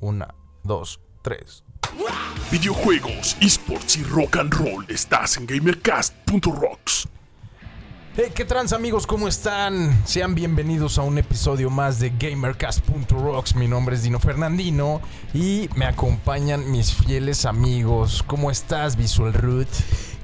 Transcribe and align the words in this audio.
Una, 0.00 0.32
dos, 0.62 1.00
tres. 1.22 1.64
Videojuegos, 2.52 3.36
esports 3.40 3.96
y 3.96 4.04
rock 4.04 4.36
and 4.36 4.54
roll. 4.54 4.86
Estás 4.88 5.36
en 5.36 5.46
gamercast.rocks. 5.46 7.08
Hey, 8.16 8.30
¿qué 8.32 8.44
trans 8.44 8.72
amigos? 8.72 9.08
¿Cómo 9.08 9.26
están? 9.26 10.06
Sean 10.06 10.36
bienvenidos 10.36 10.98
a 10.98 11.02
un 11.02 11.18
episodio 11.18 11.68
más 11.68 11.98
de 11.98 12.10
GamerCast.rocks. 12.10 13.56
Mi 13.56 13.66
nombre 13.66 13.96
es 13.96 14.04
Dino 14.04 14.20
Fernandino 14.20 15.00
y 15.34 15.68
me 15.74 15.84
acompañan 15.84 16.70
mis 16.70 16.94
fieles 16.94 17.44
amigos. 17.44 18.22
¿Cómo 18.24 18.52
estás, 18.52 18.96
Visual 18.96 19.32
Root? 19.34 19.68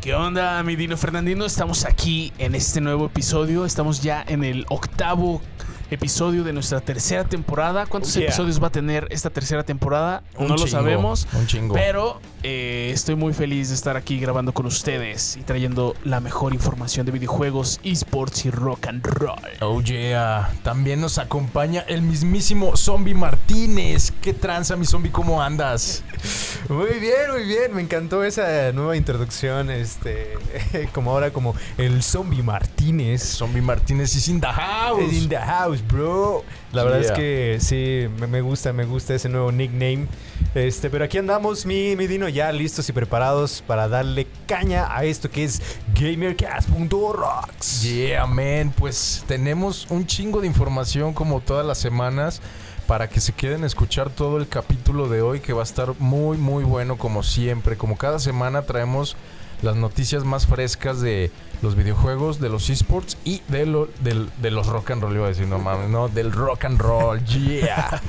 ¿Qué 0.01 0.15
onda, 0.15 0.63
mi 0.63 0.77
Dino 0.77 0.97
Fernandino? 0.97 1.47
Estamos 1.47 1.85
aquí 1.85 2.33
en 2.39 2.55
este 2.55 2.81
nuevo 2.81 3.07
episodio. 3.07 3.65
Estamos 3.65 4.03
ya 4.03 4.25
en 4.27 4.45
el 4.45 4.67
octavo 4.69 5.41
episodio 5.91 6.45
de 6.45 6.53
nuestra 6.53 6.80
tercera 6.80 7.25
temporada. 7.25 7.87
¿Cuántos 7.87 8.14
yeah. 8.14 8.25
episodios 8.25 8.62
va 8.62 8.69
a 8.69 8.73
tener 8.73 9.07
esta 9.11 9.30
tercera 9.30 9.64
temporada? 9.64 10.23
Un 10.37 10.49
no 10.49 10.57
lo 10.57 10.67
sabemos. 10.67 11.27
un 11.32 11.46
chingo. 11.46 11.75
Pero 11.75 12.21
eh, 12.46 12.90
estoy 12.93 13.14
muy 13.16 13.32
feliz 13.32 13.71
de 13.71 13.75
estar 13.75 13.96
aquí 13.96 14.21
grabando 14.21 14.53
con 14.53 14.66
ustedes 14.66 15.36
y 15.39 15.40
trayendo 15.43 15.96
la 16.04 16.21
mejor 16.21 16.53
información 16.53 17.07
de 17.07 17.12
videojuegos, 17.12 17.80
esports 17.82 18.44
y 18.44 18.50
rock 18.50 18.86
and 18.89 19.04
roll. 19.07 19.39
Oh 19.61 19.80
yeah, 19.80 20.53
también 20.62 21.00
nos 21.00 21.17
acompaña 21.17 21.80
el 21.89 22.03
mismísimo 22.03 22.76
Zombie 22.76 23.14
Martínez. 23.14 24.12
¿Qué 24.20 24.34
tranza, 24.34 24.76
mi 24.76 24.84
zombie? 24.84 25.11
¿Cómo 25.11 25.43
andas? 25.43 26.04
Muy 26.68 26.98
bien, 26.98 27.30
muy 27.30 27.44
bien. 27.44 27.75
Me 27.75 27.82
encantó 27.82 28.25
esa 28.25 28.72
nueva 28.72 28.96
introducción. 28.96 29.70
Este, 29.70 30.32
como 30.95 31.11
ahora, 31.11 31.31
como 31.31 31.54
el 31.76 32.03
zombie 32.03 32.42
Martínez. 32.42 33.22
Zombie 33.22 33.61
Martínez 33.61 34.14
is 34.17 34.28
in 34.28 34.41
the 34.41 34.47
house. 34.47 35.12
In 35.12 35.28
the 35.28 35.36
house, 35.36 35.83
bro. 35.86 36.42
La 36.72 36.83
verdad 36.84 37.00
Yeah. 37.00 37.11
es 37.11 37.12
que 37.12 37.58
sí, 37.61 38.27
me 38.28 38.41
gusta, 38.41 38.72
me 38.72 38.84
gusta 38.86 39.14
ese 39.14 39.28
nuevo 39.28 39.53
nickname. 39.53 40.06
Este, 40.55 40.89
pero 40.89 41.05
aquí 41.05 41.19
andamos, 41.19 41.67
mi, 41.67 41.97
mi 41.97 42.06
Dino, 42.06 42.29
ya 42.29 42.53
listos 42.53 42.89
y 42.89 42.93
preparados 42.93 43.62
para 43.67 43.89
darle 43.89 44.27
caña 44.47 44.87
a 44.97 45.05
esto 45.05 45.31
que 45.31 45.45
es 45.45 45.61
GamerCast.rocks. 45.95 47.83
Yeah, 47.83 48.27
man. 48.27 48.73
Pues 48.77 49.25
tenemos 49.27 49.87
un 49.91 50.07
chingo 50.07 50.41
de 50.41 50.47
información 50.47 51.13
como 51.13 51.41
todas 51.41 51.67
las 51.67 51.79
semanas 51.79 52.41
para 52.87 53.09
que 53.09 53.21
se 53.21 53.33
queden 53.33 53.65
a 53.65 53.67
escuchar 53.67 54.11
todo 54.11 54.37
el 54.37 54.47
capítulo 54.47 55.09
de 55.09 55.23
hoy 55.23 55.41
que 55.41 55.53
va 55.53 55.63
a 55.63 55.65
estar 55.65 55.95
muy, 55.99 56.37
muy 56.37 56.65
bueno 56.65 56.98
como 56.98 57.23
siempre. 57.23 57.77
Como 57.77 57.97
cada 57.97 58.19
semana 58.19 58.63
traemos 58.63 59.17
las 59.63 59.77
noticias 59.77 60.25
más 60.25 60.47
frescas 60.47 61.01
de 61.01 61.31
los 61.65 61.75
videojuegos, 61.75 62.39
de 62.39 62.48
los 62.48 62.70
esports 62.70 63.17
y 63.25 63.43
de, 63.48 63.67
lo, 63.67 63.89
de 64.03 64.51
los 64.51 64.69
rock 64.69 64.93
and 64.93 65.03
roll, 65.03 65.15
iba 65.15 65.25
a 65.25 65.29
decir, 65.29 65.48
no 65.48 65.59
mames, 65.59 65.89
no, 65.89 66.09
del 66.09 66.31
rock 66.31 66.67
and 66.67 66.81
roll, 66.81 67.25
yeah. 67.25 68.01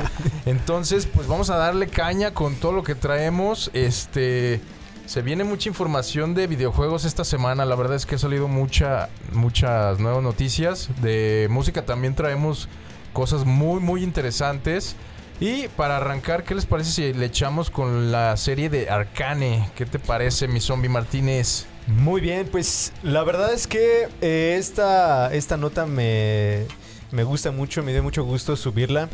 Entonces, 0.45 1.07
pues 1.07 1.27
vamos 1.27 1.49
a 1.49 1.57
darle 1.57 1.87
caña 1.87 2.33
con 2.33 2.55
todo 2.55 2.73
lo 2.73 2.83
que 2.83 2.93
traemos. 2.93 3.71
Este... 3.73 4.61
Se 5.07 5.21
viene 5.21 5.43
mucha 5.43 5.69
información 5.69 6.33
de 6.33 6.47
videojuegos 6.47 7.05
esta 7.05 7.23
semana. 7.23 7.63
La 7.63 7.75
verdad 7.75 7.95
es 7.95 8.07
que 8.07 8.15
ha 8.15 8.17
salido 8.17 8.47
mucha, 8.47 9.09
muchas 9.33 9.99
nuevas 9.99 10.23
noticias. 10.23 10.89
De 10.99 11.47
música 11.51 11.85
también 11.85 12.15
traemos 12.15 12.67
cosas 13.13 13.45
muy, 13.45 13.79
muy 13.81 14.01
interesantes. 14.01 14.95
Y 15.39 15.67
para 15.69 15.97
arrancar, 15.97 16.43
¿qué 16.43 16.55
les 16.55 16.65
parece 16.65 16.89
si 16.89 17.13
le 17.13 17.27
echamos 17.27 17.69
con 17.69 18.11
la 18.11 18.35
serie 18.35 18.67
de 18.71 18.89
Arcane? 18.89 19.69
¿Qué 19.75 19.85
te 19.85 19.99
parece, 19.99 20.47
mi 20.47 20.59
zombie 20.59 20.89
Martínez? 20.89 21.67
Muy 21.87 22.19
bien, 22.19 22.47
pues 22.51 22.93
la 23.03 23.23
verdad 23.23 23.53
es 23.53 23.67
que 23.67 24.07
eh, 24.21 24.55
esta, 24.57 25.31
esta 25.33 25.55
nota 25.55 25.85
me, 25.85 26.65
me 27.11 27.23
gusta 27.23 27.51
mucho, 27.51 27.83
me 27.83 27.91
dio 27.91 28.01
mucho 28.01 28.23
gusto 28.23 28.55
subirla. 28.55 29.07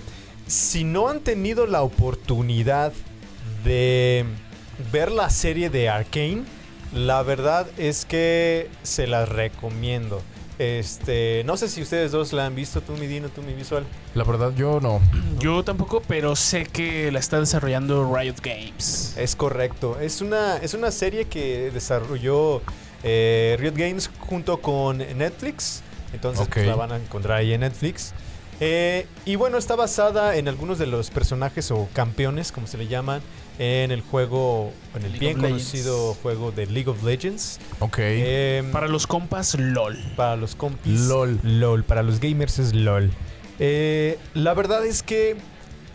Si 0.48 0.86
no 0.86 1.10
han 1.10 1.20
tenido 1.20 1.68
la 1.68 1.82
oportunidad 1.82 2.94
de 3.66 4.26
ver 4.92 5.12
la 5.12 5.30
serie 5.30 5.70
de 5.70 5.90
Arkane, 5.90 6.44
la 6.94 7.24
verdad 7.24 7.68
es 7.78 8.06
que 8.06 8.70
se 8.84 9.06
las 9.06 9.28
recomiendo. 9.28 10.22
Este, 10.62 11.42
no 11.46 11.58
sé 11.58 11.68
si 11.68 11.82
ustedes 11.82 12.12
dos 12.12 12.34
la 12.34 12.46
han 12.46 12.54
visto, 12.54 12.82
tú 12.82 12.94
mi 12.94 13.08
Dino, 13.08 13.30
tú 13.30 13.42
mi 13.42 13.54
visual. 13.54 13.84
La 14.14 14.24
verdad, 14.24 14.54
yo 14.56 14.80
no. 14.80 15.02
Yo 15.40 15.64
tampoco, 15.64 16.04
pero 16.08 16.36
sé 16.36 16.66
que 16.66 17.12
la 17.12 17.18
está 17.18 17.40
desarrollando 17.40 18.16
Riot 18.16 18.36
Games. 18.44 19.16
Es 19.18 19.36
correcto. 19.36 20.00
Es 20.00 20.22
una, 20.22 20.58
es 20.58 20.76
una 20.76 20.92
serie 20.92 21.26
que 21.26 21.72
desarrolló 21.72 22.62
eh, 23.02 23.58
Riot 23.60 23.74
Games 23.76 24.12
junto 24.20 24.62
con 24.62 25.00
Netflix. 25.00 25.82
Entonces 26.14 26.48
pues, 26.52 26.68
la 26.68 26.76
van 26.76 26.92
a 26.92 26.98
encontrar 26.98 27.40
ahí 27.40 27.54
en 27.54 27.62
Netflix. 27.62 28.14
Eh, 28.60 29.08
y 29.26 29.38
bueno, 29.38 29.58
está 29.58 29.76
basada 29.76 30.36
en 30.36 30.48
algunos 30.48 30.78
de 30.78 30.86
los 30.86 31.10
personajes 31.10 31.72
o 31.72 31.90
campeones, 31.94 32.52
como 32.52 32.68
se 32.68 32.78
le 32.78 32.88
llaman, 32.88 33.22
en 33.60 33.92
el 33.92 34.02
juego, 34.02 34.72
en 34.96 35.04
el 35.04 35.12
League 35.12 35.20
bien 35.20 35.40
conocido 35.40 36.14
juego 36.16 36.52
de 36.52 36.66
League 36.66 36.90
of 36.90 37.04
Legends. 37.04 37.60
Ok. 37.80 37.98
Eh, 38.00 38.64
Para 38.72 38.88
los 38.88 39.08
compas, 39.08 39.56
LOL. 39.60 39.98
para 40.16 40.36
los 40.36 40.56
compis. 40.56 41.00
LOL. 41.02 41.40
LOL. 41.44 41.84
Para 41.84 42.04
los 42.04 42.20
gamers 42.20 42.60
es 42.60 42.74
LOL. 42.74 43.12
Eh, 43.60 44.18
la 44.34 44.54
verdad 44.54 44.86
es 44.86 45.04
que 45.04 45.38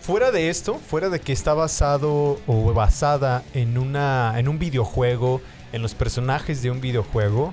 fuera 0.01 0.31
de 0.31 0.51
esto, 0.51 0.75
fuera 0.79 1.09
de 1.09 1.19
que 1.19 1.33
está 1.33 1.55
basado 1.55 2.39
o 2.47 2.73
basada 2.73 3.43
en, 3.55 3.77
una, 3.79 4.35
en 4.39 4.49
un 4.49 4.59
videojuego, 4.59 5.41
en 5.73 5.83
los 5.83 5.95
personajes 5.95 6.63
de 6.63 6.71
un 6.71 6.81
videojuego, 6.81 7.53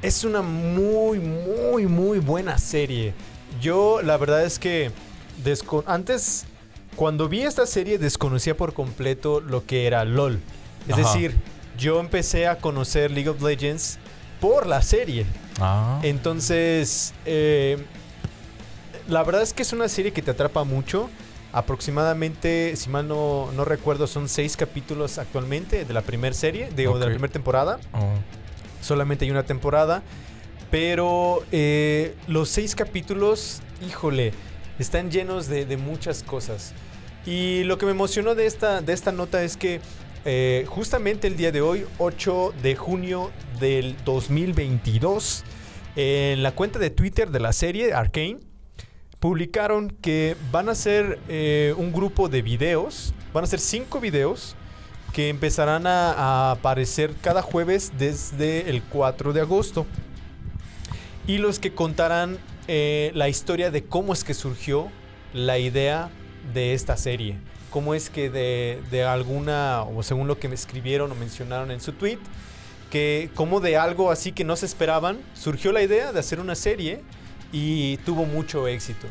es 0.00 0.22
una 0.22 0.42
muy, 0.42 1.18
muy, 1.18 1.86
muy 1.86 2.20
buena 2.20 2.56
serie. 2.58 3.14
Yo 3.60 4.00
la 4.02 4.16
verdad 4.16 4.44
es 4.44 4.60
que 4.60 4.92
antes, 5.86 6.44
cuando 6.98 7.28
vi 7.28 7.42
esta 7.42 7.64
serie, 7.64 7.96
desconocía 7.96 8.56
por 8.56 8.74
completo 8.74 9.40
lo 9.40 9.64
que 9.64 9.86
era 9.86 10.04
LOL. 10.04 10.40
Es 10.88 10.94
Ajá. 10.94 11.02
decir, 11.02 11.36
yo 11.78 12.00
empecé 12.00 12.48
a 12.48 12.58
conocer 12.58 13.12
League 13.12 13.28
of 13.28 13.40
Legends 13.40 14.00
por 14.40 14.66
la 14.66 14.82
serie. 14.82 15.24
Ah. 15.60 16.00
Entonces, 16.02 17.14
eh, 17.24 17.78
la 19.06 19.22
verdad 19.22 19.42
es 19.42 19.52
que 19.52 19.62
es 19.62 19.72
una 19.72 19.88
serie 19.88 20.12
que 20.12 20.22
te 20.22 20.32
atrapa 20.32 20.64
mucho. 20.64 21.08
Aproximadamente, 21.52 22.74
si 22.74 22.90
mal 22.90 23.06
no, 23.06 23.52
no 23.52 23.64
recuerdo, 23.64 24.08
son 24.08 24.28
seis 24.28 24.56
capítulos 24.56 25.18
actualmente 25.18 25.84
de 25.84 25.94
la 25.94 26.02
primera 26.02 26.34
serie, 26.34 26.68
de, 26.70 26.88
o 26.88 26.98
de 26.98 27.06
la 27.06 27.12
primera 27.12 27.32
temporada. 27.32 27.78
Oh. 27.92 28.14
Solamente 28.80 29.24
hay 29.24 29.30
una 29.30 29.44
temporada. 29.44 30.02
Pero 30.72 31.44
eh, 31.52 32.16
los 32.26 32.48
seis 32.48 32.74
capítulos, 32.74 33.62
híjole, 33.86 34.32
están 34.80 35.12
llenos 35.12 35.46
de, 35.46 35.64
de 35.64 35.76
muchas 35.76 36.24
cosas. 36.24 36.74
Y 37.28 37.64
lo 37.64 37.76
que 37.76 37.84
me 37.84 37.92
emocionó 37.92 38.34
de 38.34 38.46
esta, 38.46 38.80
de 38.80 38.94
esta 38.94 39.12
nota 39.12 39.42
es 39.42 39.58
que 39.58 39.82
eh, 40.24 40.64
justamente 40.66 41.26
el 41.26 41.36
día 41.36 41.52
de 41.52 41.60
hoy, 41.60 41.84
8 41.98 42.54
de 42.62 42.74
junio 42.74 43.30
del 43.60 43.96
2022, 44.06 45.44
en 45.96 46.42
la 46.42 46.52
cuenta 46.52 46.78
de 46.78 46.88
Twitter 46.88 47.30
de 47.30 47.38
la 47.38 47.52
serie 47.52 47.92
Arcane, 47.92 48.38
publicaron 49.20 49.90
que 49.90 50.36
van 50.50 50.70
a 50.70 50.72
hacer 50.72 51.18
eh, 51.28 51.74
un 51.76 51.92
grupo 51.92 52.30
de 52.30 52.40
videos, 52.40 53.12
van 53.34 53.44
a 53.44 53.46
ser 53.46 53.60
cinco 53.60 54.00
videos 54.00 54.56
que 55.12 55.28
empezarán 55.28 55.86
a, 55.86 56.12
a 56.12 56.52
aparecer 56.52 57.12
cada 57.20 57.42
jueves 57.42 57.92
desde 57.98 58.70
el 58.70 58.82
4 58.84 59.34
de 59.34 59.42
agosto. 59.42 59.84
Y 61.26 61.36
los 61.36 61.58
que 61.58 61.74
contarán 61.74 62.38
eh, 62.68 63.10
la 63.12 63.28
historia 63.28 63.70
de 63.70 63.84
cómo 63.84 64.14
es 64.14 64.24
que 64.24 64.32
surgió 64.32 64.88
la 65.34 65.58
idea 65.58 66.10
de 66.52 66.74
esta 66.74 66.96
serie. 66.96 67.38
Cómo 67.70 67.94
es 67.94 68.10
que 68.10 68.30
de, 68.30 68.80
de 68.90 69.04
alguna, 69.04 69.82
o 69.82 70.02
según 70.02 70.26
lo 70.26 70.38
que 70.38 70.48
me 70.48 70.54
escribieron 70.54 71.12
o 71.12 71.14
mencionaron 71.14 71.70
en 71.70 71.80
su 71.80 71.92
tweet, 71.92 72.18
que 72.90 73.30
como 73.34 73.60
de 73.60 73.76
algo 73.76 74.10
así 74.10 74.32
que 74.32 74.44
no 74.44 74.56
se 74.56 74.66
esperaban, 74.66 75.18
surgió 75.34 75.72
la 75.72 75.82
idea 75.82 76.12
de 76.12 76.20
hacer 76.20 76.40
una 76.40 76.54
serie 76.54 77.02
y 77.52 77.98
tuvo 77.98 78.24
mucho 78.24 78.66
éxito. 78.68 79.06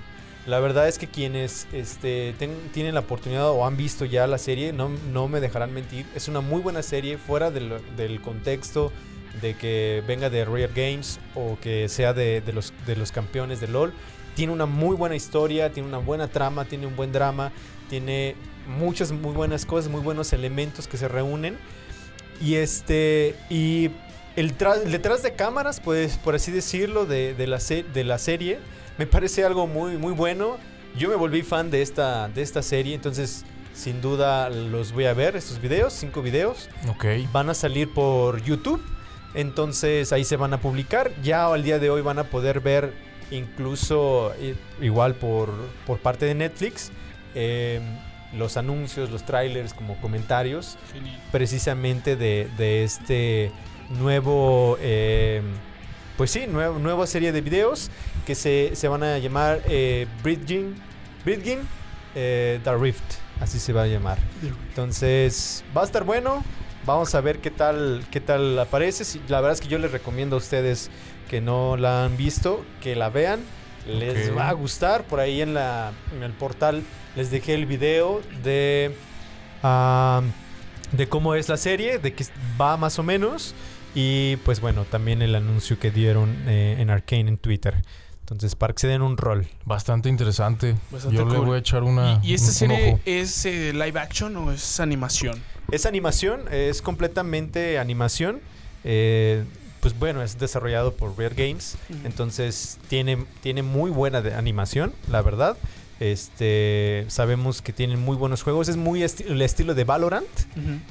La 0.47 0.59
verdad 0.59 0.87
es 0.87 0.97
que 0.97 1.07
quienes 1.07 1.67
este, 1.73 2.33
tienen 2.71 2.93
la 2.93 3.01
oportunidad 3.01 3.49
o 3.49 3.65
han 3.65 3.75
visto 3.75 4.05
ya 4.05 4.25
la 4.27 4.37
serie 4.37 4.71
no, 4.71 4.89
no 5.11 5.27
me 5.27 5.41
dejarán 5.41 5.73
mentir. 5.73 6.05
Es 6.15 6.29
una 6.29 6.39
muy 6.39 6.61
buena 6.61 6.81
serie 6.81 7.17
fuera 7.17 7.51
del, 7.51 7.81
del 7.97 8.21
contexto 8.21 8.93
de 9.41 9.55
que 9.55 10.01
venga 10.07 10.29
de 10.29 10.45
Riot 10.45 10.71
Games 10.73 11.19
o 11.35 11.57
que 11.61 11.89
sea 11.89 12.13
de, 12.13 12.39
de 12.39 12.53
los, 12.53 12.73
de 12.85 12.95
los 12.95 13.11
campeones 13.11 13.59
de 13.59 13.67
LOL. 13.67 13.93
Tiene 14.37 14.53
una 14.53 14.67
muy 14.67 14.95
buena 14.95 15.15
historia, 15.15 15.71
tiene 15.73 15.89
una 15.89 15.97
buena 15.97 16.27
trama, 16.27 16.63
tiene 16.65 16.85
un 16.85 16.95
buen 16.95 17.11
drama, 17.11 17.51
tiene 17.89 18.35
muchas 18.79 19.11
muy 19.11 19.33
buenas 19.33 19.65
cosas, 19.65 19.91
muy 19.91 19.99
buenos 20.01 20.31
elementos 20.31 20.87
que 20.87 20.95
se 20.95 21.07
reúnen. 21.07 21.57
Y 22.39 22.55
este. 22.55 23.35
Y 23.49 23.89
el 24.35 24.55
detrás 24.91 25.23
de 25.23 25.33
cámaras, 25.33 25.79
pues, 25.81 26.17
por 26.17 26.35
así 26.35 26.51
decirlo, 26.51 27.05
de, 27.07 27.33
de 27.33 27.47
la, 27.47 27.59
se- 27.59 27.81
de 27.83 28.03
la 28.03 28.19
serie, 28.19 28.59
me 28.99 29.07
parece 29.07 29.43
algo 29.43 29.65
muy, 29.65 29.97
muy 29.97 30.13
bueno. 30.13 30.57
Yo 30.95 31.09
me 31.09 31.15
volví 31.15 31.41
fan 31.41 31.71
de 31.71 31.81
esta, 31.81 32.27
de 32.29 32.43
esta 32.43 32.61
serie, 32.61 32.93
entonces, 32.93 33.43
sin 33.73 34.01
duda, 34.01 34.49
los 34.51 34.91
voy 34.91 35.05
a 35.05 35.13
ver, 35.13 35.35
estos 35.35 35.59
videos, 35.59 35.93
cinco 35.93 36.21
videos. 36.21 36.69
Ok. 36.89 37.05
Van 37.31 37.49
a 37.49 37.53
salir 37.55 37.91
por 37.91 38.41
YouTube, 38.43 38.81
entonces 39.33 40.13
ahí 40.13 40.23
se 40.23 40.35
van 40.37 40.53
a 40.53 40.61
publicar. 40.61 41.11
Ya 41.23 41.47
al 41.47 41.63
día 41.63 41.79
de 41.79 41.89
hoy 41.89 42.01
van 42.01 42.19
a 42.19 42.25
poder 42.25 42.59
ver, 42.59 42.93
incluso 43.31 44.33
igual 44.81 45.15
por, 45.15 45.49
por 45.85 45.99
parte 45.99 46.25
de 46.25 46.35
Netflix. 46.35 46.91
eh, 47.35 47.81
los 48.33 48.57
anuncios, 48.57 49.09
los 49.09 49.23
trailers 49.23 49.73
como 49.73 49.95
comentarios 50.01 50.77
Genial. 50.91 51.17
precisamente 51.31 52.17
de, 52.17 52.49
de 52.57 52.83
este 52.83 53.51
nuevo, 53.89 54.77
eh, 54.81 55.41
pues 56.17 56.31
sí, 56.31 56.45
nuevo, 56.45 56.77
nueva 56.77 57.07
serie 57.07 57.31
de 57.31 57.39
videos 57.39 57.89
que 58.25 58.35
se, 58.35 58.75
se 58.75 58.89
van 58.89 59.03
a 59.03 59.17
llamar 59.17 59.61
eh, 59.69 60.07
Bridging, 60.23 60.75
Bridging 61.23 61.59
eh, 62.15 62.59
The 62.65 62.75
Rift, 62.75 63.03
así 63.39 63.59
se 63.59 63.71
va 63.71 63.83
a 63.83 63.87
llamar. 63.87 64.17
Entonces, 64.69 65.63
va 65.75 65.81
a 65.81 65.85
estar 65.85 66.03
bueno. 66.03 66.43
Vamos 66.85 67.15
a 67.15 67.21
ver 67.21 67.39
qué 67.39 67.49
tal, 67.51 68.05
qué 68.11 68.19
tal 68.19 68.59
aparece. 68.59 69.05
Si- 69.05 69.21
La 69.29 69.39
verdad 69.41 69.53
es 69.53 69.61
que 69.61 69.67
yo 69.69 69.77
les 69.77 69.91
recomiendo 69.91 70.35
a 70.35 70.39
ustedes 70.39 70.89
que 71.29 71.41
no 71.41 71.77
la 71.77 72.05
han 72.05 72.17
visto, 72.17 72.63
que 72.81 72.95
la 72.95 73.09
vean. 73.09 73.39
Les 73.87 74.35
va 74.35 74.49
a 74.49 74.53
gustar. 74.53 75.03
Por 75.05 75.19
ahí 75.19 75.41
en, 75.41 75.53
la, 75.53 75.91
en 76.15 76.23
el 76.23 76.31
portal 76.33 76.83
les 77.15 77.31
dejé 77.31 77.53
el 77.53 77.65
video 77.65 78.21
de, 78.43 78.93
de 80.91 81.07
cómo 81.07 81.35
es 81.35 81.49
la 81.49 81.57
serie, 81.57 81.99
de 81.99 82.13
que 82.13 82.25
va 82.59 82.77
más 82.77 82.99
o 82.99 83.03
menos. 83.03 83.53
Y 83.95 84.35
pues 84.37 84.59
bueno, 84.61 84.85
también 84.85 85.21
el 85.21 85.35
anuncio 85.35 85.79
que 85.79 85.89
dieron 85.91 86.35
eh, 86.47 86.75
en 86.79 86.89
Arcane 86.89 87.27
en 87.29 87.37
Twitter. 87.37 87.75
Entonces, 88.19 88.55
para 88.55 88.73
que 88.73 88.81
se 88.81 88.87
den 88.87 89.01
un 89.01 89.15
rol. 89.15 89.47
Bastante 89.63 90.09
interesante. 90.09 90.75
Bastante 90.91 91.15
Yo 91.17 91.25
le 91.25 91.37
voy 91.39 91.55
a 91.55 91.59
echar 91.59 91.83
una. 91.83 92.19
¿Y, 92.21 92.31
y 92.31 92.33
esta 92.33 92.45
un- 92.47 92.49
un 92.49 92.53
serie 92.53 92.89
ojo. 92.91 92.99
es 93.05 93.45
eh, 93.45 93.71
live 93.73 93.97
action 93.99 94.35
o 94.35 94.51
es 94.51 94.79
animación? 94.81 95.41
Es 95.71 95.85
animación, 95.85 96.41
es 96.51 96.81
completamente 96.81 97.79
animación. 97.79 98.41
Eh, 98.83 99.45
pues 99.87 99.99
bueno, 99.99 100.21
es 100.21 100.37
desarrollado 100.37 100.91
por 100.93 101.17
Rare 101.17 101.33
Games. 101.33 101.77
Entonces 102.03 102.77
tiene, 102.89 103.25
tiene 103.41 103.63
muy 103.63 103.89
buena 103.89 104.21
de- 104.21 104.33
animación, 104.33 104.93
la 105.09 105.21
verdad. 105.21 105.55
Este, 106.01 107.05
sabemos 107.07 107.61
que 107.61 107.71
tienen 107.73 107.99
muy 107.99 108.17
buenos 108.17 108.43
juegos. 108.43 108.67
Es 108.67 108.75
muy 108.75 108.99
esti- 109.01 109.25
el 109.29 109.41
estilo 109.41 109.75
de 109.75 109.83
Valorant. 109.85 110.27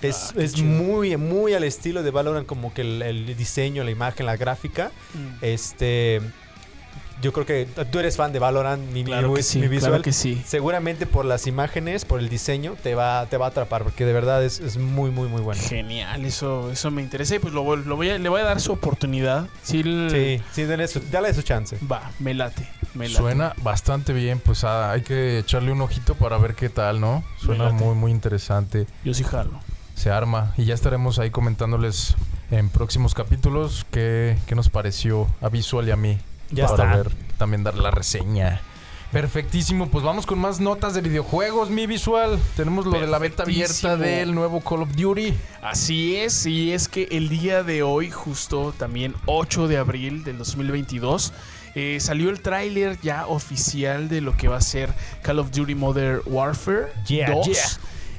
Es, 0.00 0.32
Ah, 0.36 0.40
es 0.42 0.62
muy, 0.62 1.16
muy 1.18 1.52
al 1.52 1.64
estilo 1.64 2.02
de 2.02 2.10
Valorant, 2.10 2.46
como 2.46 2.72
que 2.72 2.80
el, 2.82 3.02
el 3.02 3.36
diseño, 3.36 3.84
la 3.84 3.90
imagen, 3.90 4.24
la 4.26 4.36
gráfica. 4.36 4.90
Mm. 5.14 5.44
Este, 5.44 6.20
yo 7.22 7.32
creo 7.32 7.46
que 7.46 7.66
tú 7.90 7.98
eres 7.98 8.16
fan 8.16 8.32
de 8.32 8.38
Valorant, 8.38 8.82
mi, 8.88 9.02
mi 9.02 9.04
Claro 9.04 9.32
que 9.32 9.38
vis- 9.40 9.46
sí, 9.46 9.58
mi 9.58 9.68
claro 9.68 9.80
visual. 9.84 10.02
que 10.02 10.12
sí. 10.12 10.42
Seguramente 10.46 11.06
por 11.06 11.24
las 11.24 11.46
imágenes, 11.46 12.04
por 12.04 12.20
el 12.20 12.28
diseño, 12.28 12.74
te 12.82 12.94
va, 12.94 13.26
te 13.26 13.36
va 13.36 13.46
a 13.46 13.48
atrapar, 13.48 13.82
porque 13.84 14.04
de 14.04 14.12
verdad 14.12 14.44
es, 14.44 14.60
es 14.60 14.76
muy, 14.76 15.10
muy, 15.10 15.28
muy 15.28 15.40
bueno. 15.40 15.60
Genial, 15.62 16.24
eso, 16.24 16.70
eso 16.70 16.90
me 16.90 17.02
interesa 17.02 17.36
y 17.36 17.38
pues 17.38 17.54
lo, 17.54 17.62
voy- 17.62 17.84
lo 17.84 17.96
voy 17.96 18.10
a, 18.10 18.18
le 18.18 18.28
voy 18.28 18.40
a 18.40 18.44
dar 18.44 18.60
su 18.60 18.72
oportunidad. 18.72 19.48
Sí, 19.62 19.80
el- 19.80 20.08
Sí, 20.10 20.42
sí, 20.52 20.64
dale 20.64 20.86
su, 20.88 21.00
dale 21.10 21.32
su 21.34 21.42
chance. 21.42 21.78
Va, 21.90 22.10
me 22.18 22.34
late, 22.34 22.68
me 22.94 23.08
late. 23.08 23.18
Suena 23.20 23.54
bastante 23.62 24.12
bien, 24.12 24.38
pues 24.38 24.64
ah, 24.64 24.92
hay 24.92 25.02
que 25.02 25.38
echarle 25.38 25.72
un 25.72 25.80
ojito 25.80 26.14
para 26.16 26.38
ver 26.38 26.54
qué 26.54 26.68
tal, 26.68 27.00
¿no? 27.00 27.24
Suena 27.38 27.70
muy, 27.70 27.94
muy 27.94 28.10
interesante. 28.12 28.86
Yo 29.04 29.14
sí 29.14 29.24
jalo. 29.24 29.58
Se 29.94 30.10
arma. 30.10 30.52
Y 30.58 30.66
ya 30.66 30.74
estaremos 30.74 31.18
ahí 31.18 31.30
comentándoles 31.30 32.14
en 32.50 32.68
próximos 32.68 33.14
capítulos 33.14 33.86
qué, 33.90 34.36
qué 34.46 34.54
nos 34.54 34.68
pareció 34.68 35.26
a 35.40 35.48
Visual 35.48 35.88
y 35.88 35.90
a 35.90 35.96
mí. 35.96 36.18
Ya 36.50 36.66
para 36.66 36.84
está. 36.84 36.96
ver, 36.96 37.12
también 37.38 37.62
dar 37.64 37.76
la 37.76 37.90
reseña. 37.90 38.60
Perfectísimo, 39.12 39.88
pues 39.88 40.04
vamos 40.04 40.26
con 40.26 40.38
más 40.38 40.58
notas 40.58 40.92
de 40.92 41.00
videojuegos, 41.00 41.70
mi 41.70 41.86
visual. 41.86 42.38
Tenemos 42.56 42.86
lo 42.86 42.98
de 43.00 43.06
la 43.06 43.18
beta 43.18 43.44
abierta 43.44 43.96
del 43.96 44.34
nuevo 44.34 44.60
Call 44.60 44.82
of 44.82 44.94
Duty. 44.96 45.32
Así 45.62 46.16
es, 46.16 46.44
y 46.44 46.72
es 46.72 46.88
que 46.88 47.08
el 47.12 47.28
día 47.28 47.62
de 47.62 47.82
hoy, 47.82 48.10
justo 48.10 48.74
también 48.76 49.14
8 49.26 49.68
de 49.68 49.78
abril 49.78 50.24
del 50.24 50.38
2022, 50.38 51.32
eh, 51.76 51.98
salió 52.00 52.30
el 52.30 52.40
tráiler 52.40 52.98
ya 53.00 53.26
oficial 53.26 54.08
de 54.08 54.20
lo 54.20 54.36
que 54.36 54.48
va 54.48 54.56
a 54.56 54.60
ser 54.60 54.92
Call 55.22 55.38
of 55.38 55.50
Duty 55.52 55.74
Modern 55.76 56.20
Warfare 56.26 56.88
Yeah, 57.06 57.30
2. 57.30 57.46
yeah. 57.46 57.64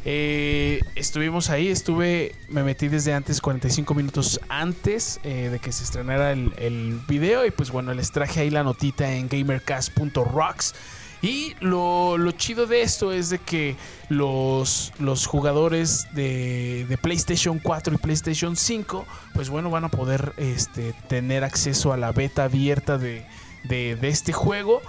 Eh, 0.10 0.80
estuvimos 0.96 1.50
ahí, 1.50 1.68
estuve, 1.68 2.34
me 2.48 2.64
metí 2.64 2.88
desde 2.88 3.14
antes, 3.14 3.42
45 3.42 3.94
minutos 3.94 4.40
antes 4.48 5.20
eh, 5.26 5.50
de 5.52 5.60
que 5.60 5.74
se 5.74 5.84
estrenara 5.84 6.32
el, 6.32 7.02
video 7.10 7.46
y 7.46 7.52
pues 7.52 7.72
bueno, 7.72 7.94
les 7.94 8.14
traje 8.14 8.40
ahí 8.40 8.50
la 8.50 8.64
notita 8.64 9.12
en 9.12 9.28
gamercast.rocks. 9.28 10.76
Y 11.22 11.56
lo, 11.60 12.16
chido 12.38 12.68
de 12.68 12.84
esto 12.84 13.12
es 13.12 13.30
de 13.30 13.40
que 13.40 13.76
los, 14.08 14.94
los 14.98 15.26
jugadores 15.26 16.08
de, 16.14 16.86
de 16.88 16.98
PlayStation 16.98 17.60
4 17.60 17.96
y 17.96 17.98
PlayStation 17.98 18.56
5, 18.56 19.06
pues 19.34 19.50
bueno, 19.50 19.70
van 19.70 19.84
a 19.84 19.90
poder 19.90 20.32
este, 20.38 20.94
tener 21.10 21.44
acceso 21.44 21.92
a 21.92 21.98
la 21.98 22.14
beta 22.14 22.46
abierta 22.46 22.98
de, 22.98 23.26
de 23.66 24.08
este 24.08 24.32
juego. 24.32 24.82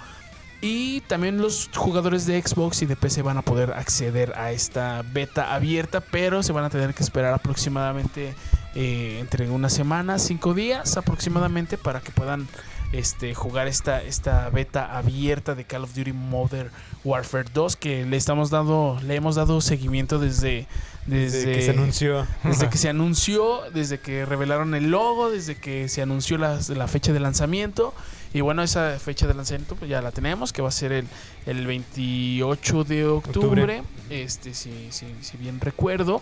Y 0.61 1.01
también 1.01 1.41
los 1.41 1.69
jugadores 1.73 2.25
de 2.25 2.41
Xbox 2.41 2.81
y 2.81 2.85
de 2.85 2.97
PC 2.97 3.21
van 3.21 3.37
a 3.37 3.41
poder 3.41 3.71
acceder 3.71 4.33
a 4.35 4.51
esta 4.51 5.03
beta 5.13 5.53
abierta, 5.53 6.01
pero 6.01 6.43
se 6.43 6.51
van 6.51 6.65
a 6.65 6.69
tener 6.69 6.93
que 6.93 7.01
esperar 7.01 7.33
aproximadamente 7.33 8.33
eh, 8.75 9.17
entre 9.21 9.49
una 9.49 9.69
semana, 9.69 10.19
cinco 10.19 10.53
días 10.53 10.97
aproximadamente, 10.97 11.77
para 11.77 12.01
que 12.01 12.11
puedan 12.11 12.47
este, 12.91 13.33
jugar 13.35 13.67
esta, 13.67 14.03
esta 14.03 14.49
beta 14.49 14.97
abierta 14.97 15.55
de 15.55 15.63
Call 15.63 15.85
of 15.85 15.93
Duty 15.93 16.11
Modern 16.11 16.69
Warfare 17.05 17.47
2, 17.53 17.77
que 17.77 18.05
le 18.05 18.17
estamos 18.17 18.49
dando, 18.49 18.99
le 19.03 19.15
hemos 19.15 19.35
dado 19.35 19.61
seguimiento 19.61 20.19
desde, 20.19 20.67
desde, 21.05 21.37
Desde 21.37 21.53
que 21.53 21.61
se 21.61 21.71
anunció. 21.71 22.27
desde 22.43 22.69
que 22.69 22.77
se 22.77 22.89
anunció, 22.89 23.61
desde 23.73 23.99
que 23.99 24.25
revelaron 24.25 24.75
el 24.75 24.91
logo, 24.91 25.29
desde 25.29 25.55
que 25.55 25.87
se 25.87 26.01
anunció 26.01 26.37
la, 26.37 26.59
la 26.75 26.87
fecha 26.89 27.13
de 27.13 27.21
lanzamiento. 27.21 27.93
Y 28.33 28.41
bueno, 28.41 28.61
esa 28.61 28.97
fecha 28.99 29.27
de 29.27 29.33
lanzamiento 29.33 29.75
pues 29.75 29.89
ya 29.89 30.01
la 30.01 30.11
tenemos, 30.11 30.53
que 30.53 30.61
va 30.61 30.69
a 30.69 30.71
ser 30.71 30.91
el, 30.91 31.07
el 31.45 31.65
28 31.65 32.83
de 32.83 33.05
octubre, 33.05 33.63
Octubre. 33.63 33.83
este 34.09 34.53
si, 34.53 34.91
si, 34.91 35.07
si 35.21 35.37
bien 35.37 35.59
recuerdo. 35.59 36.21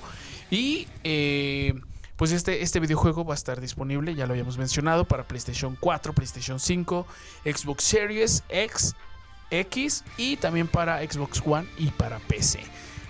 Y 0.49 0.87
eh, 1.03 1.73
pues 2.15 2.31
este, 2.31 2.63
este 2.63 2.79
videojuego 2.79 3.25
va 3.25 3.33
a 3.33 3.35
estar 3.35 3.61
disponible, 3.61 4.15
ya 4.15 4.25
lo 4.25 4.33
habíamos 4.33 4.57
mencionado, 4.57 5.05
para 5.05 5.27
PlayStation 5.27 5.77
4, 5.79 6.13
PlayStation 6.13 6.59
5, 6.59 7.05
Xbox 7.45 7.83
Series 7.83 8.43
X, 8.49 8.95
X 9.51 10.03
y 10.17 10.37
también 10.37 10.67
para 10.67 10.99
Xbox 11.07 11.43
One 11.45 11.67
y 11.77 11.91
para 11.91 12.19
PC. 12.19 12.59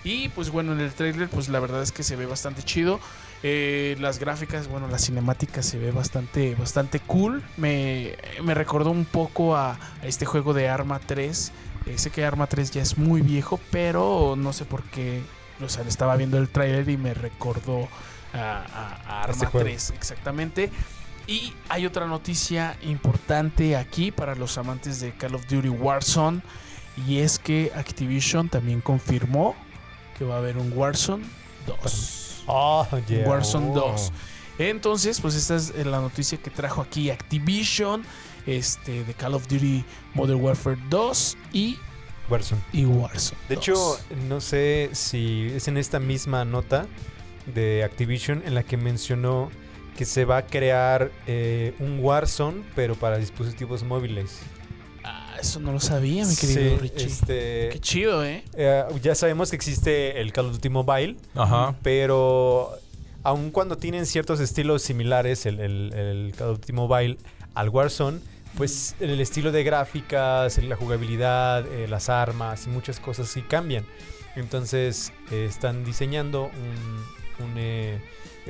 Y 0.04 0.28
pues 0.30 0.50
bueno, 0.50 0.72
en 0.72 0.80
el 0.80 0.92
trailer 0.92 1.28
pues 1.28 1.48
la 1.48 1.60
verdad 1.60 1.82
es 1.82 1.92
que 1.92 2.02
se 2.02 2.16
ve 2.16 2.26
bastante 2.26 2.62
chido. 2.62 3.00
Eh, 3.42 3.96
las 4.00 4.18
gráficas, 4.18 4.66
bueno, 4.68 4.88
la 4.88 4.98
cinemática 4.98 5.62
se 5.62 5.78
ve 5.78 5.92
bastante, 5.92 6.54
bastante 6.56 6.98
cool. 7.00 7.42
Me, 7.56 8.16
me 8.42 8.54
recordó 8.54 8.90
un 8.90 9.04
poco 9.04 9.56
a, 9.56 9.72
a 10.02 10.06
este 10.06 10.26
juego 10.26 10.54
de 10.54 10.68
Arma 10.68 10.98
3. 10.98 11.52
Eh, 11.86 11.98
sé 11.98 12.10
que 12.10 12.24
Arma 12.24 12.46
3 12.48 12.72
ya 12.72 12.82
es 12.82 12.98
muy 12.98 13.20
viejo, 13.22 13.60
pero 13.70 14.34
no 14.36 14.52
sé 14.52 14.64
por 14.64 14.82
qué. 14.84 15.22
O 15.64 15.68
sea, 15.68 15.84
le 15.84 15.88
estaba 15.90 16.16
viendo 16.16 16.38
el 16.38 16.48
trailer 16.48 16.88
y 16.88 16.96
me 16.96 17.14
recordó 17.14 17.88
a, 18.32 18.38
a- 19.06 19.22
a 19.22 19.30
Este 19.30 19.44
Arma 19.44 19.50
juego. 19.52 19.66
3, 19.66 19.90
exactamente. 19.96 20.70
Y 21.28 21.52
hay 21.68 21.86
otra 21.86 22.06
noticia 22.06 22.76
importante 22.82 23.76
aquí 23.76 24.10
para 24.10 24.34
los 24.34 24.58
amantes 24.58 24.98
de 25.00 25.12
Call 25.12 25.34
of 25.36 25.46
Duty 25.46 25.68
Warzone. 25.68 26.40
Y 27.06 27.18
es 27.18 27.38
que 27.38 27.70
Activision 27.76 28.48
también 28.48 28.80
confirmó 28.80 29.54
que 30.18 30.24
va 30.24 30.34
a 30.36 30.38
haber 30.38 30.56
un 30.56 30.72
Warzone 30.74 31.24
2. 31.66 32.17
Oh, 32.48 32.86
yeah. 33.06 33.28
Warzone 33.28 33.70
Oh. 33.70 33.74
2. 33.92 34.12
Entonces, 34.58 35.20
pues 35.20 35.34
esta 35.36 35.54
es 35.56 35.74
la 35.86 36.00
noticia 36.00 36.38
que 36.38 36.50
trajo 36.50 36.82
aquí 36.82 37.10
Activision, 37.10 38.02
este, 38.46 39.04
de 39.04 39.14
Call 39.14 39.34
of 39.34 39.46
Duty 39.46 39.84
Modern 40.14 40.40
Warfare 40.40 40.78
2 40.90 41.36
y, 41.52 41.78
Warzone. 42.28 42.60
y 42.72 42.84
Warzone. 42.84 43.38
De 43.48 43.54
2. 43.54 43.62
hecho, 43.62 43.98
no 44.28 44.40
sé 44.40 44.90
si 44.92 45.52
es 45.54 45.68
en 45.68 45.76
esta 45.76 46.00
misma 46.00 46.44
nota 46.44 46.86
de 47.46 47.84
Activision 47.84 48.42
en 48.44 48.54
la 48.54 48.62
que 48.64 48.76
mencionó 48.76 49.50
que 49.96 50.04
se 50.04 50.24
va 50.24 50.38
a 50.38 50.46
crear 50.46 51.10
eh, 51.26 51.74
un 51.78 52.00
Warzone, 52.00 52.62
pero 52.74 52.94
para 52.96 53.18
dispositivos 53.18 53.82
móviles. 53.84 54.38
Eso 55.40 55.60
no 55.60 55.72
lo 55.72 55.80
sabía, 55.80 56.24
mi 56.26 56.34
querido 56.36 56.60
Sí, 56.60 56.76
Richie. 56.80 57.06
este, 57.06 57.68
Qué 57.72 57.78
chido, 57.80 58.24
¿eh? 58.24 58.42
eh, 58.54 58.84
ya 59.02 59.14
sabemos 59.14 59.50
que 59.50 59.56
existe 59.56 60.20
el 60.20 60.32
Call 60.32 60.46
of 60.46 60.52
Duty 60.54 60.68
Mobile, 60.68 61.16
Ajá. 61.34 61.76
pero 61.82 62.70
aun 63.22 63.50
cuando 63.50 63.76
tienen 63.76 64.06
ciertos 64.06 64.40
estilos 64.40 64.82
similares, 64.82 65.46
el, 65.46 65.60
el- 65.60 65.92
el 65.94 66.34
Call 66.36 66.48
of 66.50 66.60
Duty 66.60 66.72
Mobile 66.72 67.18
al 67.54 67.68
Warzone, 67.68 68.18
pues 68.56 68.96
el 69.00 69.20
estilo 69.20 69.52
de 69.52 69.62
gráficas, 69.62 70.58
la 70.62 70.74
jugabilidad, 70.76 71.66
eh, 71.72 71.86
las 71.86 72.08
armas 72.08 72.66
y 72.66 72.70
muchas 72.70 72.98
cosas 72.98 73.28
sí 73.28 73.42
cambian. 73.42 73.84
Entonces 74.36 75.12
eh, 75.30 75.46
están 75.48 75.84
diseñando 75.84 76.44
un, 77.40 77.44
un, 77.44 77.54
eh, 77.56 77.98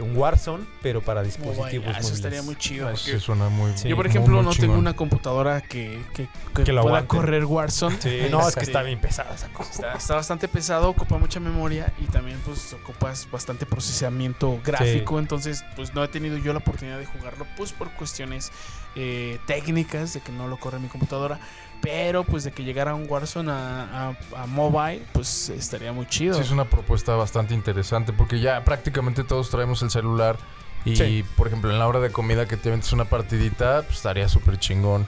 un 0.01 0.17
Warzone, 0.17 0.65
pero 0.83 1.01
para 1.03 1.23
dispositivos. 1.23 1.87
Ah, 1.87 1.91
móviles. 1.93 2.07
eso 2.07 2.15
estaría 2.15 2.43
muy 2.43 2.57
chido. 2.57 2.87
Porque 2.87 2.99
sí, 3.13 3.21
suena 3.21 3.49
muy 3.49 3.73
Sí. 3.77 3.89
yo, 3.89 3.97
por 3.97 4.07
ejemplo, 4.07 4.37
muy 4.37 4.45
no 4.45 4.51
chingón. 4.53 4.69
tengo 4.71 4.79
una 4.79 4.95
computadora 4.95 5.61
que, 5.61 6.01
que, 6.15 6.29
que 6.55 6.65
Que 6.65 6.73
lo 6.73 6.83
pueda 6.83 6.99
aguante. 6.99 7.09
correr 7.17 7.45
Warzone. 7.45 7.97
Sí, 8.01 8.23
no, 8.31 8.41
es 8.41 8.49
Este, 8.49 8.61
que 8.61 8.67
está 8.67 8.83
bien 8.83 9.01
pesada 9.01 9.35
esa 9.35 9.49
cosa. 9.49 9.71
Está, 9.73 9.93
está 9.95 10.15
bastante 10.15 10.49
pesado, 10.49 10.89
ocupa 10.91 11.19
mucha 11.19 11.41
memoria 11.41 11.93
y 12.01 12.05
también 12.07 12.39
pues 12.45 12.73
ocupas 12.73 13.29
bastante 13.31 13.67
procesamiento 13.67 14.61
gráfico, 14.65 15.19
entonces 15.19 15.65
pues 15.77 15.95
no 15.95 16.05
he 16.05 16.09
tenido 16.09 16.39
yo 16.39 16.53
la 16.53 16.59
oportunidad 16.61 16.99
de 16.99 17.07
jugarlo 17.07 17.47
pues 17.57 17.73
por 17.73 17.91
cuestiones 17.93 18.51
eh, 18.97 19.39
técnicas 19.47 20.13
de 20.15 20.21
que 20.21 20.33
no 20.33 20.49
lo 20.49 20.57
corre 20.59 20.79
mi 20.79 20.89
computadora, 20.89 21.39
pero 21.81 22.25
pues 22.25 22.45
de 22.45 22.51
que 22.53 22.65
llegara 22.65 22.95
un 22.95 23.07
Warzone 23.09 23.51
a, 23.53 24.09
a- 24.35 24.43
a 24.43 24.47
mobile 24.47 25.03
pues 25.13 25.49
estaría 25.51 25.93
muy 25.93 26.07
chido. 26.07 26.35
Sí, 26.35 26.41
es 26.41 26.51
una 26.51 26.65
propuesta 26.65 27.15
bastante 27.15 27.55
interesante 27.55 28.13
porque 28.13 28.41
ya 28.41 28.65
prácticamente 28.65 29.25
todos 29.25 29.51
traemos 29.51 29.83
el 29.83 29.91
celular 29.91 30.37
y, 30.85 30.97
Sí. 30.97 31.25
por 31.37 31.47
ejemplo, 31.49 31.71
en 31.71 31.79
la 31.79 31.87
hora 31.89 32.01
de 32.01 32.11
comida 32.11 32.47
que 32.47 32.57
te 32.57 32.71
metes 32.71 32.93
una 32.93 33.05
partidita, 33.05 33.83
pues 33.83 33.97
estaría 33.97 34.29
súper 34.29 34.59
chingón. 34.59 35.07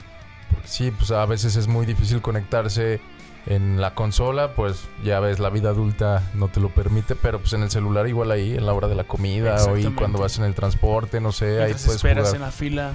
Porque 0.49 0.67
sí, 0.67 0.91
pues 0.91 1.11
a 1.11 1.25
veces 1.25 1.55
es 1.55 1.67
muy 1.67 1.85
difícil 1.85 2.21
conectarse 2.21 2.99
en 3.47 3.81
la 3.81 3.95
consola, 3.95 4.53
pues 4.53 4.83
ya 5.03 5.19
ves, 5.19 5.39
la 5.39 5.49
vida 5.49 5.69
adulta 5.69 6.29
no 6.35 6.49
te 6.49 6.59
lo 6.59 6.69
permite, 6.69 7.15
pero 7.15 7.39
pues 7.39 7.53
en 7.53 7.63
el 7.63 7.71
celular 7.71 8.07
igual 8.07 8.29
ahí, 8.31 8.55
en 8.55 8.65
la 8.65 8.73
hora 8.73 8.87
de 8.87 8.93
la 8.95 9.05
comida 9.05 9.55
o 9.65 9.75
ahí 9.75 9.85
cuando 9.95 10.19
vas 10.19 10.37
en 10.37 10.43
el 10.43 10.53
transporte, 10.53 11.19
no 11.19 11.31
sé, 11.31 11.45
ahí 11.45 11.57
Mientras 11.57 11.85
puedes 11.85 11.95
esperas 11.95 12.23
jugar. 12.27 12.35
en 12.35 12.41
la 12.41 12.51
fila 12.51 12.93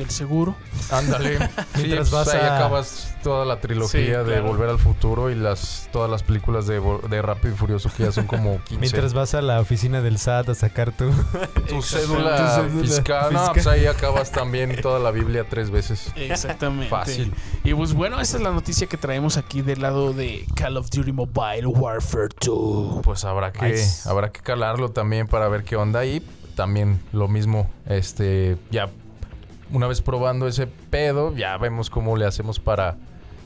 del 0.00 0.10
seguro. 0.10 0.56
Ándale. 0.90 1.38
Sí, 1.80 1.82
Mientras 1.86 2.10
pues, 2.10 2.26
vas 2.26 2.34
ahí 2.34 2.40
a- 2.40 2.56
acabas 2.56 3.14
toda 3.22 3.44
la 3.44 3.60
trilogía 3.60 4.00
Sí, 4.00 4.06
de 4.06 4.24
claro. 4.24 4.44
Volver 4.48 4.68
al 4.70 4.78
Futuro 4.78 5.30
y 5.30 5.34
las 5.34 5.88
todas 5.92 6.10
las 6.10 6.22
películas 6.22 6.66
de, 6.66 6.80
de 7.08 7.22
Rápido 7.22 7.54
y 7.54 7.56
Furioso 7.56 7.90
que 7.96 8.02
ya 8.04 8.12
son 8.12 8.26
como 8.26 8.62
15. 8.64 8.80
Mientras 8.80 9.14
vas 9.14 9.34
a 9.34 9.40
la 9.42 9.60
oficina 9.60 10.00
del 10.02 10.18
SAT 10.18 10.48
a 10.50 10.54
sacar 10.54 10.90
tu... 10.92 11.10
tu 11.68 11.80
cédula, 11.82 12.36
Tu 12.36 12.62
cédula 12.68 12.82
fiscal. 12.82 13.32
No, 13.32 13.52
pues 13.52 13.66
ahí 13.66 13.86
acabas 13.86 14.30
también 14.32 14.80
toda 14.82 14.98
la 14.98 15.10
Biblia 15.10 15.46
tres 15.48 15.70
veces. 15.70 16.12
Exactamente. 16.16 16.88
Fácil. 16.90 17.32
Y 17.64 17.72
pues 17.74 17.94
bueno, 17.94 18.20
esa 18.20 18.36
es 18.38 18.42
la 18.42 18.50
noticia 18.50 18.86
que 18.86 18.96
traemos 18.96 19.36
aquí 19.36 19.62
del 19.62 19.80
lado 19.82 20.12
de 20.12 20.44
Call 20.54 20.76
of 20.76 20.90
Duty 20.90 21.12
Mobile 21.12 21.66
Warfare 21.66 22.28
2. 22.44 23.00
Pues 23.02 23.24
habrá 23.24 23.52
que, 23.52 23.68
Nice. 23.70 24.08
habrá 24.08 24.30
que 24.32 24.40
calarlo 24.40 24.90
también 24.90 25.26
para 25.28 25.48
ver 25.48 25.62
qué 25.64 25.76
onda. 25.76 26.04
Y 26.04 26.20
también 26.56 27.00
lo 27.12 27.28
mismo, 27.28 27.70
este, 27.86 28.56
ya 28.70 28.90
una 29.72 29.86
vez 29.86 30.02
probando 30.02 30.46
ese 30.46 30.66
pedo, 30.66 31.34
ya 31.34 31.56
vemos 31.56 31.90
cómo 31.90 32.16
le 32.16 32.26
hacemos 32.26 32.58
para 32.58 32.96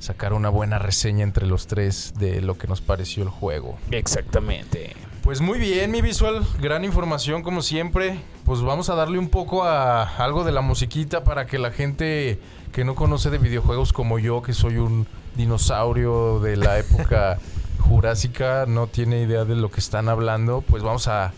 sacar 0.01 0.33
una 0.33 0.51
buena 0.51 0.79
reseña 0.79 1.23
entre 1.25 1.47
los 1.47 1.67
tres 1.67 2.15
de 2.19 2.41
lo 2.41 2.59
que 2.59 2.67
nos 2.67 2.81
pareció 2.81 3.23
el 3.23 3.31
juego. 3.31 3.77
Exactamente. 3.91 4.95
Pues 5.23 5.41
muy 5.41 5.59
bien, 5.59 5.91
mi 5.91 6.03
visual, 6.03 6.47
gran 6.61 6.85
información 6.85 7.43
como 7.43 7.63
siempre. 7.63 8.19
Pues 8.45 8.61
vamos 8.61 8.91
a 8.91 8.95
darle 8.95 9.19
un 9.19 9.31
poco 9.31 9.65
a 9.65 10.03
algo 10.03 10.45
de 10.45 10.53
la 10.53 10.61
musiquita 10.61 11.25
para 11.25 11.47
que 11.47 11.59
la 11.59 11.71
gente 11.71 12.39
que 12.73 12.85
no 12.85 12.95
conoce 12.95 13.31
de 13.31 13.39
videojuegos 13.39 13.95
como 13.95 14.19
yo, 14.19 14.43
que 14.43 14.53
soy 14.53 14.77
un 14.77 15.07
dinosaurio 15.35 16.41
de 16.41 16.59
la 16.59 16.79
época 16.79 17.39
jurásica, 17.79 18.67
no 18.69 18.87
tiene 18.87 19.23
idea 19.23 19.47
de 19.47 19.57
lo 19.57 19.71
que 19.71 19.81
están 19.81 20.11
hablando, 20.11 20.61
pues 20.61 20.83
vamos 20.83 21.09
a 21.09 21.33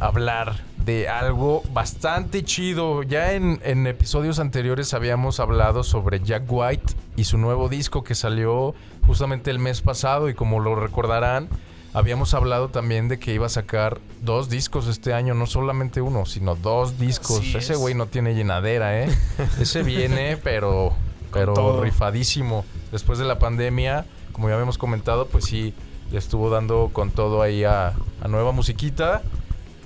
hablar 0.00 0.56
de 0.84 1.08
algo 1.08 1.62
bastante 1.72 2.42
chido. 2.44 3.02
Ya 3.02 3.32
en, 3.34 3.60
en 3.64 3.86
episodios 3.86 4.38
anteriores 4.38 4.94
habíamos 4.94 5.40
hablado 5.40 5.82
sobre 5.84 6.20
Jack 6.20 6.44
White 6.48 6.94
y 7.16 7.24
su 7.24 7.38
nuevo 7.38 7.68
disco 7.68 8.02
que 8.02 8.14
salió 8.14 8.74
justamente 9.06 9.50
el 9.50 9.58
mes 9.58 9.80
pasado 9.82 10.28
y 10.28 10.34
como 10.34 10.60
lo 10.60 10.74
recordarán, 10.74 11.48
habíamos 11.92 12.34
hablado 12.34 12.68
también 12.68 13.08
de 13.08 13.18
que 13.18 13.34
iba 13.34 13.46
a 13.46 13.50
sacar 13.50 13.98
dos 14.22 14.48
discos 14.48 14.86
este 14.86 15.12
año, 15.12 15.34
no 15.34 15.46
solamente 15.46 16.00
uno, 16.00 16.24
sino 16.26 16.54
dos 16.54 16.98
discos. 16.98 17.40
Así 17.40 17.56
Ese 17.56 17.72
es. 17.74 17.78
güey 17.78 17.94
no 17.94 18.06
tiene 18.06 18.34
llenadera, 18.34 19.02
¿eh? 19.02 19.08
Ese 19.60 19.82
viene, 19.82 20.36
pero, 20.36 20.92
pero 21.32 21.52
todo. 21.54 21.82
rifadísimo. 21.82 22.64
Después 22.92 23.18
de 23.18 23.24
la 23.24 23.38
pandemia, 23.38 24.06
como 24.32 24.48
ya 24.48 24.54
habíamos 24.54 24.78
comentado, 24.78 25.26
pues 25.26 25.44
sí, 25.44 25.74
le 26.10 26.18
estuvo 26.18 26.50
dando 26.50 26.90
con 26.92 27.10
todo 27.10 27.42
ahí 27.42 27.64
a, 27.64 27.94
a 28.22 28.28
nueva 28.28 28.52
musiquita. 28.52 29.22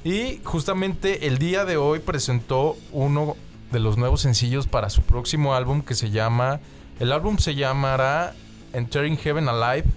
Y 0.05 0.41
justamente 0.45 1.27
el 1.27 1.39
día 1.39 1.65
de 1.65 1.79
hoy 1.79 1.99
presentó 1.99 2.77
uno 2.93 3.37
de 3.73 3.81
los 3.81 3.97
nuevos 3.97 4.21
sencillos 4.21 4.67
para 4.67 4.91
su 4.91 5.03
próximo 5.03 5.55
álbum 5.55 5.83
que 5.83 5.95
se 5.95 6.11
llama... 6.11 6.61
El 7.01 7.11
álbum 7.11 7.39
se 7.39 7.55
llamará 7.55 8.35
Entering 8.73 9.17
Heaven 9.17 9.49
Alive, 9.49 9.89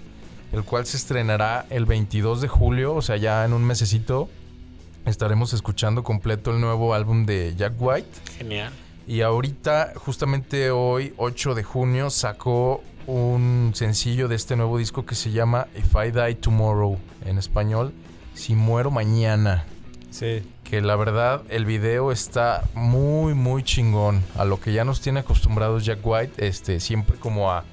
el 0.53 0.63
cual 0.63 0.85
se 0.85 0.97
estrenará 0.97 1.65
el 1.69 1.85
22 1.85 2.41
de 2.41 2.47
julio, 2.47 2.95
o 2.95 3.01
sea, 3.01 3.17
ya 3.17 3.45
en 3.45 3.53
un 3.53 3.63
mesecito 3.63 4.29
estaremos 5.05 5.53
escuchando 5.53 6.03
completo 6.03 6.51
el 6.51 6.61
nuevo 6.61 6.93
álbum 6.93 7.25
de 7.25 7.53
Jack 7.55 7.73
White. 7.77 8.09
Genial. 8.37 8.73
Y 9.07 9.21
ahorita, 9.21 9.93
justamente 9.95 10.71
hoy, 10.71 11.13
8 11.17 11.53
de 11.53 11.63
junio, 11.63 12.09
sacó 12.09 12.81
un 13.07 13.71
sencillo 13.73 14.27
de 14.27 14.35
este 14.35 14.55
nuevo 14.55 14.77
disco 14.77 15.05
que 15.05 15.15
se 15.15 15.31
llama 15.31 15.67
If 15.77 15.93
I 15.95 16.11
Die 16.11 16.35
Tomorrow, 16.35 16.97
en 17.25 17.37
español, 17.37 17.93
Si 18.33 18.53
muero 18.53 18.91
mañana. 18.91 19.65
Sí. 20.17 20.41
Que 20.63 20.81
la 20.81 20.95
verdad, 20.95 21.43
el 21.49 21.65
video 21.65 22.11
está 22.11 22.63
muy, 22.73 23.35
muy 23.35 23.61
chingón. 23.61 24.23
A 24.35 24.45
lo 24.45 24.59
que 24.59 24.73
ya 24.73 24.83
nos 24.83 24.99
tiene 24.99 25.19
acostumbrados 25.19 25.85
Jack 25.85 25.99
White, 26.03 26.47
este, 26.47 26.79
siempre 26.79 27.17
como 27.17 27.51
a 27.51 27.63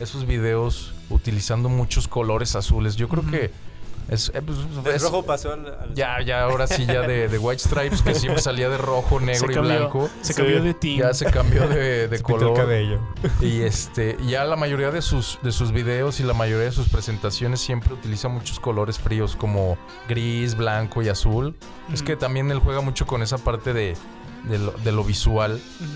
esos 0.00 0.26
videos 0.26 0.94
utilizando 1.10 1.68
muchos 1.68 2.08
colores 2.08 2.56
azules. 2.56 2.96
Yo 2.96 3.08
creo 3.08 3.24
que 3.30 3.52
es, 4.08 4.30
eh, 4.34 4.42
pues, 4.42 4.58
es- 4.94 5.02
rojo 5.02 5.24
pasó 5.24 5.52
al... 5.52 5.66
al- 5.66 5.94
ya, 5.94 6.20
ya, 6.22 6.42
ahora 6.42 6.66
sí, 6.66 6.84
ya 6.86 7.02
de, 7.02 7.28
de 7.28 7.38
White 7.38 7.62
Stripes, 7.62 8.02
que 8.02 8.14
siempre 8.14 8.42
salía 8.42 8.68
de 8.68 8.76
rojo, 8.78 9.20
negro 9.20 9.50
y 9.52 9.56
blanco. 9.58 10.10
Se 10.20 10.32
Sí. 10.32 10.40
cambió 10.42 10.62
de 10.62 10.74
team. 10.74 10.98
Ya 11.00 11.14
se 11.14 11.24
cambió 11.26 11.66
de, 11.68 12.08
de 12.08 12.16
Se 12.18 12.22
pintó 12.24 12.34
el 12.34 12.40
color. 12.52 12.56
cabello. 12.56 13.00
Y 13.40 13.62
este, 13.62 14.16
ya 14.26 14.44
la 14.44 14.56
mayoría 14.56 14.90
de 14.90 15.02
sus, 15.02 15.38
de 15.42 15.52
sus 15.52 15.72
videos 15.72 16.20
y 16.20 16.24
la 16.24 16.34
mayoría 16.34 16.64
de 16.66 16.72
sus 16.72 16.88
presentaciones 16.88 17.60
siempre 17.60 17.92
utiliza 17.94 18.28
muchos 18.28 18.60
colores 18.60 18.98
fríos 18.98 19.36
como 19.36 19.76
gris, 20.08 20.54
blanco 20.56 21.02
y 21.02 21.08
azul. 21.08 21.54
Es 21.92 22.02
que 22.02 22.16
también 22.16 22.50
él 22.50 22.58
juega 22.58 22.80
mucho 22.80 23.06
con 23.06 23.22
esa 23.22 23.38
parte 23.38 23.72
de, 23.72 23.96
de 24.44 24.58
lo, 24.58 24.72
de 24.72 24.92
lo 24.92 25.04
visual. 25.04 25.52
Ujú. 25.80 25.88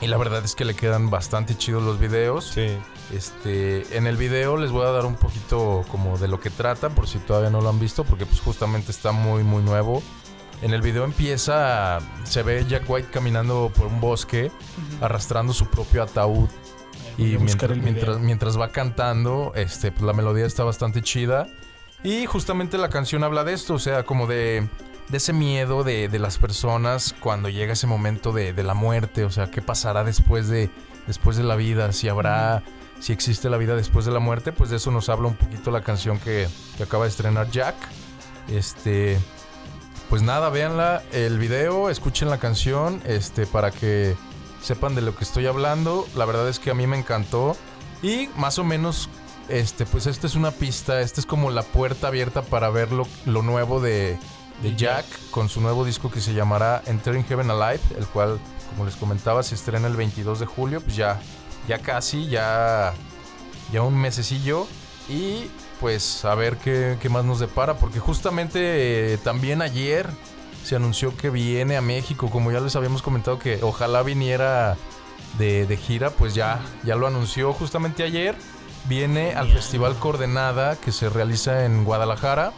Y 0.00 0.06
la 0.06 0.16
verdad 0.16 0.44
es 0.44 0.54
que 0.54 0.64
le 0.64 0.74
quedan 0.74 1.10
bastante 1.10 1.56
chidos 1.56 1.82
los 1.82 1.98
videos. 1.98 2.52
Sí. 2.54 2.78
Este, 3.14 3.96
en 3.96 4.06
el 4.06 4.16
video 4.16 4.56
les 4.56 4.70
voy 4.70 4.86
a 4.86 4.90
dar 4.90 5.04
un 5.04 5.16
poquito 5.16 5.84
como 5.90 6.16
de 6.16 6.28
lo 6.28 6.40
que 6.40 6.48
trata, 6.48 6.90
por 6.90 7.06
si 7.06 7.18
todavía 7.18 7.50
no 7.50 7.60
lo 7.60 7.68
han 7.68 7.80
visto, 7.80 8.04
porque 8.04 8.24
pues 8.24 8.40
justamente 8.40 8.90
está 8.90 9.12
muy, 9.12 9.42
muy 9.42 9.62
nuevo. 9.62 10.02
En 10.62 10.72
el 10.72 10.82
video 10.82 11.04
empieza, 11.04 11.98
se 12.24 12.42
ve 12.42 12.64
Jack 12.68 12.88
White 12.88 13.08
caminando 13.10 13.72
por 13.74 13.86
un 13.86 14.00
bosque, 14.00 14.50
arrastrando 15.00 15.52
su 15.52 15.66
propio 15.66 16.02
ataúd. 16.02 16.48
Y 17.18 17.36
mientras, 17.38 18.18
mientras 18.18 18.58
va 18.58 18.68
cantando, 18.68 19.52
este, 19.54 19.90
pues 19.92 20.02
la 20.02 20.12
melodía 20.12 20.46
está 20.46 20.64
bastante 20.64 21.02
chida. 21.02 21.48
Y 22.02 22.24
justamente 22.26 22.78
la 22.78 22.88
canción 22.88 23.24
habla 23.24 23.44
de 23.44 23.52
esto, 23.52 23.74
o 23.74 23.78
sea, 23.78 24.04
como 24.04 24.26
de, 24.26 24.68
de 25.10 25.16
ese 25.16 25.32
miedo 25.32 25.82
de, 25.82 26.08
de 26.08 26.18
las 26.18 26.38
personas 26.38 27.14
cuando 27.20 27.48
llega 27.48 27.72
ese 27.72 27.86
momento 27.86 28.32
de, 28.32 28.52
de 28.52 28.62
la 28.62 28.74
muerte, 28.74 29.24
o 29.24 29.30
sea, 29.30 29.50
qué 29.50 29.60
pasará 29.60 30.04
después 30.04 30.48
de, 30.48 30.70
después 31.06 31.36
de 31.36 31.42
la 31.42 31.56
vida, 31.56 31.92
si 31.92 32.08
habrá, 32.08 32.62
si 33.00 33.12
existe 33.12 33.50
la 33.50 33.56
vida 33.56 33.74
después 33.74 34.04
de 34.04 34.12
la 34.12 34.20
muerte, 34.20 34.52
pues 34.52 34.70
de 34.70 34.76
eso 34.76 34.90
nos 34.90 35.08
habla 35.08 35.28
un 35.28 35.34
poquito 35.34 35.70
la 35.70 35.82
canción 35.82 36.18
que, 36.18 36.48
que 36.76 36.82
acaba 36.84 37.04
de 37.04 37.10
estrenar 37.10 37.50
Jack. 37.50 37.74
Este, 38.48 39.18
pues 40.08 40.22
nada, 40.22 40.48
véanla, 40.48 41.02
el 41.12 41.38
video, 41.38 41.90
escuchen 41.90 42.30
la 42.30 42.38
canción, 42.38 43.02
este, 43.04 43.46
para 43.46 43.70
que 43.70 44.16
sepan 44.62 44.94
de 44.94 45.02
lo 45.02 45.16
que 45.16 45.24
estoy 45.24 45.46
hablando. 45.46 46.06
La 46.14 46.24
verdad 46.24 46.48
es 46.48 46.58
que 46.58 46.70
a 46.70 46.74
mí 46.74 46.86
me 46.86 46.98
encantó. 46.98 47.56
Y 48.02 48.28
más 48.36 48.58
o 48.58 48.64
menos, 48.64 49.08
este, 49.48 49.86
pues 49.86 50.06
esta 50.06 50.26
es 50.26 50.36
una 50.36 50.52
pista, 50.52 51.00
esta 51.00 51.20
es 51.20 51.26
como 51.26 51.50
la 51.50 51.62
puerta 51.62 52.08
abierta 52.08 52.42
para 52.42 52.70
ver 52.70 52.92
lo, 52.92 53.06
lo 53.26 53.42
nuevo 53.42 53.80
de, 53.80 54.18
de 54.62 54.76
Jack 54.76 55.06
con 55.30 55.48
su 55.48 55.60
nuevo 55.60 55.84
disco 55.84 56.10
que 56.10 56.20
se 56.20 56.34
llamará 56.34 56.82
Entering 56.86 57.24
Heaven 57.24 57.50
Alive, 57.50 57.80
el 57.96 58.06
cual, 58.06 58.38
como 58.70 58.84
les 58.84 58.96
comentaba, 58.96 59.42
se 59.42 59.54
estrena 59.54 59.88
el 59.88 59.96
22 59.96 60.40
de 60.40 60.46
julio, 60.46 60.80
pues 60.80 60.96
ya, 60.96 61.20
ya 61.68 61.78
casi, 61.78 62.28
ya, 62.28 62.92
ya 63.72 63.82
un 63.82 63.96
mesecillo. 63.96 64.66
Y 65.08 65.50
pues 65.80 66.24
a 66.24 66.34
ver 66.34 66.56
qué, 66.58 66.96
qué 67.00 67.08
más 67.08 67.24
nos 67.24 67.40
depara, 67.40 67.78
porque 67.78 67.98
justamente 67.98 69.14
eh, 69.14 69.18
también 69.18 69.62
ayer 69.62 70.08
se 70.62 70.76
anunció 70.76 71.16
que 71.16 71.30
viene 71.30 71.76
a 71.76 71.80
México, 71.80 72.30
como 72.30 72.52
ya 72.52 72.60
les 72.60 72.76
habíamos 72.76 73.02
comentado 73.02 73.38
que 73.38 73.60
ojalá 73.62 74.02
viniera 74.02 74.76
de, 75.38 75.66
de 75.66 75.76
gira, 75.76 76.10
pues 76.10 76.34
ya, 76.34 76.60
ya 76.84 76.96
lo 76.96 77.06
anunció 77.06 77.52
justamente 77.52 78.02
ayer. 78.02 78.36
Viene 78.86 79.34
al. 79.34 79.52
Festival 79.52 79.94
Coordenada 79.96 80.76
que 80.76 80.90
se 80.90 81.10
realiza 81.10 81.66
en 81.66 81.84
Guadalajara. 81.84 82.52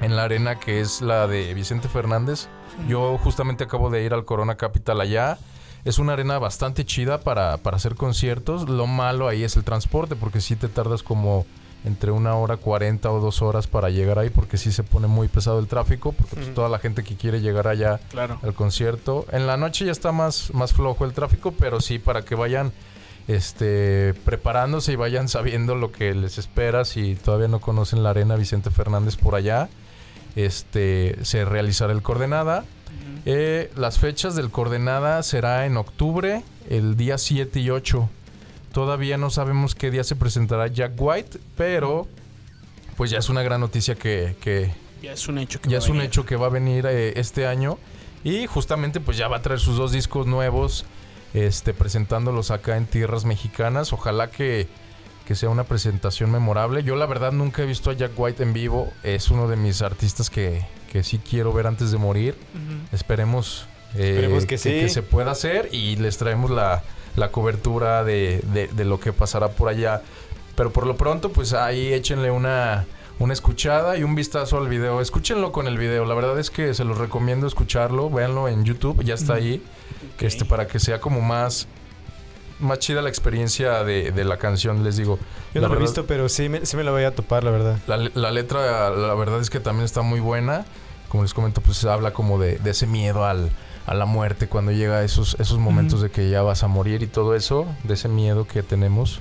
En 0.00 0.16
la 0.16 0.24
arena 0.24 0.58
que 0.60 0.80
es 0.80 1.00
la 1.02 1.26
de 1.26 1.52
Vicente 1.54 1.88
Fernández. 1.88 2.48
Yo 2.88 3.18
justamente 3.18 3.64
acabo 3.64 3.90
de 3.90 4.04
ir 4.04 4.14
al 4.14 4.24
Corona 4.24 4.56
Capital 4.56 5.00
allá. 5.00 5.38
Es 5.84 5.98
una 5.98 6.12
arena 6.14 6.38
bastante 6.38 6.84
chida 6.84 7.20
para, 7.20 7.56
para 7.58 7.76
hacer 7.76 7.94
conciertos. 7.94 8.68
Lo 8.68 8.86
malo 8.86 9.26
ahí 9.28 9.42
es 9.44 9.56
el 9.56 9.64
transporte, 9.64 10.16
porque 10.16 10.40
sí 10.40 10.54
te 10.56 10.68
tardas 10.68 11.02
como 11.02 11.46
entre 11.84 12.10
una 12.10 12.34
hora 12.34 12.56
40 12.56 13.08
o 13.10 13.20
dos 13.20 13.40
horas 13.40 13.68
para 13.68 13.88
llegar 13.88 14.18
ahí 14.18 14.30
porque 14.30 14.56
sí 14.56 14.72
se 14.72 14.82
pone 14.82 15.06
muy 15.06 15.28
pesado 15.28 15.60
el 15.60 15.68
tráfico 15.68 16.10
porque 16.10 16.34
pues, 16.34 16.52
toda 16.52 16.68
la 16.68 16.80
gente 16.80 17.04
que 17.04 17.14
quiere 17.14 17.40
llegar 17.40 17.68
allá 17.68 18.00
Claro. 18.10 18.40
al 18.42 18.52
concierto 18.52 19.26
en 19.30 19.46
la 19.46 19.56
noche 19.56 19.84
ya 19.84 19.92
está 19.92 20.10
más 20.10 20.52
más 20.54 20.72
flojo 20.72 21.04
el 21.04 21.12
tráfico 21.12 21.52
pero 21.56 21.80
sí 21.80 22.00
para 22.00 22.22
que 22.22 22.34
vayan 22.34 22.72
este 23.28 24.12
preparándose 24.24 24.92
y 24.92 24.96
vayan 24.96 25.28
sabiendo 25.28 25.76
lo 25.76 25.92
que 25.92 26.14
les 26.14 26.36
espera 26.38 26.84
si 26.84 27.14
todavía 27.14 27.46
no 27.46 27.60
conocen 27.60 28.02
la 28.02 28.10
arena 28.10 28.34
Vicente 28.34 28.70
Fernández 28.72 29.14
por 29.16 29.36
allá 29.36 29.68
este 30.44 31.16
se 31.22 31.44
realizará 31.44 31.92
el 31.92 32.02
coordenada 32.02 32.64
eh, 33.26 33.70
las 33.76 33.98
fechas 33.98 34.34
del 34.36 34.50
coordenada 34.50 35.22
será 35.22 35.66
en 35.66 35.76
octubre, 35.76 36.42
el 36.70 36.96
día 36.96 37.18
7 37.18 37.60
y 37.60 37.70
8. 37.70 38.08
Todavía 38.72 39.18
no 39.18 39.30
sabemos 39.30 39.74
qué 39.74 39.90
día 39.90 40.04
se 40.04 40.16
presentará 40.16 40.68
Jack 40.68 40.92
White, 40.96 41.38
pero 41.56 42.06
pues 42.96 43.10
ya 43.10 43.18
es 43.18 43.28
una 43.28 43.42
gran 43.42 43.60
noticia 43.60 43.94
que, 43.96 44.36
que 44.40 44.72
Ya 45.02 45.12
es 45.12 45.28
un 45.28 45.38
hecho 45.38 45.60
que 45.60 45.68
ya 45.68 45.76
va 45.76 45.82
a 45.82 45.84
es 45.84 45.90
un 45.90 45.96
venir. 45.98 46.08
hecho 46.08 46.24
que 46.24 46.36
va 46.36 46.46
a 46.46 46.50
venir 46.50 46.86
eh, 46.86 47.20
este 47.20 47.46
año. 47.46 47.78
Y 48.24 48.46
justamente 48.46 48.98
pues 48.98 49.16
ya 49.16 49.28
va 49.28 49.36
a 49.38 49.42
traer 49.42 49.60
sus 49.60 49.76
dos 49.76 49.92
discos 49.92 50.26
nuevos, 50.26 50.86
este, 51.34 51.74
presentándolos 51.74 52.50
acá 52.50 52.76
en 52.76 52.86
tierras 52.86 53.24
mexicanas. 53.24 53.92
Ojalá 53.92 54.30
que, 54.30 54.68
que 55.28 55.34
sea 55.34 55.50
una 55.50 55.64
presentación 55.64 56.30
memorable. 56.32 56.82
Yo 56.82 56.96
la 56.96 57.04
verdad 57.04 57.32
nunca 57.32 57.62
he 57.62 57.66
visto 57.66 57.90
a 57.90 57.92
Jack 57.92 58.12
White 58.16 58.42
en 58.42 58.54
vivo. 58.54 58.90
Es 59.02 59.30
uno 59.30 59.46
de 59.46 59.56
mis 59.56 59.82
artistas 59.82 60.30
que, 60.30 60.64
que 60.90 61.04
sí 61.04 61.18
quiero 61.18 61.52
ver 61.52 61.66
antes 61.66 61.90
de 61.92 61.98
morir. 61.98 62.34
Esperemos, 62.92 63.66
eh, 63.94 64.08
Esperemos 64.14 64.46
que 64.46 64.56
sí. 64.56 64.88
se 64.88 65.02
pueda 65.02 65.32
hacer 65.32 65.68
y 65.70 65.96
les 65.96 66.16
traemos 66.16 66.50
la, 66.50 66.82
la 67.16 67.30
cobertura 67.30 68.04
de, 68.04 68.42
de- 68.54 68.68
de 68.68 68.84
lo 68.86 68.98
que 69.00 69.12
pasará 69.12 69.48
por 69.50 69.68
allá. 69.68 70.00
Pero 70.56 70.72
por 70.72 70.86
lo 70.86 70.96
pronto, 70.96 71.30
pues 71.30 71.52
ahí 71.52 71.92
échenle 71.92 72.30
una, 72.30 72.86
una 73.18 73.32
escuchada 73.34 73.98
y 73.98 74.04
un 74.04 74.14
vistazo 74.14 74.56
al 74.56 74.68
video. 74.68 75.02
Escúchenlo 75.02 75.52
con 75.52 75.66
el 75.66 75.76
video. 75.76 76.06
La 76.06 76.14
verdad 76.14 76.38
es 76.38 76.50
que 76.50 76.72
se 76.72 76.84
los 76.84 76.96
recomiendo 76.96 77.46
escucharlo. 77.46 78.08
Véanlo 78.08 78.48
en 78.48 78.64
YouTube, 78.64 79.04
ya 79.04 79.12
está 79.14 79.34
Ujú. 79.34 79.42
ahí. 79.42 79.62
Este, 80.20 80.44
para 80.46 80.66
que 80.66 80.80
sea 80.80 81.00
como 81.00 81.20
más, 81.20 81.68
más 82.60 82.78
chida 82.78 83.02
la 83.02 83.08
experiencia 83.08 83.84
de, 83.84 84.10
de 84.12 84.24
la 84.24 84.38
canción, 84.38 84.82
les 84.84 84.96
digo. 84.96 85.18
Yo 85.54 85.60
La 85.60 85.68
no 85.68 85.74
lo 85.74 85.80
he 85.80 85.82
visto, 85.82 86.06
pero 86.06 86.28
sí 86.28 86.48
me, 86.48 86.66
sí 86.66 86.76
me 86.76 86.84
la 86.84 86.90
voy 86.90 87.04
a 87.04 87.14
topar, 87.14 87.44
la 87.44 87.50
verdad. 87.50 87.78
la, 87.86 87.96
la 87.96 88.30
letra, 88.30 88.90
la 88.90 89.14
verdad 89.14 89.40
es 89.40 89.50
que 89.50 89.60
también 89.60 89.84
está 89.84 90.02
muy 90.02 90.20
buena. 90.20 90.64
Como 91.08 91.22
les 91.22 91.32
comento, 91.32 91.60
pues 91.62 91.84
habla 91.84 92.12
como 92.12 92.38
de, 92.38 92.58
de 92.58 92.70
ese 92.70 92.86
miedo 92.86 93.24
al, 93.24 93.50
a 93.86 93.94
la 93.94 94.04
muerte 94.04 94.46
cuando 94.48 94.72
llega 94.72 95.02
esos, 95.04 95.36
esos 95.40 95.58
momentos 95.58 96.02
de 96.02 96.10
que 96.10 96.28
ya 96.28 96.42
vas 96.42 96.62
a 96.62 96.68
morir 96.68 97.02
y 97.02 97.06
todo 97.06 97.34
eso, 97.34 97.66
de 97.84 97.94
ese 97.94 98.08
miedo 98.08 98.46
que 98.46 98.62
tenemos. 98.62 99.20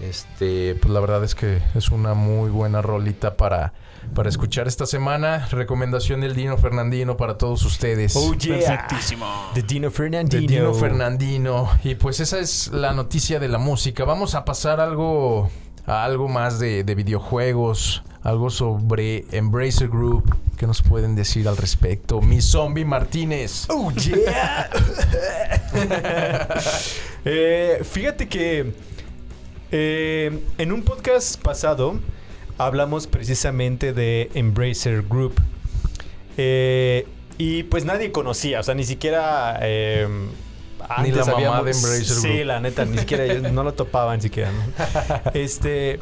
Este, 0.00 0.74
pues 0.74 0.92
la 0.92 0.98
verdad 0.98 1.22
es 1.22 1.34
que 1.36 1.62
es 1.76 1.90
una 1.90 2.14
muy 2.14 2.50
buena 2.50 2.82
rolita 2.82 3.36
para, 3.36 3.72
para 4.14 4.28
escuchar 4.28 4.68
esta 4.68 4.86
semana. 4.86 5.46
Recomendación 5.50 6.20
del 6.20 6.34
Dino 6.34 6.56
Fernandino 6.58 7.16
para 7.16 7.38
todos 7.38 7.64
ustedes. 7.64 8.14
Oh, 8.16 8.34
yeah. 8.34 8.58
Perfectísimo. 8.58 9.26
De 9.54 9.62
Dino 9.62 9.88
De 9.88 9.94
Fernandino. 9.94 10.48
Dino 10.48 10.74
Fernandino. 10.74 11.70
Y 11.84 11.94
pues 11.94 12.20
esa 12.20 12.38
es 12.38 12.68
la 12.68 12.92
noticia 12.92 13.38
de 13.40 13.48
la 13.48 13.58
música. 13.58 14.04
Vamos 14.04 14.34
a 14.34 14.44
pasar 14.44 14.80
algo 14.80 15.50
a 15.86 16.04
algo 16.04 16.28
más 16.28 16.58
de, 16.58 16.84
de 16.84 16.94
videojuegos, 16.94 18.02
algo 18.22 18.50
sobre 18.50 19.24
Embracer 19.32 19.88
Group. 19.88 20.34
¿Qué 20.56 20.66
nos 20.66 20.82
pueden 20.82 21.16
decir 21.16 21.48
al 21.48 21.56
respecto? 21.56 22.20
Mi 22.20 22.40
zombie 22.40 22.84
Martínez. 22.84 23.66
Oh, 23.68 23.90
yeah. 23.92 24.70
Eh, 27.24 27.80
fíjate 27.84 28.28
que 28.28 28.74
eh, 29.70 30.42
en 30.58 30.72
un 30.72 30.82
podcast 30.82 31.40
pasado 31.40 32.00
hablamos 32.58 33.06
precisamente 33.06 33.92
de 33.92 34.30
Embracer 34.34 35.02
Group. 35.02 35.34
Eh, 36.36 37.06
y 37.38 37.64
pues 37.64 37.84
nadie 37.84 38.12
conocía, 38.12 38.60
o 38.60 38.62
sea, 38.62 38.74
ni 38.74 38.84
siquiera... 38.84 39.58
eh, 39.62 40.06
Ni 40.08 41.08
antes 41.08 41.16
la 41.16 41.24
mamá 41.24 41.36
habíamos- 41.36 41.64
de 41.64 41.70
Embracer 41.72 42.04
Sí, 42.04 42.28
Group. 42.28 42.46
la 42.46 42.60
neta, 42.60 42.84
ni 42.84 42.98
siquiera 42.98 43.26
yo 43.26 43.40
no 43.52 43.62
lo 43.62 43.74
topaban 43.74 44.20
siquiera. 44.20 44.50
¿no? 44.52 45.30
Este, 45.34 45.98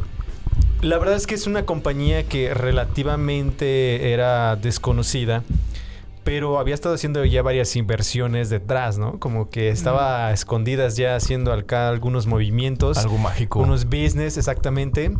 la 0.82 0.98
verdad 0.98 1.16
es 1.16 1.26
que 1.26 1.34
es 1.34 1.46
una 1.46 1.64
compañía 1.66 2.24
que 2.24 2.52
relativamente 2.54 4.12
era 4.12 4.56
desconocida, 4.56 5.42
pero 6.24 6.58
había 6.58 6.74
estado 6.74 6.94
haciendo 6.94 7.24
ya 7.24 7.42
varias 7.42 7.74
inversiones 7.76 8.50
detrás, 8.50 8.98
¿no? 8.98 9.18
Como 9.18 9.48
que 9.50 9.70
estaba 9.70 10.28
a 10.28 10.32
escondidas 10.32 10.96
ya 10.96 11.16
haciendo 11.16 11.52
acá 11.52 11.88
algunos 11.88 12.26
movimientos, 12.26 12.98
Algo 12.98 13.16
mágico. 13.18 13.60
unos 13.60 13.86
business 13.86 14.36
exactamente. 14.36 15.12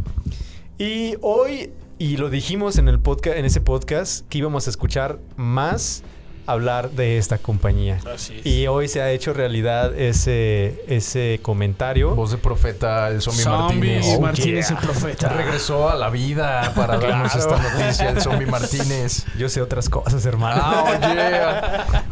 Y 0.81 1.17
hoy, 1.21 1.75
y 1.99 2.17
lo 2.17 2.31
dijimos 2.31 2.79
en 2.79 2.89
el 2.89 3.01
podcast, 3.01 3.37
en 3.37 3.45
ese 3.45 3.61
podcast, 3.61 4.27
que 4.31 4.39
íbamos 4.39 4.67
a 4.67 4.71
escuchar 4.71 5.19
más 5.37 6.03
hablar 6.47 6.91
de 6.91 7.19
esta 7.19 7.39
compañía. 7.39 7.99
Así 8.13 8.39
es. 8.39 8.47
Y 8.47 8.67
hoy 8.67 8.89
se 8.89 9.01
ha 9.03 9.11
hecho 9.11 9.33
realidad 9.33 9.97
ese, 9.99 10.83
ese 10.89 11.39
comentario. 11.43 12.15
Voz 12.15 12.31
de 12.33 12.39
profeta, 12.39 13.09
el 13.09 13.21
zombie, 13.23 13.43
Zombie 13.43 13.77
Martínez. 13.77 14.07
Oh, 14.09 14.21
Martínez 14.21 14.69
yeah. 14.69 14.79
el 14.79 14.85
profeta. 14.85 15.29
Regresó 15.29 15.89
a 15.91 15.95
la 15.95 16.11
vida 16.11 16.73
para 16.75 16.99
darnos 16.99 17.33
Claro. 17.33 17.55
esta 17.57 17.73
noticia, 17.79 18.11
el 18.11 18.21
zombie 18.21 18.47
Martínez. 18.47 19.25
Yo 19.39 19.49
sé 19.49 19.61
otras 19.63 19.89
cosas, 19.89 20.25
hermano. 20.27 20.61
Ah, 20.65 20.85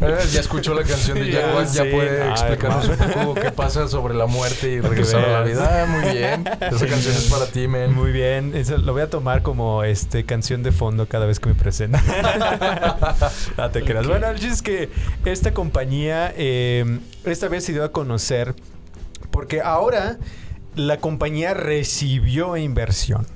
oye. 0.01 0.09
Eh, 0.13 0.19
Ya 0.33 0.41
escuchó 0.41 0.75
la 0.75 0.83
canción 0.85 1.19
de 1.19 1.31
Jack 1.31 1.67
Ya 1.73 1.83
puede 1.85 2.23
Ay, 2.23 2.31
explicarnos 2.31 2.89
un 2.89 2.97
poco 2.97 3.35
qué 3.35 3.51
pasa 3.51 3.89
sobre 3.89 4.15
la 4.15 4.27
muerte 4.27 4.69
y 4.71 4.81
regresar 4.83 5.25
a 5.25 5.29
la 5.33 5.41
veas. 5.41 5.59
vida. 5.59 5.83
Ah, 5.83 5.87
muy 5.87 6.13
bien. 6.17 6.45
Esa 6.61 6.87
canción 6.87 7.15
es 7.15 7.29
para 7.31 7.47
ti, 7.47 7.67
men. 7.69 7.95
Muy 7.95 8.13
bien, 8.13 8.55
eso 8.55 8.77
lo 8.79 8.93
voy 8.93 9.03
a 9.03 9.11
tomar 9.11 9.43
como 9.43 9.83
este 9.85 10.25
canción 10.25 10.63
de 10.63 10.73
fondo 10.73 11.07
cada 11.07 11.27
vez 11.27 11.41
que 11.41 11.49
me 11.49 11.55
presenta. 11.55 12.03
no 13.57 13.71
te 13.71 13.83
creas. 13.83 14.07
Bueno, 14.19 14.35
el 14.35 14.45
es 14.45 14.63
que 14.63 14.89
esta 15.25 15.55
compañía 15.55 16.35
eh, 16.37 16.99
esta 17.25 17.47
vez 17.47 17.63
se 17.63 17.73
dio 17.73 17.85
a 17.85 17.93
conocer 17.93 18.57
porque 19.31 19.61
ahora 19.61 20.19
la 20.75 20.97
compañía 20.97 21.55
recibió 21.55 22.57
inversión. 22.57 23.29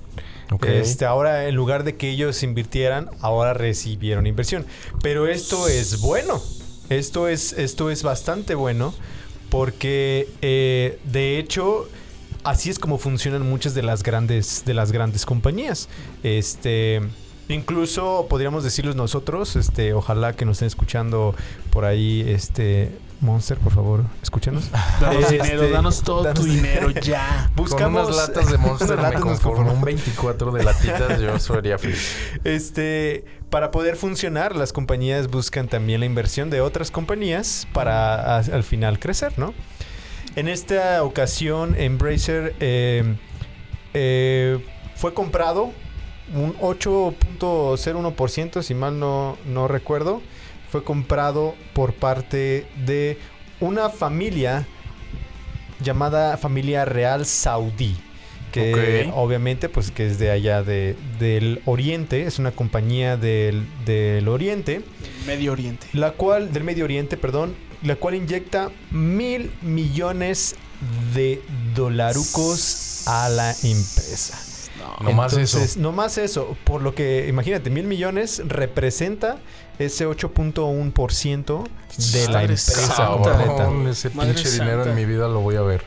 Este, 0.66 1.04
ahora, 1.04 1.46
en 1.46 1.54
lugar 1.54 1.84
de 1.84 1.94
que 1.94 2.10
ellos 2.10 2.42
invirtieran, 2.42 3.10
ahora 3.20 3.54
recibieron 3.54 4.26
inversión. 4.26 4.66
Pero 5.04 5.28
esto 5.28 5.68
es 5.68 6.00
bueno. 6.00 6.42
Esto 6.88 7.28
es, 7.28 7.52
esto 7.52 7.92
es 7.92 8.02
bastante 8.02 8.56
bueno. 8.56 8.92
Porque 9.50 10.28
eh, 10.42 10.98
de 11.04 11.38
hecho, 11.38 11.88
así 12.42 12.70
es 12.70 12.80
como 12.80 12.98
funcionan 12.98 13.48
muchas 13.48 13.74
de 13.74 13.82
las 13.82 14.02
grandes, 14.02 14.64
de 14.66 14.74
las 14.74 14.90
grandes 14.90 15.26
compañías. 15.26 15.88
Este. 16.24 17.02
Incluso 17.52 18.26
podríamos 18.28 18.64
decirlos 18.64 18.96
nosotros, 18.96 19.56
este, 19.56 19.92
ojalá 19.94 20.32
que 20.34 20.44
nos 20.44 20.56
estén 20.56 20.68
escuchando 20.68 21.34
por 21.70 21.84
ahí, 21.84 22.24
este, 22.28 22.90
Monster, 23.20 23.56
por 23.58 23.72
favor, 23.72 24.04
escúchanos. 24.22 24.70
Danos 25.00 25.22
Este, 25.30 25.34
dinero, 25.42 25.70
danos 25.70 26.02
todo 26.02 26.24
danos 26.24 26.40
tu 26.40 26.46
dinero 26.46 26.90
ya. 26.90 27.50
Con 27.56 27.84
unas 27.94 28.14
latas 28.16 28.50
de 28.50 28.58
Monster 28.58 28.98
me 28.98 29.12
conformo. 29.20 29.72
Un 29.72 29.80
24 29.82 30.50
de 30.50 30.64
latitas 30.64 31.20
yo 31.20 31.38
sería 31.38 31.78
feliz. 31.78 32.16
Este, 32.44 33.24
para 33.48 33.70
poder 33.70 33.94
funcionar, 33.96 34.56
las 34.56 34.72
compañías 34.72 35.28
buscan 35.28 35.68
también 35.68 36.00
la 36.00 36.06
inversión 36.06 36.50
de 36.50 36.60
otras 36.60 36.90
compañías 36.90 37.68
para 37.72 38.38
a- 38.38 38.38
al 38.38 38.64
final 38.64 38.98
crecer, 38.98 39.38
¿no? 39.38 39.54
En 40.34 40.48
esta 40.48 41.02
ocasión, 41.04 41.76
Embracer 41.78 42.54
eh, 42.58 43.16
eh, 43.94 44.58
fue 44.96 45.12
comprado 45.14 45.70
un 46.34 46.54
8.01%, 46.58 48.62
si 48.62 48.74
mal 48.74 48.98
no, 48.98 49.38
no 49.46 49.68
recuerdo. 49.68 50.20
Fue 50.70 50.84
comprado 50.84 51.54
por 51.74 51.94
parte 51.94 52.66
de 52.84 53.18
una 53.60 53.88
familia 53.90 54.66
llamada 55.82 56.36
familia 56.36 56.84
real 56.84 57.26
saudí. 57.26 57.96
Que 58.52 59.10
obviamente, 59.14 59.70
pues 59.70 59.90
que 59.90 60.06
es 60.06 60.18
de 60.18 60.30
allá 60.30 60.62
de, 60.62 60.94
del 61.18 61.62
Oriente, 61.64 62.26
es 62.26 62.38
una 62.38 62.52
compañía 62.52 63.16
del, 63.16 63.66
del 63.86 64.28
Oriente, 64.28 64.82
Medio 65.26 65.52
Oriente. 65.52 65.86
la 65.94 66.10
cual, 66.10 66.52
del 66.52 66.62
Medio 66.62 66.84
Oriente, 66.84 67.16
perdón, 67.16 67.54
la 67.82 67.96
cual 67.96 68.14
inyecta 68.14 68.70
mil 68.90 69.50
millones 69.62 70.56
de 71.14 71.40
dolarucos 71.74 73.04
a 73.06 73.30
la 73.30 73.52
empresa. 73.52 74.51
No. 75.02 75.12
Más 75.12 75.32
eso. 75.34 75.58
No 75.78 75.92
más 75.92 76.18
eso. 76.18 76.56
Por 76.64 76.82
lo 76.82 76.94
que, 76.94 77.26
imagínate, 77.28 77.70
mil 77.70 77.84
millones 77.86 78.42
representa 78.46 79.38
ese 79.78 80.06
8.1% 80.06 81.64
de 82.12 82.28
la 82.28 82.40
empresa. 82.42 82.94
Cabrón, 82.96 83.88
ese 83.88 84.10
Madre 84.10 84.34
pinche 84.34 84.50
dinero 84.50 84.84
en 84.84 84.94
mi 84.94 85.04
vida 85.04 85.28
lo 85.28 85.40
voy 85.40 85.56
a 85.56 85.62
ver. 85.62 85.84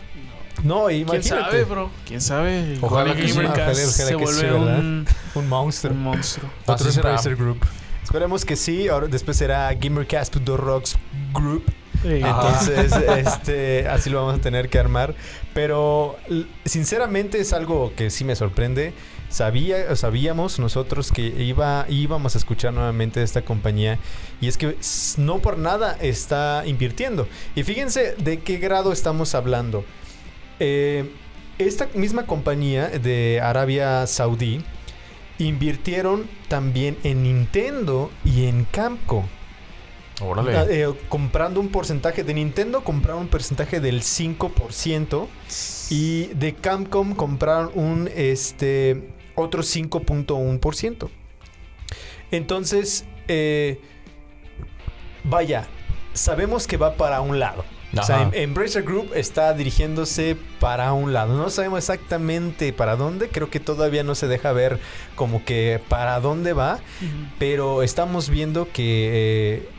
No, 0.63 0.86
¿Quién 0.86 1.01
imagínate. 1.01 1.30
sabe, 1.30 1.63
bro? 1.65 1.89
¿Quién 2.08 2.21
sabe? 2.21 2.78
Ojalá 2.82 3.13
que 3.15 3.28
sí. 3.28 3.34
Gamercast 3.34 3.58
Ojalá- 3.60 3.71
ojalá 3.71 3.91
se 3.91 4.06
que 4.08 4.15
vuelve 4.15 4.39
sí, 4.39 4.45
¿verdad? 4.45 4.80
un, 4.80 5.08
Un 5.36 5.49
monstruo. 5.49 5.93
un 5.93 6.01
monstruo. 6.04 6.49
Otro 6.65 7.36
Group. 7.36 7.65
Esperemos 8.04 8.45
que 8.45 8.56
sí. 8.56 8.88
Ahora 8.88 9.08
después 9.08 9.36
será 9.38 9.73
Gamercast.rocks 9.73 10.95
Group. 11.34 11.65
Sí. 12.05 12.21
Entonces, 12.23 12.93
este, 13.17 13.87
así 13.87 14.11
lo 14.11 14.19
vamos 14.23 14.39
a 14.39 14.41
tener 14.41 14.69
que 14.69 14.77
armar. 14.77 15.15
Pero 15.55 16.17
sinceramente 16.63 17.39
es 17.39 17.51
algo 17.51 17.93
que 17.95 18.11
sí 18.11 18.23
me 18.23 18.35
sorprende. 18.35 18.93
sabía, 19.29 19.95
sabíamos 19.95 20.59
nosotros 20.59 21.11
que 21.11 21.23
iba, 21.23 21.87
íbamos 21.89 22.35
a 22.35 22.37
escuchar 22.37 22.73
nuevamente 22.73 23.19
de 23.19 23.25
esta 23.25 23.41
compañía 23.41 23.97
y 24.39 24.47
es 24.47 24.57
que 24.57 24.77
no 25.17 25.39
por 25.39 25.57
nada 25.57 25.97
está 25.99 26.63
invirtiendo. 26.67 27.27
Y 27.55 27.63
fíjense 27.63 28.13
de 28.19 28.39
qué 28.39 28.57
grado 28.57 28.91
estamos 28.91 29.33
hablando. 29.33 29.83
Eh, 30.59 31.11
esta 31.57 31.87
misma 31.95 32.27
compañía 32.27 32.87
de 32.87 33.41
Arabia 33.41 34.05
Saudí 34.05 34.63
invirtieron 35.39 36.29
también 36.49 36.97
en 37.03 37.23
Nintendo 37.23 38.11
y 38.23 38.45
en 38.45 38.65
Capcom. 38.65 39.25
Órale. 40.21 40.54
Eh, 40.84 40.93
comprando 41.10 41.60
un 41.60 41.69
porcentaje 41.69 42.23
de 42.23 42.34
Nintendo, 42.34 42.84
compraron 42.84 43.23
un 43.23 43.28
porcentaje 43.28 43.80
del 43.80 44.01
5% 44.01 45.28
y 45.89 46.28
de 46.28 46.54
Capcom 46.56 47.15
compraron 47.15 47.71
un 47.75 48.10
este 48.15 49.10
otro 49.36 49.62
5.1%. 49.62 51.10
Entonces, 52.32 53.06
eh, 53.28 53.80
vaya, 55.23 55.67
sabemos 56.13 56.67
que 56.67 56.78
va 56.78 56.95
para 56.95 57.21
un 57.21 57.39
lado. 57.39 57.65
O 57.97 58.04
sea. 58.04 58.23
Em- 58.23 58.32
Embracer 58.34 58.84
Group 58.84 59.12
está 59.15 59.54
dirigiéndose 59.54 60.36
para 60.60 60.91
un 60.93 61.13
lado. 61.13 61.38
No 61.38 61.49
sabemos 61.49 61.80
exactamente 61.80 62.73
para 62.73 62.95
dónde. 62.95 63.30
Creo 63.30 63.49
que 63.49 63.60
todavía 63.60 64.04
no 64.04 64.15
se 64.15 64.28
deja 64.28 64.51
ver 64.51 64.80
como 65.15 65.45
que 65.45 65.80
para 65.88 66.19
dónde 66.19 66.54
va. 66.54 66.80
Pero 67.39 67.84
estamos 67.84 68.30
viendo 68.30 68.67
que 68.71 69.60
eh, 69.63 69.69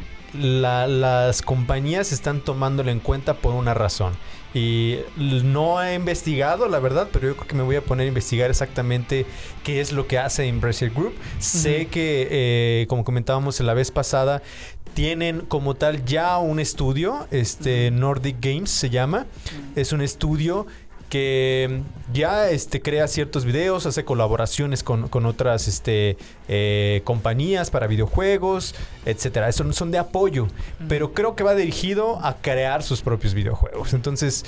la- 0.41 0.87
las 0.87 1.43
compañías 1.43 2.13
están 2.13 2.41
tomándolo 2.41 2.91
en 2.91 3.01
cuenta 3.01 3.35
por 3.35 3.55
una 3.55 3.75
razón. 3.75 4.13
Y 4.55 5.01
no 5.17 5.83
he 5.83 5.95
investigado, 5.95 6.67
la 6.69 6.79
verdad, 6.79 7.09
pero 7.13 7.29
yo 7.29 7.37
creo 7.37 7.47
que 7.49 7.55
me 7.57 7.63
voy 7.63 7.77
a 7.77 7.83
poner 7.83 8.07
a 8.07 8.09
investigar 8.09 8.49
exactamente 8.49 9.27
qué 9.65 9.81
es 9.83 9.93
lo 9.93 10.07
que 10.07 10.19
hace 10.19 10.47
Embracer 10.47 10.91
Group. 10.91 11.13
Sé 11.39 11.89
que, 11.89 12.29
eh, 12.31 12.87
como 12.89 13.05
comentábamos 13.05 13.61
la 13.61 13.75
vez 13.75 13.91
pasada, 13.91 14.43
tienen 14.95 15.41
como 15.43 15.75
tal 15.75 16.07
ya 16.07 16.39
un 16.39 16.59
estudio, 16.59 17.27
este 17.31 17.91
Nordic 17.91 18.37
Games 18.41 18.71
se 18.71 18.89
llama. 18.89 19.27
Es 19.75 19.93
un 19.93 20.01
estudio 20.01 20.67
que 21.09 21.83
ya 22.13 22.51
este, 22.51 22.83
crea 22.83 23.09
ciertos 23.09 23.45
videos, 23.45 23.87
hace 23.87 24.05
colaboraciones 24.05 24.83
con, 24.83 25.09
con 25.09 25.27
otras 25.27 25.69
este, 25.69 26.17
eh, 26.49 27.03
compañías 27.05 27.71
para 27.71 27.87
videojuegos, 27.87 28.75
etcétera. 29.05 29.49
Eso 29.49 29.71
son 29.73 29.91
de 29.91 29.99
apoyo, 29.99 30.49
pero 30.89 31.13
creo 31.13 31.37
que 31.37 31.45
va 31.45 31.55
dirigido 31.55 32.19
a 32.25 32.37
crear 32.37 32.83
sus 32.83 33.03
propios 33.03 33.35
videojuegos. 33.35 33.95
Entonces, 33.95 34.45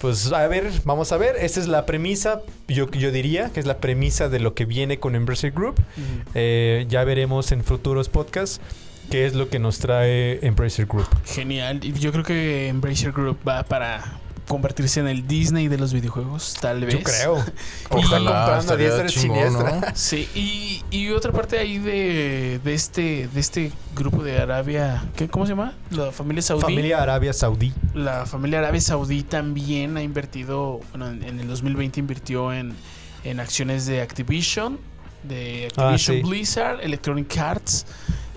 pues 0.00 0.32
a 0.32 0.46
ver, 0.48 0.70
vamos 0.84 1.12
a 1.12 1.18
ver. 1.18 1.36
Esta 1.36 1.60
es 1.60 1.68
la 1.68 1.84
premisa, 1.84 2.40
yo, 2.68 2.90
yo 2.90 3.12
diría 3.12 3.50
que 3.50 3.60
es 3.60 3.66
la 3.66 3.78
premisa 3.78 4.28
de 4.28 4.40
lo 4.40 4.54
que 4.54 4.64
viene 4.64 4.98
con 4.98 5.14
Embracer 5.14 5.52
Group. 5.52 5.80
Eh, 6.34 6.86
ya 6.88 7.04
veremos 7.04 7.52
en 7.52 7.62
futuros 7.62 8.08
podcasts 8.08 8.60
qué 9.10 9.26
es 9.26 9.34
lo 9.34 9.48
que 9.48 9.58
nos 9.58 9.78
trae 9.78 10.38
Embracer 10.46 10.86
Group. 10.86 11.08
Genial. 11.26 11.80
Yo 11.80 12.12
creo 12.12 12.24
que 12.24 12.68
Embracer 12.68 13.12
Group 13.12 13.38
va 13.46 13.62
para 13.64 14.19
convertirse 14.50 14.98
en 14.98 15.06
el 15.06 15.28
Disney 15.28 15.68
de 15.68 15.78
los 15.78 15.92
videojuegos, 15.92 16.56
tal 16.60 16.84
vez. 16.84 16.92
Yo 16.94 17.02
creo. 17.04 17.34
Ojalá, 17.88 18.00
Está 18.00 18.18
comprando 18.18 18.50
a 18.50 18.58
estaría 18.58 18.86
diestra 18.88 19.06
y 19.06 19.08
chingón, 19.08 19.36
siniestra. 19.38 19.80
¿no? 19.80 19.86
Sí, 19.94 20.28
y, 20.34 20.82
y 20.90 21.10
otra 21.10 21.30
parte 21.30 21.56
ahí 21.56 21.78
de, 21.78 22.60
de 22.64 22.74
este 22.74 23.28
de 23.32 23.38
este 23.40 23.70
grupo 23.94 24.24
de 24.24 24.38
Arabia, 24.38 25.04
¿qué, 25.14 25.28
¿cómo 25.28 25.46
se 25.46 25.50
llama? 25.52 25.74
La 25.90 26.10
familia 26.10 26.42
saudí. 26.42 26.62
Familia 26.62 27.00
Arabia 27.00 27.32
Saudí. 27.32 27.72
La 27.94 28.26
familia 28.26 28.58
Arabia 28.58 28.80
Saudí 28.80 29.22
también 29.22 29.96
ha 29.96 30.02
invertido, 30.02 30.80
bueno, 30.90 31.08
en, 31.10 31.22
en 31.22 31.38
el 31.38 31.46
2020 31.46 32.00
invirtió 32.00 32.52
en, 32.52 32.74
en 33.22 33.38
acciones 33.38 33.86
de 33.86 34.02
Activision, 34.02 34.80
de 35.22 35.68
Ah, 35.76 35.90
Activision 35.90 36.16
sí. 36.16 36.22
Blizzard, 36.28 36.80
Electronic 36.82 37.38
Arts, 37.38 37.86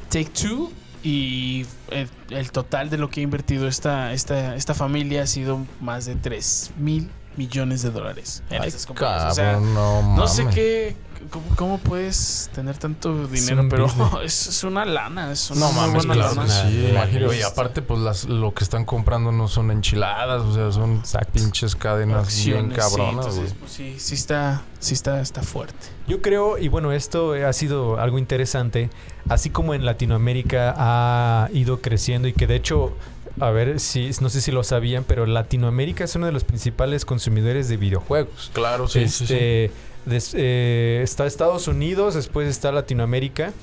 Take 0.10 0.30
Two 0.30 0.72
y 1.04 1.66
el, 1.92 2.10
el 2.30 2.52
total 2.52 2.90
de 2.90 2.98
lo 2.98 3.10
que 3.10 3.20
ha 3.20 3.24
invertido 3.24 3.68
esta, 3.68 4.14
esta, 4.14 4.56
esta 4.56 4.74
familia 4.74 5.24
ha 5.24 5.28
sido 5.28 5.60
más 5.82 6.06
de 6.06 6.16
3 6.16 6.72
mil 6.78 7.10
millones 7.36 7.82
de 7.82 7.92
dólares 7.92 8.44
en 8.50 8.62
Ay, 8.62 8.68
estas 8.68 8.86
compañías. 8.86 9.32
O 9.32 9.36
sea, 9.36 9.54
cabrón, 9.54 9.74
no, 9.74 10.16
no 10.16 10.28
sé 10.28 10.48
qué, 10.54 10.96
cómo, 11.30 11.46
cómo 11.56 11.78
puedes 11.78 12.50
tener 12.54 12.78
tanto 12.78 13.28
dinero, 13.28 13.66
pero 13.70 13.88
es, 14.24 14.48
es 14.48 14.64
una 14.64 14.86
lana, 14.86 15.32
es 15.32 15.50
una 15.52 15.62
No 15.62 15.72
muy 15.72 15.82
mames, 15.82 16.06
buena 16.06 16.14
claro 16.14 16.36
lana. 16.36 16.70
sí, 16.70 16.88
imagino. 16.90 17.34
Y 17.34 17.42
aparte, 17.42 17.82
pues 17.82 18.00
las, 18.02 18.26
lo 18.26 18.54
que 18.54 18.64
están 18.64 18.86
comprando 18.86 19.32
no 19.32 19.48
son 19.48 19.72
enchiladas, 19.72 20.42
o 20.42 20.54
sea, 20.54 20.72
son 20.72 21.02
pinches 21.32 21.76
cadenas 21.76 22.28
bien 22.44 22.72
Acciones, 22.72 22.78
cabronas, 22.78 23.26
sí, 23.26 23.32
güey. 23.32 23.48
entonces, 23.48 23.56
pues, 23.60 23.72
sí, 23.72 23.96
sí 24.00 24.16
está, 24.16 24.62
sí 24.80 24.94
está, 24.94 25.22
está 25.22 25.42
fuerte. 25.44 25.88
Yo 26.08 26.22
creo, 26.22 26.58
y 26.58 26.68
bueno, 26.68 26.92
esto 26.92 27.34
ha 27.34 27.54
sido 27.54 28.00
algo 28.00 28.18
interesante, 28.20 28.90
así 29.30 29.50
como 29.50 29.74
en 29.74 29.86
Latinoamérica 29.86 30.74
ha 30.78 31.50
ido 31.54 31.82
creciendo 31.82 32.28
y 32.28 32.34
que 32.34 32.46
de 32.46 32.56
hecho, 32.56 32.94
a 33.40 33.50
ver 33.50 33.80
si, 33.80 34.12
no 34.22 34.30
sé 34.30 34.42
si 34.42 34.52
lo 34.52 34.64
sabían, 34.64 35.06
pero 35.06 35.26
Latinoamérica 35.26 36.04
es 36.04 36.16
uno 36.16 36.26
de 36.26 36.32
los 36.34 36.44
principales 36.44 37.06
consumidores 37.06 37.68
de 37.70 37.78
videojuegos. 37.78 38.52
Claro, 38.54 38.88
sí, 38.88 39.08
sí, 39.08 39.26
sí. 39.28 39.72
Eh, 40.08 41.02
está 41.04 41.26
Estados 41.26 41.68
Unidos, 41.68 42.14
después 42.16 42.48
está 42.48 42.72
Latinoamérica. 42.72 43.54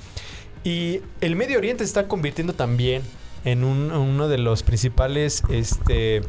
Y 0.65 1.01
el 1.21 1.37
Medio 1.37 1.59
Oriente 1.59 1.85
se 1.85 1.89
está 1.89 2.07
convirtiendo 2.09 2.53
también 2.55 3.03
en 3.45 3.65
un- 3.65 3.91
uno 3.93 4.29
de 4.29 4.39
los 4.39 4.63
principales, 4.63 5.43
este, 5.49 6.23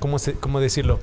¿cómo, 0.00 0.18
se- 0.18 0.34
cómo 0.34 0.60
decirlo? 0.60 1.00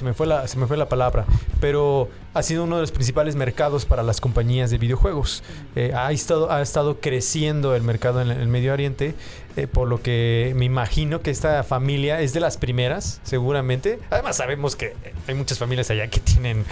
Se 0.00 0.06
me, 0.06 0.14
fue 0.14 0.26
la, 0.26 0.48
se 0.48 0.56
me 0.56 0.66
fue 0.66 0.78
la 0.78 0.88
palabra, 0.88 1.26
pero 1.60 2.08
ha 2.32 2.42
sido 2.42 2.64
uno 2.64 2.76
de 2.76 2.80
los 2.80 2.90
principales 2.90 3.36
mercados 3.36 3.84
para 3.84 4.02
las 4.02 4.18
compañías 4.18 4.70
de 4.70 4.78
videojuegos. 4.78 5.42
Eh, 5.76 5.92
ha, 5.94 6.10
estado, 6.10 6.50
ha 6.50 6.62
estado 6.62 7.00
creciendo 7.00 7.76
el 7.76 7.82
mercado 7.82 8.22
en 8.22 8.30
el 8.30 8.48
Medio 8.48 8.72
Oriente, 8.72 9.14
eh, 9.58 9.66
por 9.66 9.88
lo 9.88 10.00
que 10.00 10.54
me 10.56 10.64
imagino 10.64 11.20
que 11.20 11.30
esta 11.30 11.62
familia 11.64 12.22
es 12.22 12.32
de 12.32 12.40
las 12.40 12.56
primeras, 12.56 13.20
seguramente. 13.24 13.98
Además 14.08 14.36
sabemos 14.38 14.74
que 14.74 14.94
hay 15.28 15.34
muchas 15.34 15.58
familias 15.58 15.90
allá 15.90 16.08
que 16.08 16.20
tienen 16.20 16.64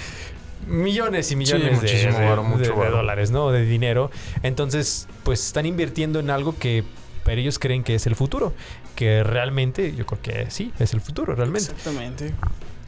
millones 0.67 1.31
y 1.31 1.37
millones 1.37 1.67
de, 1.67 1.73
muchísimo 1.87 2.19
de- 2.19 2.25
varo, 2.31 2.43
mucho 2.45 2.63
de- 2.63 2.69
de 2.71 2.75
varo. 2.75 2.97
dólares, 2.97 3.31
¿no? 3.31 3.51
De 3.51 3.67
dinero. 3.67 4.11
Entonces, 4.43 5.07
pues 5.23 5.45
están 5.47 5.67
invirtiendo 5.67 6.19
en 6.19 6.31
algo 6.31 6.57
que 6.59 6.83
para 7.25 7.37
ellos 7.43 7.59
creen 7.59 7.85
que 7.85 7.95
es 7.95 8.07
el 8.07 8.17
futuro. 8.17 8.55
Que 8.97 9.23
realmente, 9.23 9.95
yo 9.95 10.07
creo 10.07 10.23
que 10.23 10.51
sí, 10.51 10.73
es 10.79 10.95
el 10.95 11.03
futuro, 11.03 11.35
realmente. 11.35 11.71
Exactamente. 11.71 12.33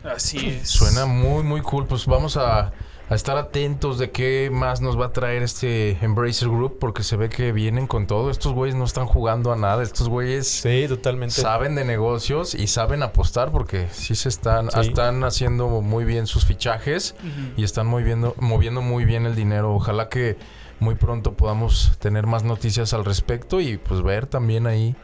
Así 0.05 0.49
es. 0.61 0.69
Suena 0.71 1.07
muy, 1.07 1.43
muy 1.43 1.61
cool. 1.63 1.87
Pues 1.87 2.07
vamos 2.07 2.37
a, 2.37 2.73
a 3.09 3.15
estar 3.15 3.37
atentos 3.37 3.99
de 3.99 4.11
qué 4.11 4.49
más 4.53 4.81
nos 4.81 4.99
va 4.99 5.07
a 5.07 5.13
traer 5.13 5.43
este 5.43 5.99
Embracer 6.05 6.49
Group, 6.49 6.79
porque 6.79 7.03
se 7.03 7.17
ve 7.17 7.29
que 7.29 7.53
vienen 7.53 7.87
con 7.87 8.07
todo. 8.07 8.31
Estos 8.31 8.53
güeyes 8.55 8.77
no 8.77 8.85
están 8.85 9.07
jugando 9.07 9.53
a 9.53 9.57
nada. 9.57 9.83
Estos 9.83 10.09
güeyes 10.09 10.49
Sí, 10.49 10.87
totalmente. 10.89 11.35
saben 11.35 11.75
de 11.75 11.85
negocios 11.85 12.55
y 12.55 12.67
saben 12.69 13.03
apostar, 13.03 13.51
porque 13.53 13.89
sí 13.93 14.15
se 14.15 14.29
están, 14.29 14.71
Sí. 14.71 14.81
están 14.81 15.23
haciendo 15.25 15.69
muy 15.69 16.05
bien 16.05 16.27
sus 16.27 16.47
fichajes 16.47 17.15
y 17.57 17.65
están 17.65 17.87
moviendo, 17.87 18.35
moviendo 18.39 18.81
muy 18.81 19.05
bien 19.05 19.27
el 19.27 19.35
dinero. 19.35 19.75
Ojalá 19.75 20.09
que 20.09 20.39
muy 20.79 20.95
pronto 20.95 21.35
podamos 21.35 21.99
tener 21.99 22.27
más 22.27 22.43
noticias 22.43 22.95
al 22.95 23.05
respecto 23.05 23.61
y 23.61 23.77
pues 23.77 24.01
ver 24.03 24.27
también 24.27 24.67
ahí 24.67 24.97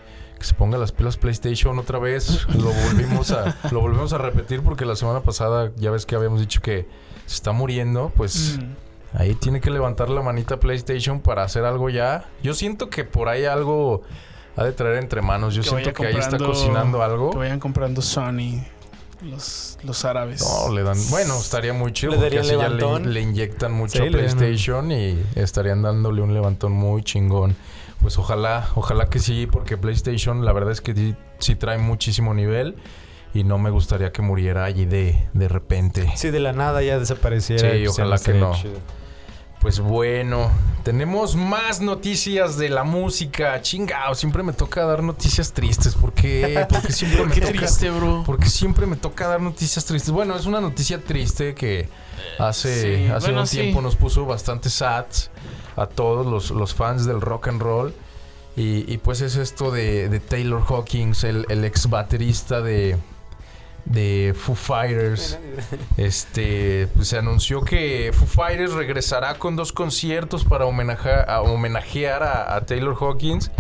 que 0.47 0.51
se 0.51 0.55
ponga 0.55 0.79
las 0.79 0.93
pilas 0.93 1.17
PlayStation 1.17 1.77
otra 1.79 1.99
vez. 1.99 2.47
Lo 2.55 2.71
volvimos 2.73 3.33
a, 3.33 3.57
lo 3.73 3.81
volvemos 3.81 4.13
a 4.13 4.19
repetir 4.19 4.63
porque 4.63 4.85
la 4.85 4.95
semana 4.95 5.21
pasada 5.21 5.73
ya 5.77 5.91
ves 5.91 6.07
que 6.07 6.15
habíamos 6.15 6.41
dicho 6.41 6.61
que 6.63 6.87
se 7.27 7.35
está 7.35 7.51
muriendo, 7.51 8.13
pues 8.17 8.57
Ujú. 8.57 8.67
ahí 9.15 9.35
tiene 9.35 9.61
que 9.61 9.71
levantar 9.71 10.09
la 10.09 10.23
manita 10.23 10.61
PlayStation 10.61 11.21
para 11.21 11.43
hacer 11.43 11.65
algo 11.65 11.91
ya. 11.91 12.29
Yo 12.45 12.55
siento 12.55 12.89
que 12.91 13.03
por 13.03 13.29
ahí 13.29 13.45
algo 13.45 14.03
ha 14.57 14.63
de 14.63 14.73
traer 14.73 14.97
entre 14.99 15.21
manos. 15.21 15.55
Yo 15.55 15.63
Que 15.63 15.69
siento 15.69 15.93
que 15.93 16.07
ahí 16.07 16.17
está 16.17 16.39
cocinando 16.39 17.03
algo. 17.03 17.31
Que 17.31 17.39
vayan 17.39 17.59
comprando 17.59 18.01
Sony 18.01 18.63
los, 19.23 19.79
los 19.83 20.05
árabes. 20.05 20.43
No, 20.43 20.73
le 20.73 20.85
dan. 20.85 20.97
Bueno, 21.11 21.37
estaría 21.39 21.73
muy 21.73 21.93
chido 21.93 22.13
Le 22.13 22.19
porque 22.19 22.39
así 22.39 22.51
ya 22.57 22.69
le, 22.69 23.21
inyectan 23.21 23.73
mucho 23.73 23.99
Sí, 23.99 24.07
a 24.09 24.11
PlayStation 24.11 24.93
y 24.93 25.21
estarían 25.35 25.83
dándole 25.83 26.23
un 26.23 26.33
levantón 26.35 26.73
muy 26.73 27.03
chingón. 27.03 27.57
Pues 28.01 28.19
ojalá, 28.19 28.69
ojalá 28.75 29.07
que 29.07 29.19
sí, 29.19 29.47
porque 29.51 29.77
PlayStation 29.77 30.45
la 30.45 30.53
verdad 30.53 30.73
es 30.73 30.81
que 30.81 30.95
sí, 30.95 31.17
sí 31.39 31.57
trae 31.57 31.79
muchísimo 31.79 32.35
nivel 32.35 32.77
y 33.35 33.45
no 33.45 33.59
me 33.59 33.71
gustaría 33.71 34.13
que 34.13 34.23
muriera 34.23 34.65
allí 34.65 34.85
de, 34.85 35.27
de 35.33 35.49
repente. 35.49 36.11
Sí, 36.17 36.31
de 36.31 36.41
la 36.41 36.53
nada 36.53 36.83
ya 36.83 36.99
desapareciera. 36.99 37.73
Sí, 37.73 37.85
pues, 37.85 37.99
ojalá 37.99 38.19
que 38.19 38.35
no. 38.35 38.55
chido. 38.55 38.79
Pues 39.67 39.81
bueno, 39.81 40.49
tenemos 40.85 41.35
más 41.35 41.81
noticias 41.81 42.57
de 42.57 42.69
la 42.69 42.85
música. 42.85 43.61
Chingao, 43.63 44.15
siempre 44.15 44.45
me 44.45 44.53
toca 44.53 44.85
dar 44.87 45.03
noticias 45.03 45.53
tristes. 45.53 45.97
¿Por 45.97 46.13
qué? 46.13 46.65
Porque 46.71 46.93
siempre 46.93 47.25
me 47.27 47.35
Qué 47.35 47.41
toca- 47.41 47.53
triste, 47.53 47.91
bro. 47.91 48.23
Porque 48.25 48.49
siempre 48.49 48.87
me 48.87 48.95
toca 48.95 49.27
dar 49.27 49.41
noticias 49.41 49.85
tristes. 49.85 50.13
Bueno, 50.13 50.37
es 50.37 50.47
una 50.47 50.61
noticia 50.61 51.03
triste 51.03 51.57
que 51.57 51.89
hace, 52.39 52.99
Sí, 53.07 53.11
hace 53.11 53.27
bueno, 53.27 53.41
un 53.41 53.47
sí. 53.49 53.57
tiempo 53.59 53.81
nos 53.83 53.97
puso 53.97 54.25
bastante 54.25 54.71
sad 54.71 55.07
a 55.75 55.87
todos 55.89 56.25
los, 56.25 56.53
los 56.53 56.73
fans 56.73 57.05
del 57.05 57.21
rock 57.21 57.49
and 57.49 57.61
roll. 57.61 57.93
Y, 58.57 58.85
y 58.91 58.99
pues 58.99 59.21
es 59.21 59.35
esto 59.35 59.73
de, 59.73 60.09
de 60.09 60.21
Taylor 60.21 60.63
Hawkins, 60.69 61.25
el, 61.25 61.45
el 61.49 61.65
ex 61.65 61.91
baterista 61.91 62.61
de, 62.61 62.97
de 63.87 64.35
Foo 64.39 64.55
Fighters. 64.55 65.39
Este, 65.97 66.89
pues 66.95 67.09
se 67.09 67.19
anunció 67.19 67.63
que 67.63 68.11
Foo 68.13 68.27
Fighters 68.27 68.73
regresará 68.75 69.39
con 69.39 69.57
dos 69.57 69.73
conciertos 69.73 70.45
para 70.45 70.67
homenajear 70.67 71.31
a, 71.31 71.41
homenajear 71.43 72.23
a, 72.23 72.55
a 72.57 72.67
Taylor 72.67 72.95
Hawkins. 73.01 73.51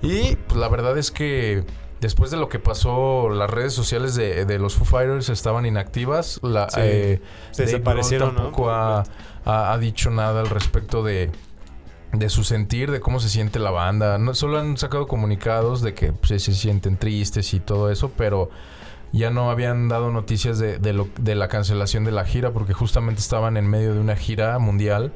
Y 0.00 0.36
pues 0.36 0.58
la 0.58 0.68
verdad 0.68 0.96
es 0.98 1.10
que 1.10 1.64
después 2.00 2.30
de 2.30 2.36
lo 2.36 2.48
que 2.48 2.58
pasó, 2.58 3.28
las 3.28 3.50
redes 3.50 3.72
sociales 3.74 4.14
de, 4.14 4.44
de 4.46 4.58
los 4.58 4.74
Foo 4.74 4.84
Fighters 4.86 5.28
estaban 5.28 5.66
inactivas. 5.66 6.40
La, 6.42 6.68
Sí. 6.70 6.80
eh, 6.82 7.22
Se 7.52 7.64
desaparecieron, 7.66 8.34
tampoco 8.34 8.70
ha, 8.70 9.04
ha- 9.44 9.72
ha 9.72 9.78
dicho 9.78 10.10
nada 10.10 10.40
al 10.40 10.48
respecto 10.50 11.02
de, 11.04 11.30
de 12.12 12.28
su 12.28 12.42
sentir, 12.44 12.90
de 12.90 13.00
cómo 13.00 13.20
se 13.20 13.28
siente 13.28 13.58
la 13.58 13.70
banda. 13.70 14.18
No, 14.18 14.34
solo 14.34 14.58
han 14.58 14.76
sacado 14.76 15.06
comunicados 15.06 15.82
de 15.82 15.94
que 15.94 16.12
pues, 16.12 16.42
se 16.42 16.52
sienten 16.54 16.96
tristes 16.96 17.52
y 17.54 17.60
todo 17.60 17.90
eso, 17.90 18.10
pero 18.16 18.50
ya 19.12 19.30
no 19.30 19.50
habían 19.50 19.88
dado 19.88 20.10
noticias 20.10 20.58
de, 20.58 20.78
de 20.78 20.92
lo- 20.92 21.08
de 21.18 21.34
la 21.34 21.48
cancelación 21.48 22.04
de 22.04 22.12
la 22.12 22.24
gira 22.24 22.50
porque 22.52 22.72
justamente 22.72 23.20
estaban 23.20 23.56
en 23.56 23.66
medio 23.68 23.92
de 23.94 24.00
una 24.00 24.16
gira 24.16 24.58
mundial 24.58 25.12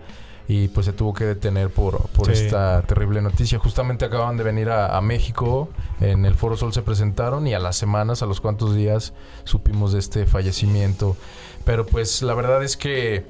y 0.48 0.68
pues 0.68 0.86
se 0.86 0.92
tuvo 0.92 1.12
que 1.12 1.24
detener 1.24 1.70
por, 1.70 2.06
por 2.10 2.26
Sí. 2.26 2.44
esta 2.44 2.80
terrible 2.82 3.20
noticia. 3.20 3.58
Justamente 3.58 4.04
acaban 4.04 4.36
de 4.36 4.44
venir 4.44 4.68
a, 4.70 4.96
a 4.96 5.00
México, 5.00 5.70
en 6.00 6.24
el 6.24 6.34
Foro 6.36 6.56
Sol 6.56 6.72
se 6.72 6.82
presentaron 6.82 7.46
y 7.48 7.54
a 7.54 7.58
las 7.58 7.76
semanas, 7.76 8.22
a 8.22 8.26
los 8.26 8.40
cuantos 8.40 8.74
días, 8.76 9.12
supimos 9.44 9.92
de 9.92 9.98
este 9.98 10.24
fallecimiento. 10.26 11.16
Pero 11.64 11.84
pues 11.84 12.22
la 12.22 12.34
verdad 12.34 12.62
es 12.62 12.76
que 12.76 13.24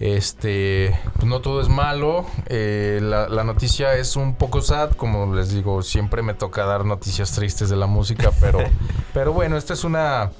este 0.00 0.98
pues, 1.14 1.26
no 1.26 1.40
todo 1.40 1.60
es 1.60 1.68
malo. 1.68 2.26
Eh, 2.46 3.00
la, 3.02 3.28
la 3.28 3.44
noticia 3.44 3.94
es 3.94 4.16
un 4.16 4.34
poco 4.34 4.60
sad, 4.60 4.92
como 4.92 5.34
les 5.34 5.50
digo, 5.50 5.82
siempre 5.82 6.22
me 6.22 6.34
toca 6.34 6.64
dar 6.64 6.84
noticias 6.84 7.32
tristes 7.32 7.68
de 7.68 7.76
la 7.76 7.86
música, 7.86 8.30
pero, 8.40 8.60
pero 9.12 9.32
bueno, 9.32 9.56
esta 9.56 9.74
es 9.74 9.84
una, 9.84 10.30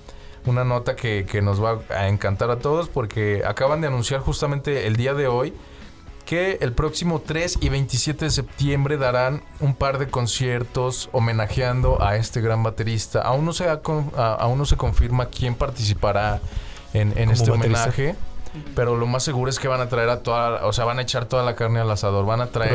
una 0.46 0.64
nota 0.64 0.96
que, 0.96 1.26
que 1.28 1.42
nos 1.42 1.62
va 1.62 1.80
a 1.90 2.08
encantar 2.08 2.50
a 2.50 2.58
todos 2.58 2.88
porque 2.88 3.42
acaban 3.46 3.80
de 3.80 3.88
anunciar 3.88 4.20
justamente 4.20 4.86
el 4.86 4.96
día 4.96 5.14
de 5.14 5.26
hoy 5.26 5.54
que 6.28 6.58
el 6.60 6.74
próximo 6.74 7.22
3 7.24 7.56
y 7.62 7.70
27 7.70 8.26
de 8.26 8.30
septiembre 8.30 8.98
darán 8.98 9.42
un 9.60 9.74
par 9.74 9.96
de 9.96 10.08
conciertos 10.08 11.08
homenajeando 11.12 12.02
a 12.02 12.16
este 12.16 12.42
gran 12.42 12.62
baterista. 12.62 13.22
Aún 13.22 13.46
no 13.46 13.54
se, 13.54 13.66
ha 13.66 13.80
aún 14.38 14.58
no 14.58 14.66
se 14.66 14.76
confirma 14.76 15.30
quién 15.30 15.54
participará 15.54 16.42
en, 16.92 17.12
este 17.12 17.50
baterista. 17.50 17.54
homenaje. 17.54 18.14
Pero 18.74 18.96
lo 18.96 19.06
más 19.06 19.22
seguro 19.22 19.50
es 19.50 19.58
que 19.58 19.68
van 19.68 19.80
a 19.80 19.88
traer 19.88 20.08
a 20.08 20.22
toda, 20.22 20.66
o 20.66 20.72
sea, 20.72 20.84
van 20.84 20.98
a 20.98 21.02
echar 21.02 21.26
toda 21.26 21.42
la 21.42 21.54
carne 21.54 21.80
al 21.80 21.90
asador, 21.90 22.24
van 22.26 22.40
a 22.40 22.46
traer 22.46 22.72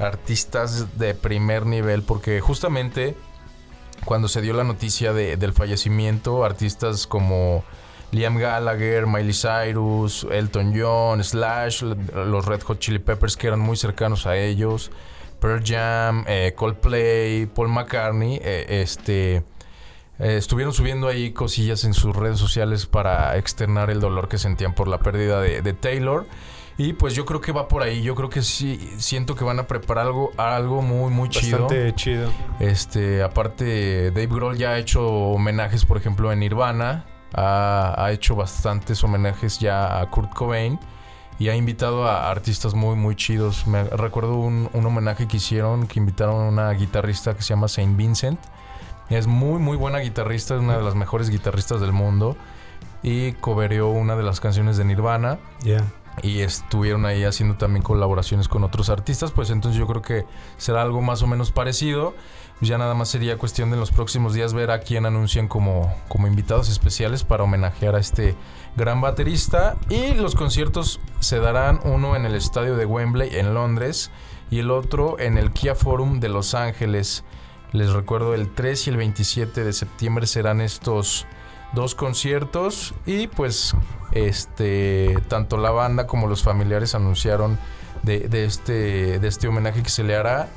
artistas 0.00 0.98
de 0.98 1.14
primer 1.14 1.66
nivel, 1.66 2.02
porque 2.02 2.40
justamente 2.40 3.16
cuando 4.04 4.28
se 4.28 4.40
dio 4.40 4.52
la 4.54 4.64
noticia 4.64 5.12
de- 5.12 5.36
del 5.36 5.52
fallecimiento, 5.52 6.44
artistas 6.44 7.06
como 7.06 7.64
Liam 8.10 8.36
Gallagher, 8.36 9.06
Miley 9.06 9.32
Cyrus, 9.32 10.26
Elton 10.30 10.74
John, 10.76 11.22
Slash, 11.24 11.82
los 11.82 12.44
Red 12.44 12.62
Hot 12.62 12.78
Chili 12.78 12.98
Peppers 12.98 13.36
que 13.36 13.46
eran 13.46 13.60
muy 13.60 13.76
cercanos 13.76 14.26
a 14.26 14.36
ellos, 14.36 14.90
Pearl 15.40 15.62
Jam, 15.64 16.24
eh, 16.28 16.52
Coldplay, 16.56 17.46
Paul 17.46 17.68
McCartney, 17.68 18.38
eh, 18.42 18.80
este 18.82 19.42
eh, 20.22 20.36
estuvieron 20.36 20.72
subiendo 20.72 21.08
ahí 21.08 21.32
cosillas 21.32 21.84
en 21.84 21.92
sus 21.92 22.16
redes 22.16 22.38
sociales 22.38 22.86
para 22.86 23.36
externar 23.36 23.90
el 23.90 24.00
dolor 24.00 24.28
que 24.28 24.38
sentían 24.38 24.74
por 24.74 24.88
la 24.88 24.98
pérdida 24.98 25.40
de, 25.40 25.60
de 25.60 25.72
Taylor. 25.74 26.26
Y 26.78 26.94
pues 26.94 27.14
yo 27.14 27.26
creo 27.26 27.40
que 27.40 27.52
va 27.52 27.68
por 27.68 27.82
ahí. 27.82 28.02
Yo 28.02 28.14
creo 28.14 28.30
que 28.30 28.40
sí, 28.40 28.94
siento 28.96 29.34
que 29.34 29.44
van 29.44 29.58
a 29.58 29.66
preparar 29.66 30.06
algo, 30.06 30.30
algo 30.38 30.80
muy, 30.80 31.10
muy 31.10 31.28
chido. 31.28 31.60
Bastante 31.60 31.94
chido. 31.94 32.30
Este, 32.60 33.22
aparte, 33.22 34.10
Dave 34.10 34.28
Grohl 34.28 34.56
ya 34.56 34.70
ha 34.70 34.78
hecho 34.78 35.06
homenajes, 35.06 35.84
por 35.84 35.98
ejemplo, 35.98 36.32
en 36.32 36.40
Nirvana. 36.40 37.04
Ha, 37.34 37.94
ha 37.98 38.12
hecho 38.12 38.36
bastantes 38.36 39.04
homenajes 39.04 39.58
ya 39.58 40.00
a 40.00 40.08
Kurt 40.08 40.32
Cobain. 40.32 40.78
Y 41.38 41.48
ha 41.48 41.56
invitado 41.56 42.06
a 42.08 42.30
artistas 42.30 42.72
muy, 42.74 42.96
muy 42.96 43.16
chidos. 43.16 43.66
Me 43.66 43.84
recuerdo 43.84 44.36
un, 44.36 44.70
un 44.72 44.86
homenaje 44.86 45.28
que 45.28 45.36
hicieron, 45.36 45.86
que 45.86 45.98
invitaron 45.98 46.46
a 46.46 46.48
una 46.48 46.70
guitarrista 46.70 47.34
que 47.34 47.42
se 47.42 47.50
llama 47.50 47.68
Saint 47.68 47.96
Vincent. 47.96 48.40
Es 49.10 49.26
muy, 49.26 49.58
muy 49.58 49.76
buena 49.76 49.98
guitarrista, 49.98 50.54
es 50.54 50.60
una 50.60 50.76
de 50.76 50.82
las 50.82 50.94
mejores 50.94 51.28
guitarristas 51.30 51.80
del 51.80 51.92
mundo. 51.92 52.36
Y 53.02 53.32
cobereó 53.32 53.88
una 53.90 54.14
de 54.16 54.22
las 54.22 54.40
canciones 54.40 54.76
de 54.76 54.84
Nirvana 54.84 55.38
Ya. 55.62 55.84
y 56.22 56.40
estuvieron 56.40 57.04
ahí 57.04 57.24
haciendo 57.24 57.56
también 57.56 57.82
colaboraciones 57.82 58.46
con 58.46 58.62
otros 58.62 58.90
artistas, 58.90 59.32
pues 59.32 59.50
entonces 59.50 59.76
yo 59.76 59.88
creo 59.88 60.02
que 60.02 60.24
será 60.56 60.82
algo 60.82 61.00
más 61.02 61.20
o 61.22 61.26
menos 61.26 61.50
parecido. 61.50 62.14
Ya 62.60 62.78
nada 62.78 62.94
más 62.94 63.08
sería 63.08 63.38
cuestión 63.38 63.70
de 63.70 63.74
en 63.74 63.80
los 63.80 63.90
próximos 63.90 64.34
días 64.34 64.54
ver 64.54 64.70
a 64.70 64.78
quién 64.82 65.04
anuncian 65.04 65.48
como, 65.48 65.92
como 66.06 66.28
invitados 66.28 66.68
especiales 66.68 67.24
para 67.24 67.42
homenajear 67.42 67.96
a 67.96 67.98
este 67.98 68.36
gran 68.76 69.00
baterista. 69.00 69.74
Y 69.88 70.14
los 70.14 70.36
conciertos 70.36 71.00
se 71.18 71.40
darán 71.40 71.80
uno 71.82 72.14
en 72.14 72.24
el 72.24 72.36
estadio 72.36 72.76
de 72.76 72.86
Wembley 72.86 73.36
en 73.36 73.52
Londres 73.52 74.12
y 74.48 74.60
el 74.60 74.70
otro 74.70 75.18
en 75.18 75.38
el 75.38 75.50
Kia 75.50 75.74
Forum 75.74 76.20
de 76.20 76.28
Los 76.28 76.54
Ángeles. 76.54 77.24
Les 77.72 77.90
recuerdo, 77.90 78.34
el 78.34 78.52
3 78.52 78.86
y 78.86 78.90
el 78.90 78.96
27 78.98 79.64
de 79.64 79.72
septiembre 79.72 80.26
serán 80.26 80.60
estos 80.60 81.26
dos 81.72 81.94
conciertos 81.94 82.94
y 83.06 83.28
pues 83.28 83.74
este 84.12 85.18
tanto 85.28 85.56
la 85.56 85.70
banda 85.70 86.06
como 86.06 86.26
los 86.26 86.42
familiares 86.42 86.94
anunciaron 86.94 87.58
de, 88.02 88.44
este 88.44 89.18
de 89.18 89.28
este 89.28 89.48
homenaje 89.48 89.82
que 89.82 89.88
se 89.88 90.04
le 90.04 90.14
hará 90.14 90.48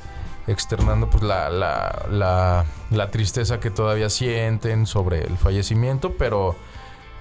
externando 0.46 1.08
pues 1.08 1.22
la, 1.22 1.48
la, 1.48 2.06
la, 2.10 2.66
la 2.90 3.10
tristeza 3.10 3.60
que 3.60 3.70
todavía 3.70 4.10
sienten 4.10 4.84
sobre 4.84 5.22
el 5.22 5.38
fallecimiento 5.38 6.16
pero 6.18 6.54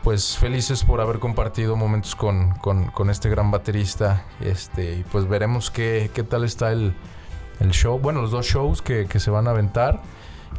pues 0.03 0.37
felices 0.37 0.83
por 0.83 0.99
haber 0.99 1.19
compartido 1.19 1.77
momentos 1.77 2.15
con, 2.15 2.51
con, 2.55 2.87
con 2.87 3.09
este 3.09 3.29
gran 3.29 3.49
baterista 3.49 4.25
este 4.41 4.95
y 4.95 5.03
pues 5.03 5.27
veremos 5.29 5.71
qué, 5.71 6.11
qué 6.13 6.23
tal 6.23 6.43
está 6.43 6.73
el, 6.73 6.93
el 7.59 7.71
show 7.71 7.99
bueno 7.99 8.21
los 8.21 8.31
dos 8.31 8.45
shows 8.45 8.81
que, 8.81 9.05
que 9.07 9.19
se 9.19 9.31
van 9.31 9.47
a 9.47 9.51
aventar 9.51 10.01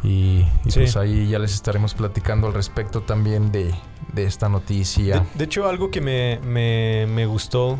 y, 0.02 0.44
y 0.64 0.70
Sí. 0.70 0.80
pues 0.80 0.96
ahí 0.96 1.28
ya 1.28 1.38
les 1.38 1.54
estaremos 1.54 1.94
platicando 1.94 2.46
al 2.46 2.54
respecto 2.54 3.00
también 3.02 3.50
de, 3.50 3.74
de 4.12 4.24
esta 4.24 4.48
noticia. 4.48 5.20
De, 5.20 5.26
de 5.34 5.44
hecho, 5.44 5.66
algo 5.68 5.90
que 5.90 6.00
me, 6.00 6.38
me, 6.44 7.06
me 7.08 7.24
gustó, 7.26 7.78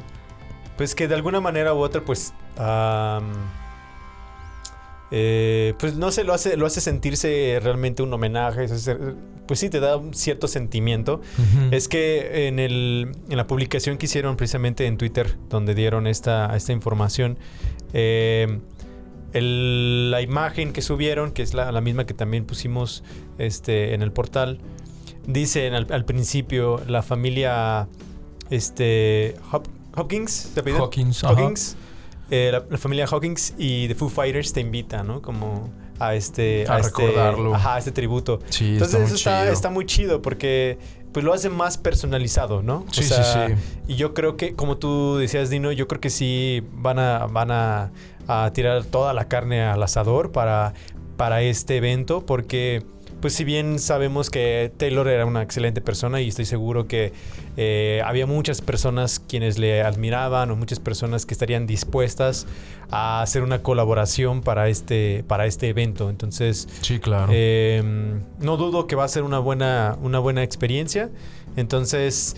pues 0.77 0.95
que 0.95 1.09
de 1.09 1.15
alguna 1.15 1.41
manera 1.41 1.75
u 1.75 1.79
otra, 1.79 2.01
pues, 2.01 2.33
eh, 5.13 5.75
pues 5.79 5.95
no 5.97 6.11
sé, 6.11 6.25
lo 6.25 6.35
hace, 6.35 6.57
lo 6.57 6.67
hace 6.67 6.81
sentirse 6.81 7.61
realmente 7.63 8.03
un 8.03 8.13
homenaje, 8.13 8.67
pues 9.47 9.61
sí, 9.61 9.71
te 9.71 9.79
da 9.79 9.97
un 9.97 10.15
cierto 10.15 10.49
sentimiento. 10.49 11.21
Es 11.71 11.87
que 11.87 12.49
en, 12.49 12.59
el, 12.59 13.13
en 13.29 13.37
la 13.37 13.47
publicación 13.47 13.99
que 13.99 14.07
hicieron 14.07 14.37
precisamente 14.37 14.87
en 14.87 14.97
Twitter, 14.99 15.37
donde 15.49 15.75
dieron 15.75 16.07
esta, 16.09 16.57
esta 16.57 16.73
información, 16.73 17.39
eh, 17.93 18.59
el- 19.39 20.11
la 20.11 20.21
imagen 20.23 20.73
que 20.73 20.83
subieron, 20.83 21.31
que 21.33 21.43
es 21.43 21.55
la, 21.55 21.71
la 21.73 21.81
misma 21.81 22.07
que 22.07 22.15
también 22.15 22.45
pusimos 22.45 23.03
este, 23.39 23.95
en 23.95 24.03
el 24.03 24.13
portal, 24.13 24.59
dice 25.27 25.69
al, 25.75 25.87
al 25.91 26.05
principio 26.05 26.81
la 26.87 27.03
familia 27.03 27.89
este, 28.51 29.35
Hop- 29.53 29.69
Hopkins, 29.97 30.31
¿se 30.55 30.61
apellida? 30.61 30.81
Hawkins. 30.83 31.25
Hawkins, 31.25 31.77
eh, 32.31 32.51
la, 32.53 32.65
la 32.69 32.79
familia 32.79 33.07
Hawkins 33.07 33.55
y 33.59 33.89
The 33.89 33.95
Foo 33.95 34.09
Fighters 34.09 34.53
te 34.53 34.61
invita, 34.61 35.03
¿no? 35.03 35.23
Como 35.23 35.71
a 35.99 36.15
este... 36.15 36.67
A 36.69 36.79
este- 36.79 37.07
recordarlo. 37.07 37.55
Ajá, 37.55 37.77
a 37.77 37.79
este 37.79 37.93
tributo. 37.93 38.41
Sí, 38.51 38.73
Entonces 38.75 38.95
está 38.95 38.99
muy 39.01 39.07
eso 39.07 39.15
está, 39.17 39.41
chido. 39.43 39.53
está 39.53 39.71
muy 39.71 39.87
chido 39.87 40.23
porque 40.23 40.79
pues 41.13 41.25
lo 41.25 41.33
hace 41.33 41.49
más 41.49 41.79
personalizado, 41.79 42.63
¿no? 42.63 42.85
Sí, 42.93 43.03
sí, 43.03 43.15
sí. 43.15 43.55
Y 43.89 43.95
yo 43.95 44.13
creo 44.13 44.37
que, 44.37 44.55
como 44.55 44.77
tú 44.77 45.17
decías, 45.17 45.49
Dino, 45.49 45.73
yo 45.73 45.89
creo 45.89 45.99
que 45.99 46.11
sí 46.11 46.63
van 46.73 46.99
a, 46.99 47.27
van 47.27 47.51
a, 47.51 47.91
a 48.29 48.51
tirar 48.53 48.85
toda 48.85 49.13
la 49.13 49.27
carne 49.29 49.63
al 49.63 49.83
asador 49.83 50.33
para, 50.33 50.75
para 51.17 51.43
este 51.43 51.77
evento 51.77 52.25
porque... 52.27 52.85
Pues 53.19 53.33
si 53.33 53.45
bien 53.45 53.79
sabemos 53.79 54.29
que 54.29 54.71
Taylor 54.77 55.09
era 55.09 55.25
una 55.25 55.41
excelente 55.41 55.81
persona 55.81 56.21
y 56.21 56.29
estoy 56.29 56.45
seguro 56.45 56.87
que 56.87 57.15
eh, 57.57 58.03
había 58.05 58.27
muchas 58.27 58.61
personas 58.61 59.21
quienes 59.21 59.59
le 59.59 59.83
admiraban 59.83 60.51
o 60.51 60.55
muchas 60.57 60.81
personas 60.81 61.25
que 61.25 61.33
estarían 61.33 61.67
dispuestas 61.67 62.47
a 62.91 63.23
hacer 63.23 63.43
una 63.43 63.63
colaboración 63.63 64.43
para 64.43 64.69
este, 64.69 65.25
para 65.27 65.47
este 65.47 65.71
evento. 65.71 66.11
Entonces, 66.11 66.69
Sí, 66.83 66.99
claro. 66.99 67.29
eh, 67.33 67.83
no 68.39 68.59
dudo 68.59 68.87
que 68.87 68.97
va 68.97 69.05
a 69.05 69.09
ser 69.09 69.23
una 69.23 69.39
buena, 69.39 69.97
una 70.03 70.19
buena 70.19 70.43
experiencia. 70.43 71.09
Entonces, 71.57 72.37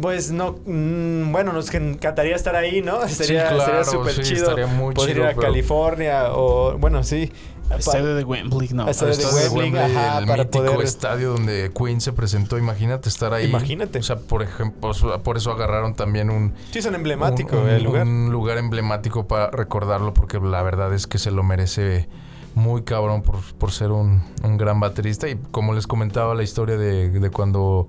pues 0.00 0.30
no, 0.30 0.56
mm, 0.66 1.32
bueno, 1.32 1.52
nos 1.52 1.72
encantaría 1.74 2.34
estar 2.36 2.56
ahí, 2.56 2.82
¿no? 2.82 3.06
Sería 3.08 3.48
claro, 3.48 3.84
súper 3.84 4.12
sí, 4.14 4.22
chido. 4.22 4.44
estaría 4.44 4.66
muy 4.66 4.94
poder 4.94 5.10
chido, 5.12 5.24
ir 5.24 5.30
a 5.30 5.34
pero- 5.34 5.42
California 5.42 6.24
o, 6.32 6.76
bueno, 6.78 7.02
sí. 7.04 7.30
Al 7.70 7.78
estadio 7.78 8.14
de 8.14 8.24
Wembley, 8.24 8.68
no. 8.74 8.86
Estadio 8.88 9.12
El 9.12 9.18
de 9.18 9.24
estadio 9.24 9.52
Wembley, 9.52 9.82
ajá, 9.82 10.18
el 10.18 10.26
para 10.26 10.44
mítico 10.44 10.64
poder- 10.66 10.84
estadio 10.84 11.30
donde 11.30 11.70
Queen 11.74 11.98
se 12.02 12.12
presentó. 12.12 12.58
Imagínate 12.58 13.08
estar 13.08 13.32
ahí. 13.32 13.46
Imagínate. 13.46 13.98
O 14.00 14.02
sea, 14.02 14.16
por 14.16 14.42
ejemplo, 14.42 14.92
por 15.22 15.36
eso 15.38 15.50
agarraron 15.50 15.94
también 15.94 16.28
un, 16.28 16.52
Sí, 16.72 16.80
emblemático 16.86 17.56
un, 17.56 17.62
un- 17.62 17.68
el 17.70 17.82
lugar. 17.84 18.02
un 18.02 18.30
lugar 18.30 18.58
emblemático 18.58 19.26
para 19.26 19.50
recordarlo 19.50 20.12
porque 20.12 20.38
la 20.40 20.62
verdad 20.62 20.92
es 20.92 21.06
que 21.06 21.16
se 21.16 21.30
lo 21.30 21.42
merece 21.42 22.06
muy 22.54 22.82
cabrón 22.82 23.22
por, 23.22 23.36
por 23.56 23.72
ser 23.72 23.92
un, 23.92 24.22
un 24.42 24.58
gran 24.58 24.78
baterista. 24.78 25.26
Y 25.30 25.36
como 25.50 25.72
les 25.72 25.86
comentaba 25.86 26.34
la 26.34 26.42
historia 26.42 26.76
de, 26.76 27.08
de 27.08 27.30
cuando 27.30 27.88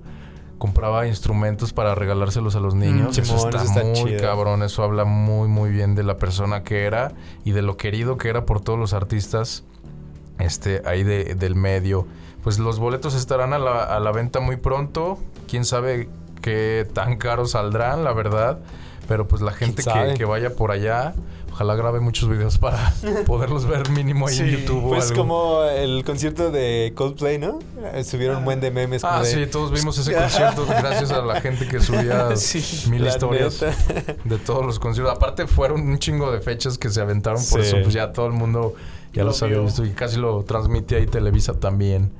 compraba 0.58 1.06
instrumentos 1.06 1.72
para 1.72 1.94
regalárselos 1.94 2.56
a 2.56 2.60
los 2.60 2.74
niños. 2.74 3.16
Mm, 3.18 3.20
eso 3.20 3.36
Simón, 3.36 3.54
está, 3.54 3.62
eso 3.62 3.72
está 3.72 3.84
muy 3.84 4.10
chido. 4.10 4.20
cabrón. 4.22 4.62
Eso 4.62 4.82
habla 4.82 5.04
muy, 5.04 5.48
muy 5.48 5.70
bien 5.70 5.94
de 5.94 6.02
la 6.02 6.16
persona 6.16 6.62
que 6.62 6.84
era 6.84 7.12
y 7.44 7.50
de 7.52 7.62
lo 7.62 7.76
querido 7.76 8.16
que 8.16 8.28
era 8.28 8.46
por 8.46 8.60
todos 8.60 8.78
los 8.78 8.92
artistas 8.92 9.64
este, 10.38 10.82
ahí 10.86 11.02
de- 11.02 11.34
del 11.34 11.54
medio. 11.54 12.06
Pues 12.42 12.58
los 12.58 12.78
boletos 12.78 13.14
estarán 13.14 13.52
a 13.52 13.58
la, 13.58 13.82
a 13.84 14.00
la 14.00 14.12
venta 14.12 14.40
muy 14.40 14.56
pronto. 14.56 15.18
Quién 15.48 15.64
sabe 15.64 16.08
qué 16.42 16.86
tan 16.92 17.16
caros 17.16 17.52
saldrán, 17.52 18.04
la 18.04 18.12
verdad. 18.12 18.58
Pero 19.08 19.28
pues 19.28 19.42
la 19.42 19.52
gente 19.52 19.82
que 20.16 20.24
vaya 20.24 20.54
por 20.54 20.70
allá, 20.72 21.14
ojalá 21.56 21.74
grabe 21.74 22.00
muchos 22.00 22.28
videos 22.28 22.58
para 22.58 22.92
poderlos 23.26 23.64
ver 23.66 23.88
mínimo 23.88 24.28
ahí 24.28 24.38
en 24.40 24.46
YouTube 24.48 24.84
o 24.84 24.88
Pues 24.90 25.10
algo. 25.10 25.22
como 25.22 25.62
el 25.64 26.04
concierto 26.04 26.50
de 26.50 26.92
Coldplay, 26.94 27.38
¿no? 27.38 27.58
Subieron 28.04 28.36
un 28.38 28.44
buen 28.44 28.60
de 28.60 28.70
memes. 28.70 29.00
como 29.00 29.14
Ah, 29.14 29.22
de, 29.22 29.26
sí, 29.26 29.46
todos 29.50 29.72
vimos 29.72 29.96
ese 29.96 30.12
concierto 30.20 30.66
gracias 30.66 31.10
a 31.12 31.22
la 31.22 31.40
gente 31.40 31.66
que 31.66 31.80
subía 31.80 32.36
Sí, 32.36 32.90
mil 32.90 33.06
historias 33.06 33.62
neta. 33.62 34.16
de 34.24 34.38
todos 34.38 34.66
los 34.66 34.78
conciertos. 34.78 35.16
Aparte 35.16 35.46
fueron 35.46 35.80
un 35.80 35.98
chingo 35.98 36.30
de 36.30 36.40
fechas 36.40 36.76
que 36.76 36.90
se 36.90 37.00
aventaron, 37.00 37.38
por 37.50 37.62
Sí. 37.62 37.68
eso 37.68 37.78
pues 37.82 37.94
ya 37.94 38.12
todo 38.12 38.26
el 38.26 38.32
mundo 38.34 38.74
ya 39.14 39.22
Lo 39.22 39.28
los 39.30 39.42
había 39.42 39.56
vio. 39.56 39.64
visto 39.64 39.82
y 39.84 39.90
casi 39.92 40.18
lo 40.18 40.42
transmite 40.44 40.96
ahí 40.96 41.06
Televisa 41.06 41.54
también. 41.54 42.12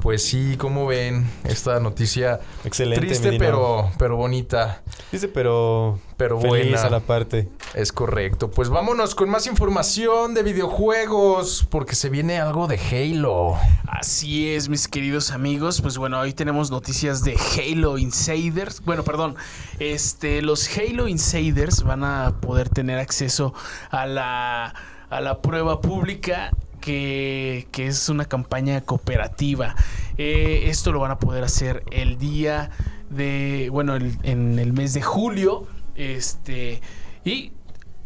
Pues 0.00 0.24
sí, 0.24 0.56
como 0.56 0.86
ven, 0.86 1.28
esta 1.44 1.80
noticia 1.80 2.40
Excelente, 2.64 3.06
triste 3.06 3.38
pero 3.38 3.90
pero 3.98 4.16
bonita, 4.16 4.82
Dice, 5.10 5.28
pero. 5.28 5.98
pero 6.16 6.38
feliz 6.40 6.72
buena. 6.72 6.82
a 6.82 6.90
la 6.90 7.00
parte. 7.00 7.48
Es 7.74 7.92
correcto. 7.92 8.50
Pues 8.50 8.68
vámonos 8.68 9.14
con 9.14 9.30
más 9.30 9.46
información 9.46 10.34
de 10.34 10.42
videojuegos 10.42 11.66
porque 11.70 11.94
se 11.94 12.10
viene 12.10 12.38
algo 12.38 12.66
de 12.66 12.78
Halo. 12.78 13.56
Así 13.86 14.50
es, 14.54 14.68
mis 14.68 14.86
queridos 14.86 15.30
amigos. 15.30 15.80
Pues 15.80 15.96
bueno, 15.96 16.20
hoy 16.20 16.32
tenemos 16.34 16.70
noticias 16.70 17.24
de 17.24 17.36
Halo 17.36 17.96
Insiders. 17.98 18.82
Bueno, 18.82 19.02
perdón. 19.02 19.36
Este, 19.78 20.42
los 20.42 20.68
Halo 20.76 21.08
Insiders 21.08 21.82
van 21.82 22.04
a 22.04 22.34
poder 22.40 22.68
tener 22.68 22.98
acceso 22.98 23.54
a 23.90 24.06
la, 24.06 24.74
a 25.08 25.20
la 25.20 25.40
prueba 25.40 25.80
pública. 25.80 26.50
Que, 26.80 27.68
que 27.72 27.86
es 27.86 28.08
una 28.08 28.24
campaña 28.24 28.80
cooperativa. 28.82 29.74
Eh, 30.16 30.64
esto 30.66 30.92
lo 30.92 31.00
van 31.00 31.10
a 31.10 31.18
poder 31.18 31.44
hacer 31.44 31.82
el 31.90 32.18
día 32.18 32.70
de. 33.10 33.68
Bueno, 33.72 33.94
el- 33.96 34.18
en 34.22 34.58
el 34.58 34.72
mes 34.72 34.94
de 34.94 35.02
julio. 35.02 35.66
Este. 35.94 36.80
Y 37.24 37.52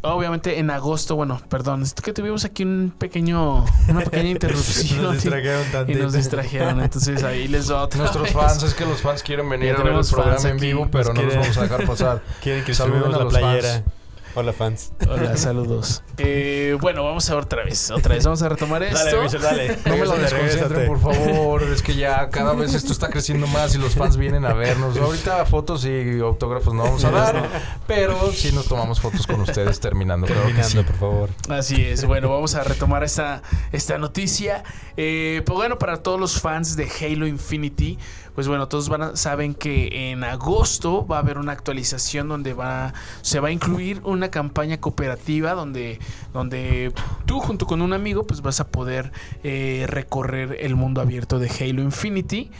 Obviamente 0.04 0.58
en 0.58 0.68
agosto, 0.70 1.14
bueno, 1.14 1.40
perdón, 1.48 1.82
es 1.84 1.94
que 1.94 2.12
tuvimos 2.12 2.44
aquí 2.44 2.64
un 2.64 2.92
pequeño, 2.98 3.64
una 3.88 4.00
pequeña 4.00 4.30
interrupción. 4.30 5.00
Nos 5.00 5.12
distrajeron 5.12 5.62
Y 5.68 5.70
tantito. 5.70 5.98
nos 6.02 6.12
distrajeron, 6.12 6.80
entonces 6.80 7.22
ahí 7.22 7.46
les 7.46 7.70
va 7.70 7.84
otra 7.84 8.00
Nuestros 8.00 8.24
vez. 8.24 8.32
fans, 8.32 8.64
es 8.64 8.74
que 8.74 8.84
los 8.84 9.00
fans 9.00 9.22
quieren 9.22 9.48
venir 9.48 9.68
Ya 9.68 9.80
a 9.80 9.84
ver 9.84 9.92
el 9.94 10.04
programa 10.04 10.48
en 10.48 10.56
vivo, 10.58 10.88
pero 10.90 11.04
Nos 11.04 11.14
no 11.14 11.22
los 11.22 11.30
quieren- 11.34 11.40
vamos 11.42 11.56
a 11.56 11.62
dejar 11.62 11.86
pasar. 11.86 12.22
Quieren 12.42 12.64
que 12.64 12.74
Saluden 12.74 12.98
subamos 13.02 13.14
a 13.14 13.18
la 13.18 13.24
los 13.26 13.32
playera. 13.38 13.68
fans. 13.74 13.84
Hola, 14.34 14.54
fans. 14.54 14.92
Hola, 15.08 15.36
saludos. 15.36 16.02
Eh, 16.16 16.74
bueno, 16.80 17.04
vamos 17.04 17.28
a 17.28 17.34
ver 17.34 17.44
otra 17.44 17.64
vez, 17.64 17.90
otra 17.90 18.14
vez. 18.14 18.24
Vamos 18.24 18.40
a 18.40 18.48
retomar 18.48 18.82
esto. 18.82 18.96
Dale, 19.04 19.20
Richard, 19.24 19.40
dale. 19.42 19.78
No 19.84 19.96
me 19.96 20.06
lo 20.06 20.16
desconcentren, 20.16 20.86
por 20.86 21.00
favor. 21.00 21.62
Es 21.64 21.82
que 21.82 21.94
ya 21.94 22.30
cada 22.30 22.54
vez 22.54 22.72
esto 22.72 22.92
está 22.92 23.10
creciendo 23.10 23.46
más 23.48 23.74
y 23.74 23.78
los 23.78 23.94
fans 23.94 24.16
vienen 24.16 24.46
a 24.46 24.54
vernos. 24.54 24.96
Ahorita 24.96 25.44
fotos 25.44 25.84
y 25.84 26.18
autógrafos 26.20 26.72
no 26.72 26.82
vamos 26.84 27.04
a 27.04 27.10
dar, 27.10 27.46
pero 27.86 28.32
sí 28.32 28.52
nos 28.52 28.66
tomamos 28.66 29.00
fotos 29.00 29.26
con 29.26 29.40
ustedes 29.42 29.80
terminando. 29.80 30.26
Terminando, 30.26 30.66
sí. 30.66 30.82
por 30.82 30.96
favor. 30.96 31.30
Así 31.50 31.82
es, 31.84 32.06
bueno, 32.06 32.30
vamos 32.30 32.54
a 32.54 32.64
retomar 32.64 33.04
esta, 33.04 33.42
esta 33.70 33.98
noticia. 33.98 34.64
Eh, 34.96 35.42
pues 35.44 35.56
bueno, 35.56 35.78
para 35.78 35.98
todos 36.02 36.18
los 36.18 36.40
fans 36.40 36.74
de 36.76 36.88
Halo 37.00 37.26
Infinity, 37.26 37.98
pues 38.34 38.48
bueno, 38.48 38.66
todos 38.66 38.88
van 38.88 39.02
a- 39.02 39.16
saben 39.16 39.54
que 39.54 40.10
en 40.10 40.24
agosto 40.24 41.06
va 41.06 41.16
a 41.16 41.20
haber 41.20 41.36
una 41.36 41.52
actualización 41.52 42.28
donde 42.28 42.54
va, 42.54 42.94
se 43.20 43.40
va 43.40 43.48
a 43.48 43.50
incluir 43.50 44.00
una 44.04 44.21
campaña 44.30 44.80
cooperativa 44.80 45.54
donde, 45.54 45.98
donde 46.32 46.92
tú 47.26 47.40
junto 47.40 47.66
con 47.66 47.82
un 47.82 47.92
amigo 47.92 48.26
pues 48.26 48.42
vas 48.42 48.60
a 48.60 48.68
poder 48.68 49.12
eh, 49.42 49.84
recorrer 49.88 50.56
el 50.60 50.76
mundo 50.76 51.00
abierto 51.00 51.38
de 51.38 51.48
Halo 51.48 51.82
Infinity. 51.82 52.50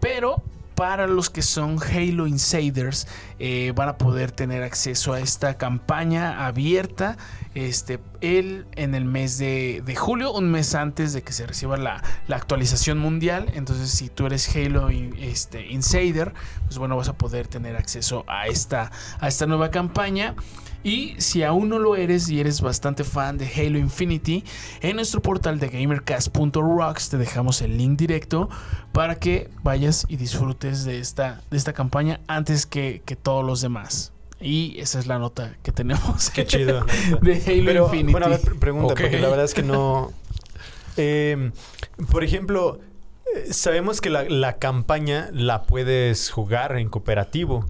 Pero 0.00 0.42
para 0.78 1.08
los 1.08 1.28
que 1.28 1.42
son 1.42 1.78
Halo 1.82 2.28
Insiders 2.28 3.08
eh, 3.40 3.72
van 3.74 3.88
a 3.88 3.98
poder 3.98 4.30
tener 4.30 4.62
acceso 4.62 5.12
a 5.12 5.18
esta 5.18 5.58
campaña 5.58 6.46
abierta 6.46 7.16
este, 7.56 7.98
el, 8.20 8.64
en 8.76 8.94
el 8.94 9.04
mes 9.04 9.38
de, 9.38 9.82
de 9.84 9.96
julio, 9.96 10.32
un 10.32 10.52
mes 10.52 10.76
antes 10.76 11.12
de 11.12 11.22
que 11.22 11.32
se 11.32 11.48
reciba 11.48 11.76
la, 11.76 12.04
la 12.28 12.36
actualización 12.36 12.96
mundial. 12.96 13.50
Entonces, 13.54 13.90
si 13.90 14.08
tú 14.08 14.26
eres 14.26 14.54
Halo 14.54 14.88
este, 14.88 15.66
Insider, 15.66 16.32
pues 16.66 16.78
bueno, 16.78 16.96
vas 16.96 17.08
a 17.08 17.18
poder 17.18 17.48
tener 17.48 17.74
acceso 17.74 18.24
a 18.28 18.46
esta, 18.46 18.92
a 19.18 19.26
esta 19.26 19.46
nueva 19.46 19.72
campaña. 19.72 20.36
Y 20.84 21.16
si 21.18 21.42
aún 21.42 21.68
no 21.68 21.78
lo 21.78 21.96
eres 21.96 22.28
y 22.28 22.38
eres 22.40 22.60
bastante 22.60 23.02
fan 23.04 23.36
de 23.36 23.46
Halo 23.46 23.78
Infinity, 23.78 24.44
en 24.80 24.96
nuestro 24.96 25.20
portal 25.20 25.58
de 25.58 25.68
gamercast.rocks 25.68 27.08
te 27.10 27.18
dejamos 27.18 27.60
el 27.62 27.76
link 27.76 27.98
directo 27.98 28.48
para 28.92 29.16
que 29.16 29.50
vayas 29.62 30.06
y 30.08 30.16
disfrutes 30.16 30.84
de 30.84 30.98
esta, 31.00 31.42
de 31.50 31.56
esta 31.56 31.72
campaña 31.72 32.20
antes 32.28 32.64
que, 32.66 33.02
que 33.04 33.16
todos 33.16 33.44
los 33.44 33.60
demás. 33.60 34.12
Y 34.40 34.76
esa 34.78 35.00
es 35.00 35.08
la 35.08 35.18
nota 35.18 35.56
que 35.64 35.72
tenemos 35.72 36.30
Qué 36.30 36.46
chido. 36.46 36.86
de 37.22 37.32
Halo 37.34 37.64
Pero, 37.64 37.84
Infinity. 37.86 38.12
bueno, 38.12 38.26
a 38.26 38.30
ver, 38.30 38.40
pre- 38.40 38.54
pregunta, 38.54 38.88
porque 38.94 39.18
la 39.18 39.28
verdad 39.28 39.44
es 39.44 39.54
que 39.54 39.62
no. 39.62 40.12
Eh, 41.00 41.52
por 42.10 42.24
ejemplo, 42.24 42.80
sabemos 43.50 44.00
que 44.00 44.10
la, 44.10 44.24
la 44.24 44.58
campaña 44.58 45.28
la 45.32 45.62
puedes 45.62 46.30
jugar 46.30 46.76
en 46.78 46.88
cooperativo, 46.88 47.66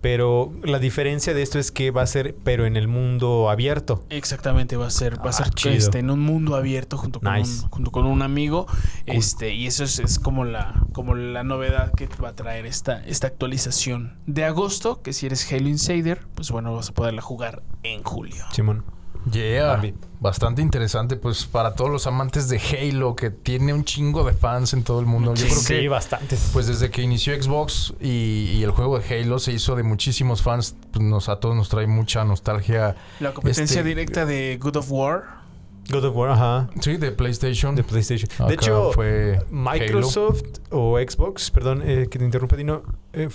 pero 0.00 0.52
la 0.64 0.78
diferencia 0.78 1.34
de 1.34 1.42
esto 1.42 1.58
es 1.58 1.70
que 1.70 1.90
va 1.90 2.02
a 2.02 2.06
ser, 2.06 2.34
pero 2.44 2.66
en 2.66 2.76
el 2.76 2.88
mundo 2.88 3.50
abierto. 3.50 4.04
Exactamente, 4.10 4.76
va 4.76 4.86
a 4.86 4.90
ser, 4.90 5.18
va 5.20 5.26
a 5.26 5.28
Ah, 5.28 5.32
ser 5.32 5.50
chido. 5.50 5.74
este, 5.74 5.98
en 6.00 6.10
un 6.10 6.20
mundo 6.20 6.56
abierto 6.56 6.96
junto 6.98 7.20
con, 7.20 7.32
Nice. 7.34 7.62
un, 7.64 7.70
junto 7.70 7.90
con 7.90 8.06
un 8.06 8.22
amigo. 8.22 8.66
Este, 9.06 9.54
y 9.54 9.66
eso 9.66 9.84
es, 9.84 9.98
es 9.98 10.18
como 10.18 10.44
la, 10.44 10.84
como 10.92 11.14
la 11.14 11.42
novedad 11.44 11.92
que 11.92 12.08
va 12.22 12.30
a 12.30 12.34
traer 12.36 12.66
esta, 12.66 13.04
esta 13.04 13.26
actualización 13.28 14.18
de 14.26 14.44
agosto. 14.44 15.02
Que 15.02 15.12
si 15.12 15.26
eres 15.26 15.50
Halo 15.52 15.68
Insider, 15.68 16.22
pues 16.34 16.50
bueno, 16.50 16.74
vas 16.74 16.90
a 16.90 16.92
poderla 16.92 17.22
jugar 17.22 17.62
en 17.82 18.02
julio. 18.02 18.44
Simón. 18.52 18.84
Yeah, 19.30 19.80
bastante 20.20 20.62
interesante, 20.62 21.16
pues 21.16 21.44
para 21.44 21.74
todos 21.74 21.90
los 21.90 22.06
amantes 22.06 22.48
de 22.48 22.58
Halo, 22.58 23.14
que 23.14 23.30
tiene 23.30 23.74
un 23.74 23.84
chingo 23.84 24.24
de 24.24 24.32
fans 24.32 24.72
en 24.72 24.82
todo 24.82 25.00
el 25.00 25.06
mundo. 25.06 25.34
Yo 25.34 25.46
creo 25.46 25.58
sí, 25.58 25.74
que 25.74 25.88
bastante. 25.88 26.36
Pues 26.52 26.66
desde 26.66 26.90
que 26.90 27.02
inició 27.02 27.40
Xbox 27.40 27.94
y, 28.00 28.50
y 28.54 28.62
el 28.62 28.70
juego 28.70 28.98
de 28.98 29.20
Halo 29.20 29.38
se 29.38 29.52
hizo 29.52 29.76
de 29.76 29.82
muchísimos 29.82 30.42
fans, 30.42 30.76
pues 30.92 31.04
nos, 31.04 31.28
a 31.28 31.36
todos 31.36 31.54
nos 31.54 31.68
trae 31.68 31.86
mucha 31.86 32.24
nostalgia. 32.24 32.96
La 33.20 33.32
competencia 33.32 33.80
Este- 33.80 33.88
directa 33.88 34.26
de 34.26 34.58
God 34.60 34.76
of 34.76 34.90
War. 34.90 35.42
God 35.90 36.04
of 36.04 36.16
War, 36.16 36.30
ajá. 36.30 36.70
Sí, 36.80 36.96
de 36.96 37.10
PlayStation. 37.10 37.74
De 37.74 37.82
PlayStation. 37.82 38.30
Acá 38.34 38.46
de 38.46 38.54
hecho, 38.54 38.92
fue 38.92 39.40
Microsoft 39.50 40.44
o 40.70 40.98
Xbox, 40.98 41.50
perdón 41.50 41.82
eh, 41.84 42.06
que 42.08 42.18
te 42.18 42.24
interrumpa, 42.24 42.56
Dino, 42.56 42.82
eh, 43.12 43.28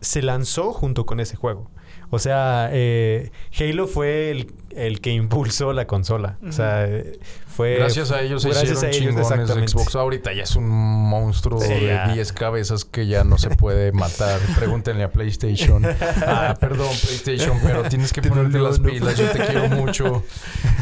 se 0.00 0.20
lanzó 0.22 0.72
junto 0.72 1.06
con 1.06 1.20
ese 1.20 1.36
juego. 1.36 1.70
O 2.10 2.18
sea, 2.18 2.68
eh, 2.72 3.32
Halo 3.58 3.86
fue 3.86 4.30
el, 4.30 4.52
el 4.70 5.00
que 5.00 5.10
impulsó 5.10 5.72
la 5.72 5.86
consola. 5.86 6.38
O 6.46 6.52
sea, 6.52 6.86
eh, 6.86 7.18
fue... 7.48 7.74
Gracias 7.76 8.12
a 8.12 8.22
ellos 8.22 8.42
se 8.42 8.50
gracias 8.50 8.70
hicieron 8.70 8.84
a 8.84 8.88
ellos, 8.88 8.98
chingones 8.98 9.30
exactamente. 9.32 9.72
Xbox. 9.72 9.96
Ahorita 9.96 10.32
ya 10.32 10.42
es 10.44 10.54
un 10.54 10.68
monstruo 10.68 11.60
Sí, 11.60 11.68
de 11.72 11.86
ya. 11.86 12.12
10 12.12 12.32
cabezas 12.32 12.84
que 12.84 13.06
ya 13.06 13.24
no 13.24 13.38
se 13.38 13.50
puede 13.50 13.90
matar. 13.92 14.38
Pregúntenle 14.58 15.04
a 15.04 15.10
PlayStation. 15.10 15.84
Ah, 16.26 16.56
perdón, 16.60 16.90
PlayStation, 17.02 17.58
pero 17.62 17.82
tienes 17.84 18.12
que 18.12 18.20
Te 18.20 18.28
ponerte 18.28 18.58
las 18.58 18.78
pilas. 18.78 19.16
Yo 19.16 19.28
te 19.30 19.40
quiero 19.40 19.68
mucho. 19.68 20.22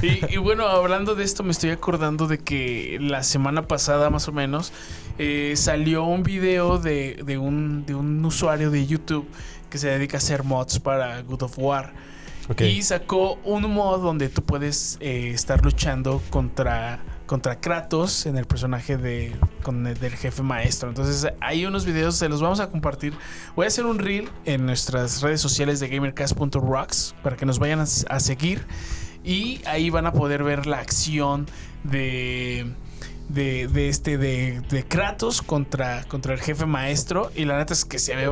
Y, 0.03 0.35
y 0.35 0.37
bueno, 0.39 0.67
hablando 0.67 1.15
de 1.15 1.23
esto, 1.23 1.45
me 1.45 1.53
estoy 1.53 1.71
acordando 1.71 2.27
de 2.27 2.39
que 2.39 2.99
la 3.01 3.23
semana 3.23 3.69
pasada, 3.69 4.11
más 4.11 4.27
o 4.27 4.33
menos, 4.33 4.73
eh, 5.19 5.53
salió 5.55 6.03
un 6.05 6.25
video 6.25 6.79
de, 6.79 7.23
de 7.25 7.39
un, 7.39 7.87
de 7.87 7.95
un 7.95 8.25
usuario 8.25 8.73
de 8.73 8.85
YouTube 8.85 9.29
que 9.73 9.79
se 9.79 9.89
dedica 9.89 10.19
a 10.19 10.19
hacer 10.19 10.45
mods 10.45 10.79
para 10.79 11.23
God 11.23 11.43
of 11.45 11.59
War. 11.59 11.93
Y 12.69 12.83
sacó 12.83 13.39
un 13.45 13.63
mod 13.73 14.03
donde 14.03 14.29
tú 14.29 14.43
puedes 14.45 14.99
eh, 15.01 15.31
estar 15.33 15.65
luchando 15.65 16.21
contra, 16.29 16.99
contra 17.27 17.59
Kratos 17.61 18.27
en 18.27 18.37
el 18.37 18.45
personaje 18.47 18.97
de, 18.99 19.33
con 19.63 19.87
el- 19.87 19.99
del 19.99 20.13
jefe 20.17 20.43
maestro. 20.43 20.89
Entonces 20.89 21.33
hay 21.41 21.65
unos 21.65 21.87
videos, 21.87 22.17
se 22.17 22.29
los 22.29 22.43
vamos 22.43 22.61
a 22.61 22.69
compartir. 22.69 23.15
Voy 23.57 23.65
a 23.65 23.69
hacer 23.69 23.87
un 23.87 23.99
reel 23.99 24.29
en 24.45 24.67
nuestras 24.67 25.23
redes 25.23 25.41
sociales 25.41 25.81
de 25.81 25.89
gamercast.rocks 25.89 27.15
para 27.23 27.37
que 27.37 27.47
nos 27.47 27.59
vayan 27.59 27.81
a, 27.81 27.85
a 27.85 28.21
seguir. 28.21 28.67
Y 29.25 29.61
ahí 29.67 29.89
van 29.89 30.07
a 30.07 30.13
poder 30.13 30.43
ver 30.43 30.67
la 30.67 30.79
acción 30.79 31.47
de... 31.85 32.75
De, 33.29 33.67
de 33.69 33.89
este 33.89 34.19
de, 34.19 34.61
de 34.69 34.85
Kratos 34.85 35.41
contra, 35.41 36.05
contra 36.05 36.35
el 36.35 36.41
jefe 36.41 36.67
maestro 36.67 37.31
y 37.35 37.47
la 37.47 37.57
neta 37.57 37.73
es 37.73 37.87
que 37.87 37.99
se 37.99 38.15
ve 38.15 38.27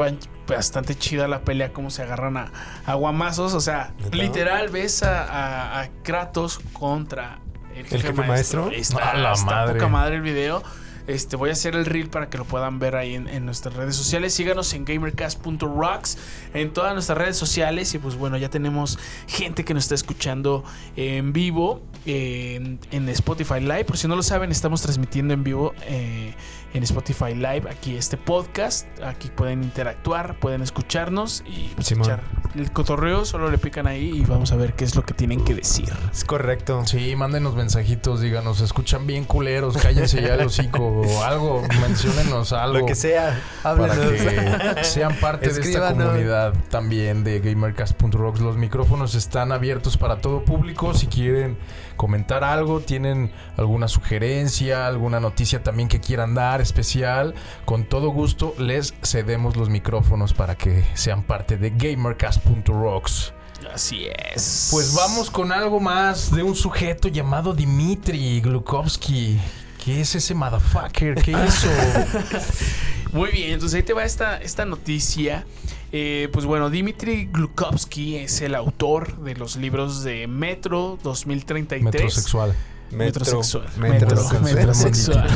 bastante 0.57 0.97
chida 0.97 1.29
la 1.29 1.41
pelea 1.43 1.73
cómo 1.73 1.91
se 1.91 2.03
agarran 2.03 2.37
a, 2.37 2.53
a 2.87 2.95
guamazos 2.95 3.55
o 3.55 3.61
sea 3.61 3.93
literal 4.13 4.69
ves 4.69 5.03
a, 5.03 5.25
a- 5.25 5.81
a 5.83 5.89
Kratos 6.03 6.61
contra 6.73 7.39
El 7.75 7.87
jefe 7.87 8.13
maestro. 8.13 8.71
Está, 8.71 9.11
A 9.11 9.17
la 9.17 9.33
está 9.33 9.47
madre. 9.47 9.75
poca 9.75 9.89
madre 9.89 10.17
el 10.17 10.23
video. 10.23 10.63
Este, 11.07 11.35
voy 11.35 11.51
a 11.51 11.55
hacer 11.55 11.75
el 11.75 11.87
reel 11.87 12.09
para 12.09 12.29
que 12.29 12.39
lo 12.39 12.45
puedan 12.45 12.79
ver 12.79 12.95
ahí 12.95 13.15
en, 13.15 13.27
en 13.29 13.45
nuestras 13.45 13.75
redes 13.75 13.97
sociales. 13.97 14.33
Síganos 14.35 14.73
en 14.75 14.85
gamercast.rocks 14.85 16.19
en 16.55 16.73
todas 16.73 16.93
nuestras 16.93 17.19
redes 17.19 17.37
sociales. 17.37 17.93
Y 17.95 17.99
pues 17.99 18.15
bueno, 18.17 18.37
ya 18.37 18.49
tenemos 18.49 18.99
gente 19.27 19.65
que 19.65 19.75
nos 19.75 19.85
está 19.85 19.95
escuchando 19.97 20.63
en 20.97 21.33
vivo 21.33 21.83
en, 22.07 22.79
en 22.93 23.09
Spotify 23.09 23.61
Live. 23.61 23.87
Por 23.87 23.97
si 23.97 24.07
no 24.09 24.15
lo 24.15 24.23
saben, 24.23 24.51
estamos 24.53 24.83
transmitiendo 24.83 25.35
en 25.35 25.43
vivo 25.43 25.75
eh, 25.83 26.35
en 26.75 26.83
Spotify 26.83 27.35
Live 27.35 27.65
aquí 27.71 27.97
este 27.97 28.17
podcast. 28.17 28.87
Aquí 29.03 29.29
pueden 29.29 29.63
interactuar, 29.63 30.39
pueden 30.39 30.63
escucharnos 30.63 31.43
y 31.47 31.71
Simón. 31.83 32.11
escuchar 32.11 32.23
el 32.55 32.73
cotorreo. 32.73 33.25
Solo 33.25 33.51
le 33.51 33.59
pican 33.59 33.87
ahí 33.87 34.11
y 34.17 34.21
vamos 34.23 34.53
a 34.53 34.57
ver 34.57 34.75
qué 34.75 34.85
es 34.85 34.97
lo 34.97 35.05
que 35.05 35.15
tienen 35.15 35.45
que 35.45 35.55
decir. 35.55 35.89
Es 36.13 36.25
correcto. 36.25 36.83
Sí, 36.87 37.15
mándenos 37.17 37.55
mensajitos, 37.55 38.21
díganos, 38.21 38.61
escuchan 38.61 39.07
bien 39.07 39.25
culeros, 39.25 39.77
cállense 39.77 40.23
ya 40.23 40.35
el 40.35 40.47
hocico 40.47 40.83
o 40.83 41.25
algo, 41.25 41.63
menciónenos 41.81 42.53
algo. 42.53 42.81
Lo 42.81 42.87
que 42.87 42.95
sea, 42.95 43.41
para 43.63 43.93
háblenos. 43.93 44.75
que 44.75 44.85
sean 44.85 45.15
parte 45.17 45.53
de 45.53 45.61
esta 45.61 45.93
comunidad 45.93 46.55
también 46.69 47.25
de 47.25 47.41
gamercast.rocks. 47.41 48.41
Los 48.41 48.57
micrófonos 48.57 49.15
están 49.15 49.53
abiertos 49.53 49.97
para 49.97 50.21
todo 50.21 50.45
público. 50.45 50.95
Si 50.95 51.07
quieren 51.07 51.59
comentar 51.97 52.45
algo, 52.45 52.81
tienen 52.81 53.31
alguna 53.57 53.89
sugerencia, 53.89 54.87
alguna 54.87 55.21
noticia 55.21 55.63
también 55.63 55.89
que 55.89 56.01
quieran 56.01 56.35
dar 56.35 56.60
especial, 56.63 57.35
con 57.65 57.85
todo 57.85 58.11
gusto 58.11 58.55
les 58.59 58.95
cedemos 59.03 59.57
los 59.57 59.69
micrófonos 59.69 60.35
para 60.35 60.57
que 60.57 60.85
sean 60.95 61.23
parte 61.23 61.57
de 61.57 61.71
gamercast.rocks. 61.71 63.35
Así 63.73 64.07
es. 64.35 64.69
Pues 64.71 64.95
vamos 64.95 65.31
con 65.31 65.53
algo 65.53 65.81
más 65.81 66.35
de 66.35 66.43
un 66.43 66.57
sujeto 66.57 67.09
llamado 67.09 67.53
Dimitri 67.53 68.41
Glukovsky. 68.41 69.39
¿Qué 69.85 70.01
es 70.01 70.15
ese 70.15 70.35
motherfucker? 70.35 71.15
¿Qué 71.15 71.33
hizo? 71.33 71.69
Muy 73.13 73.31
bien, 73.31 73.53
entonces 73.53 73.77
ahí 73.77 73.83
te 73.83 73.93
va 73.93 74.05
esta, 74.05 74.39
esta 74.39 74.65
noticia. 74.65 75.47
Eh, 75.93 76.29
pues 76.33 76.45
bueno, 76.45 76.71
Dimitri 76.71 77.29
Glukovsky 77.33 78.17
es 78.17 78.41
el 78.43 78.55
autor 78.55 79.19
de 79.19 79.35
los 79.35 79.57
libros 79.57 80.05
de 80.05 80.27
Metro 80.27 80.99
2033. 81.03 81.83
Metrosexual. 81.83 82.55
Metrosexual. 82.93 83.65
Metro. 83.79 84.09
Metro. 84.11 84.41
Metro. 84.41 84.41
Metrosexual. 84.57 85.29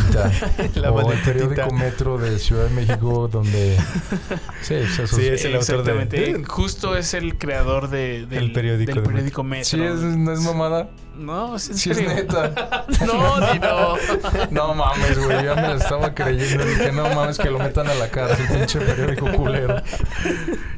La 0.75 0.91
o 0.93 1.13
el 1.13 1.19
periódico 1.23 1.71
Metro 1.73 2.19
de 2.19 2.39
Ciudad 2.39 2.65
de 2.65 2.71
México 2.75 3.29
donde... 3.29 3.77
Sí, 4.63 4.75
pues 4.79 4.99
eso 4.99 5.17
Sí, 5.17 5.27
es- 5.27 5.45
el 5.45 5.55
autor 5.57 5.85
de- 5.85 5.93
Exactamente. 5.93 6.45
Justo 6.47 6.97
es 6.97 7.15
el 7.15 7.37
creador 7.39 7.89
de, 7.91 8.27
del, 8.27 8.45
El 8.45 8.53
periódico 8.53 8.93
del 8.95 9.03
de 9.03 9.09
periódico 9.09 9.43
Metro. 9.45 9.65
Sí, 9.65 9.81
es, 9.83 10.01
no 10.01 10.33
es 10.33 10.41
mamada. 10.41 10.89
No, 11.17 11.57
es 11.57 11.69
en 11.71 11.79
Sí 11.79 11.91
es 11.91 12.01
neta. 12.03 12.53
No, 13.07 13.53
ni 13.53 13.59
no. 13.59 13.97
No 14.51 14.75
mames, 14.75 15.19
güey. 15.19 15.45
Ya 15.45 15.55
me 15.55 15.69
lo 15.69 15.75
estaba 15.75 16.15
creyendo. 16.15 16.65
Dije, 16.65 16.93
no 16.93 17.09
mames, 17.15 17.39
que 17.39 17.51
lo 17.51 17.59
metan 17.59 17.89
a 17.89 17.95
la 17.95 18.09
cárcel, 18.11 18.47
pinche 18.49 18.81
periódico 18.81 19.31
culero. 19.33 19.83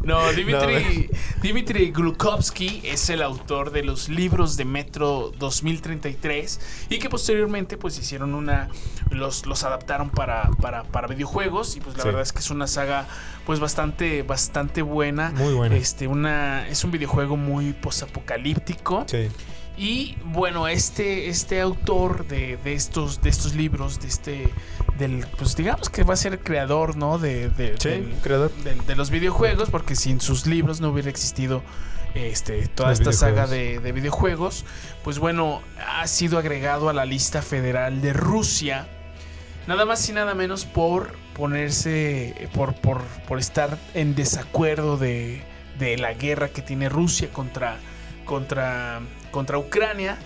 No, 0.02 0.32
Dimitri, 0.32 1.10
Dimitri 1.42 1.90
Glukovsky 1.92 2.82
es 2.84 3.10
el 3.10 3.22
autor 3.22 3.70
de 3.72 3.82
los 3.82 4.08
libros 4.08 4.56
de 4.56 4.64
Metro 4.64 5.32
2033 5.38 6.60
y 6.90 6.98
que 6.98 7.08
posteriormente 7.08 7.76
pues 7.76 7.98
hicieron 7.98 8.34
una 8.34 8.68
los, 9.10 9.46
los 9.46 9.64
adaptaron 9.64 10.10
para, 10.10 10.50
para, 10.60 10.84
para 10.84 11.06
videojuegos 11.08 11.76
y 11.76 11.80
pues 11.80 11.96
la 11.96 12.02
Sí. 12.02 12.08
verdad 12.08 12.22
es 12.22 12.32
que 12.32 12.38
es 12.40 12.50
una 12.50 12.66
saga 12.66 13.06
pues 13.46 13.58
bastante 13.60 14.22
bastante 14.22 14.82
buena. 14.82 15.30
Muy 15.30 15.54
buena. 15.54 15.76
Este 15.76 16.06
una 16.06 16.68
es 16.68 16.84
un 16.84 16.90
videojuego 16.92 17.36
muy 17.36 17.72
posapocalíptico 17.72 19.04
Sí. 19.08 19.28
Y 19.76 20.16
bueno, 20.24 20.68
este, 20.68 21.28
este 21.28 21.60
autor 21.60 22.26
de, 22.26 22.56
de 22.64 22.72
estos, 22.74 23.20
de 23.22 23.28
estos 23.30 23.54
libros, 23.54 24.00
de 24.00 24.08
este, 24.08 24.48
del, 24.98 25.26
pues 25.38 25.54
digamos 25.56 25.90
que 25.90 26.02
va 26.02 26.14
a 26.14 26.16
ser 26.16 26.32
el 26.34 26.38
creador, 26.40 26.96
¿no? 26.96 27.18
De, 27.18 27.50
de- 27.50 27.74
Sí, 27.78 27.88
del- 27.90 28.14
creador. 28.22 28.52
del- 28.64 28.86
de 28.86 28.96
los 28.96 29.10
videojuegos, 29.10 29.68
porque 29.70 29.94
sin 29.96 30.20
sus 30.20 30.46
libros 30.46 30.80
no 30.80 30.88
hubiera 30.90 31.10
existido 31.10 31.62
este, 32.14 32.66
toda 32.68 32.92
esta 32.92 33.12
saga 33.12 33.46
de, 33.46 33.78
de 33.80 33.92
videojuegos. 33.92 34.64
Pues 35.04 35.18
bueno, 35.18 35.60
ha 35.86 36.06
sido 36.06 36.38
agregado 36.38 36.88
a 36.88 36.94
la 36.94 37.04
lista 37.04 37.42
federal 37.42 38.00
de 38.00 38.14
Rusia. 38.14 38.88
Nada 39.66 39.84
más 39.84 40.08
y 40.08 40.12
nada 40.14 40.34
menos 40.34 40.64
por 40.64 41.12
ponerse, 41.34 42.48
por, 42.54 42.74
por, 42.74 43.02
por 43.28 43.38
estar 43.38 43.76
en 43.92 44.14
desacuerdo 44.14 44.96
de, 44.96 45.42
de 45.78 45.98
la 45.98 46.14
guerra 46.14 46.48
que 46.48 46.62
tiene 46.62 46.88
Rusia 46.88 47.28
contra, 47.32 47.76
contra, 48.24 49.00
contra 49.30 49.58
Ucrania. 49.58 50.18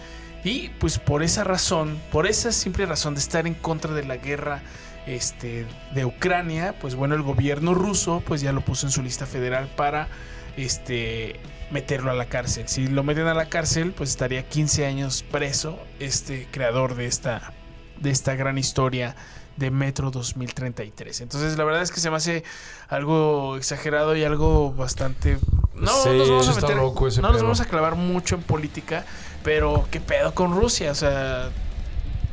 Y 0.43 0.69
pues 0.79 0.99
por 0.99 1.23
esa 1.23 1.45
razón, 1.45 2.01
por 2.11 2.27
esa 2.27 2.53
simple 2.53 2.87
razón 2.87 3.15
de 3.15 3.21
estar 3.21 3.47
en 3.47 3.55
contra 3.55 3.93
de 3.93 4.05
la 4.05 4.17
guerra 4.17 4.63
este, 5.07 5.67
de 5.95 6.05
Ucrania, 6.05 6.75
pues 6.81 6.95
bueno, 6.95 7.15
el 7.15 7.23
gobierno 7.23 7.75
ruso 7.75 8.23
pues 8.27 8.41
ya 8.41 8.53
lo 8.53 8.63
puso 8.63 8.87
en 8.87 8.93
su 8.93 9.03
lista 9.03 9.27
federal 9.27 9.69
para 9.77 10.09
este, 10.57 11.37
meterlo 11.71 12.11
a 12.11 12.15
la 12.15 12.27
cárcel. 12.27 12.69
Si 12.69 12.87
lo 12.89 13.03
meten 13.03 13.27
a 13.27 13.35
la 13.35 13.49
cárcel, 13.49 13.93
pues 13.93 14.11
estaría 14.11 14.49
15 14.49 14.87
años 14.87 15.25
preso 15.31 15.79
este 15.99 16.49
creador 16.51 16.95
de 16.95 17.07
esta, 17.07 17.53
de 18.01 18.11
esta 18.11 18.35
gran 18.35 18.59
historia 18.59 19.17
de 19.57 19.71
Metro 19.71 20.11
2033. 20.11 21.21
Entonces 21.21 21.57
la 21.57 21.65
verdad 21.65 21.83
es 21.83 21.93
que 21.93 22.01
se 22.01 22.11
me 22.11 22.17
hace 22.17 22.45
algo 22.89 23.57
exagerado 23.57 24.17
y 24.17 24.25
algo 24.25 24.73
bastante... 24.73 25.39
No 25.81 25.93
Sí, 26.03 26.11
nos 26.11 26.29
vamos 26.29 26.49
a 26.49 26.55
meter, 26.55 26.77
no 26.77 27.33
nos 27.33 27.43
vamos 27.43 27.61
a 27.61 27.65
clavar 27.65 27.95
mucho 27.95 28.35
en 28.35 28.43
política, 28.43 29.05
pero 29.43 29.87
qué 29.91 30.01
pedo 30.01 30.35
con 30.35 30.55
Rusia, 30.55 30.93
o 30.93 30.95
sea, 30.95 31.51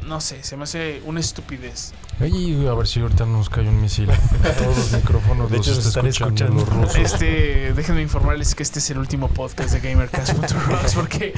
no 0.08 0.22
sé, 0.22 0.44
se 0.44 0.58
me 0.58 0.64
hace 0.64 1.02
una 1.06 1.20
estupidez. 1.20 1.94
Ay, 2.20 2.66
a 2.68 2.74
ver 2.74 2.88
si 2.88 3.00
ahorita 3.02 3.26
nos 3.26 3.50
cae 3.50 3.68
un 3.68 3.80
misil. 3.82 4.10
Todos 4.58 4.78
los 4.78 4.92
micrófonos 4.94 5.52
De 5.52 5.58
los 5.58 5.68
hecho, 5.68 5.80
están 5.80 6.08
escuchando, 6.08 6.62
escuchando. 6.62 6.82
los 6.82 6.90
rusos. 6.96 7.14
Este, 7.14 7.74
déjenme 7.74 8.02
informarles 8.02 8.56
que 8.56 8.64
este 8.64 8.80
es 8.80 8.90
el 8.90 8.98
último 8.98 9.28
podcast 9.28 9.72
de 9.72 9.80
GamerCast.rocks 9.82 10.96
porque 10.96 11.34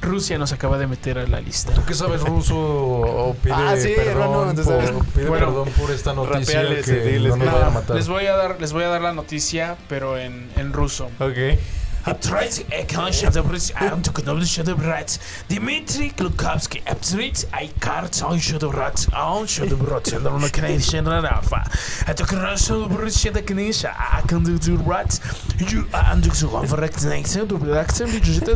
Rusia 0.00 0.38
nos 0.38 0.52
acaba 0.52 0.78
de 0.78 0.86
meter 0.86 1.18
a 1.18 1.26
la 1.26 1.40
lista. 1.40 1.72
¿Tú 1.74 1.82
qué 1.86 1.94
sabes 1.94 2.20
ruso 2.22 2.56
o 2.56 3.34
pide 3.34 3.54
Ah, 3.54 3.74
sí, 3.76 3.92
perdón, 3.96 4.50
entonces- 4.50 4.90
por, 4.92 5.04
pide 5.06 5.26
Bueno, 5.28 5.46
perdón 5.46 5.68
por 5.78 5.90
esta 5.90 6.12
noticia 6.14 6.62
que 6.76 6.82
sí, 6.84 6.92
diles 6.92 7.36
no 7.36 7.44
nos 7.44 7.52
vaya 7.54 7.66
a 7.66 7.70
matar? 7.70 7.96
Les 7.96 8.06
voy 8.08 8.26
a 8.26 8.36
dar, 8.36 8.60
les 8.60 8.72
voy 8.72 8.84
a 8.84 8.88
dar 8.88 9.00
la 9.00 9.12
noticia, 9.12 9.76
pero 9.88 10.16
en, 10.18 10.48
en 10.56 10.72
ruso. 10.72 11.10
Ok. 11.18 11.58
Обтрать 12.05 12.63
экономичный 12.69 13.31
добрый, 13.31 13.59
антикономичный 13.73 14.63
добрать. 14.63 15.19
Дмитрий 15.49 16.11
Клуковский 16.11 16.83
обтрать 16.85 17.47
айкарт, 17.51 18.21
он 18.21 18.35
еще 18.35 18.59
добрать, 18.59 19.07
а 19.11 19.35
он 19.35 19.45
еще 19.45 19.65
добрать, 19.65 20.13
он 20.13 20.21
на 20.21 20.49
конечно 20.49 21.21
рафа. 21.21 21.67
Это 22.07 22.23
хорошо 22.25 22.83
добрать, 22.83 23.25
это 23.25 23.41
конечно, 23.41 23.91
а 23.97 24.21
кандидат, 24.27 25.19
ю 25.71 25.87
андексуан 25.91 26.67
врактнексен, 26.67 27.47
добрактен, 27.47 28.05
бюджет 28.05 28.49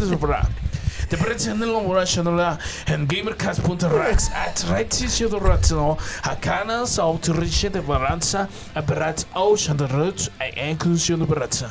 Te 1.09 1.17
preținul 1.17 1.85
orașului 1.89 2.57
în 2.87 3.07
gamercast.rax 3.07 4.31
atrakcji 4.47 5.09
się 5.09 5.29
do 5.29 5.39
ratyno, 5.39 5.97
a 6.23 6.35
kanał 6.35 6.87
sa 6.87 7.03
autorycie 7.03 7.69
de 7.69 7.81
waranca, 7.81 8.49
a 8.75 8.81
brat 8.81 9.27
aus 9.33 9.65
the 9.65 9.75
de 9.75 9.87
rut, 9.87 10.31
a 10.39 10.69
inclusie 10.69 11.17
de 11.17 11.25
bratsa. 11.25 11.71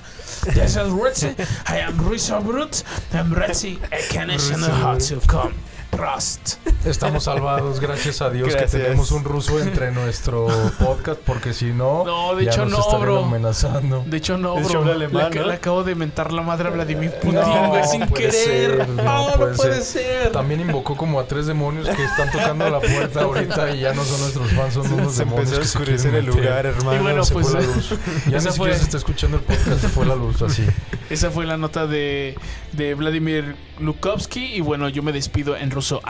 Des 0.54 0.76
is 0.76 0.76
rutte, 0.76 1.36
hij 1.64 1.86
am 1.88 2.08
ruis 2.08 2.30
am 2.32 2.50
rut, 2.52 2.84
hem 3.12 3.34
rutte, 3.34 3.78
a 3.92 4.14
kennis 4.14 4.50
en 4.50 4.60
de 4.60 4.70
hartje 4.70 5.18
kom. 5.26 5.52
Prost. 5.98 6.56
Estamos 6.86 7.26
salvados, 7.26 7.80
gracias 7.80 8.22
a 8.22 8.30
Dios 8.30 8.50
Gracias. 8.50 8.72
que 8.72 8.78
tenemos 8.80 9.12
un 9.12 9.24
ruso 9.24 9.60
entre 9.60 9.92
nuestro 9.92 10.48
podcast, 10.80 11.20
porque 11.26 11.54
si 11.54 11.68
no, 11.72 12.04
No, 12.04 12.36
de 12.36 12.46
ya 12.46 12.52
hecho 12.52 12.66
nos 12.66 12.72
no, 12.72 12.80
estarían 12.80 13.02
bro. 13.02 13.24
amenazando. 13.26 14.04
De 14.06 14.18
hecho, 14.18 14.38
no, 14.38 14.56
De 14.56 14.62
hecho, 14.64 14.82
bro. 14.82 14.92
alemán, 14.92 15.30
le, 15.32 15.40
¿no? 15.40 15.48
le 15.48 15.54
acabo 15.54 15.84
de 15.84 15.96
mentar 15.96 16.34
la 16.34 16.42
madre 16.42 16.68
a 16.68 16.72
Vladimir 16.72 17.12
Putin, 17.22 17.36
No, 17.36 17.70
güey, 17.70 17.84
sin 17.86 18.06
puede 18.08 18.24
querer. 18.30 18.34
ser, 18.34 18.90
no 18.90 19.28
puede 19.38 19.54
puede 19.56 19.82
ser. 19.82 19.84
ser. 19.84 20.32
También 20.32 20.60
invocó 20.62 20.98
como 20.98 21.20
a 21.20 21.26
tres 21.26 21.46
demonios 21.46 21.88
que 21.88 22.04
están 22.04 22.32
tocando 22.32 22.70
la 22.70 22.80
puerta 22.82 23.22
ahorita 23.22 23.70
y 23.76 23.80
ya 23.82 23.94
no 23.94 24.04
son 24.04 24.20
nuestros 24.22 24.52
fans, 24.52 24.74
son 24.74 24.92
unos 24.94 25.14
Se 25.14 25.20
demonios 25.26 25.52
empezó 25.54 25.62
a 25.62 25.64
oscurecer 25.82 26.16
el 26.16 26.26
lugar, 26.26 26.66
hermano. 26.66 27.00
Y 27.00 27.04
bueno, 27.04 27.24
se 27.24 27.34
pues, 27.34 27.48
fue 27.48 27.62
la 27.62 27.66
luz. 27.76 27.90
Ya 27.92 27.96
ni 27.98 28.40
siquiera 28.42 28.52
fue- 28.54 28.76
se 28.76 28.84
está 28.84 28.98
escuchando 28.98 29.38
el 29.38 29.44
podcast, 29.44 29.80
se 29.80 29.88
fue 29.90 30.06
la 30.06 30.16
luz 30.16 30.42
así. 30.42 30.66
Esa 31.14 31.30
fue 31.30 31.46
la 31.46 31.58
nota 31.58 31.86
de, 31.86 32.34
de 32.72 32.96
Vladimir 32.96 33.56
Lukovsky. 33.80 34.56
Y 34.56 34.62
bueno, 34.62 34.90
yo 34.90 35.04
me 35.04 35.12
despido 35.12 35.56
en 35.56 35.70
ruso. 35.70 36.02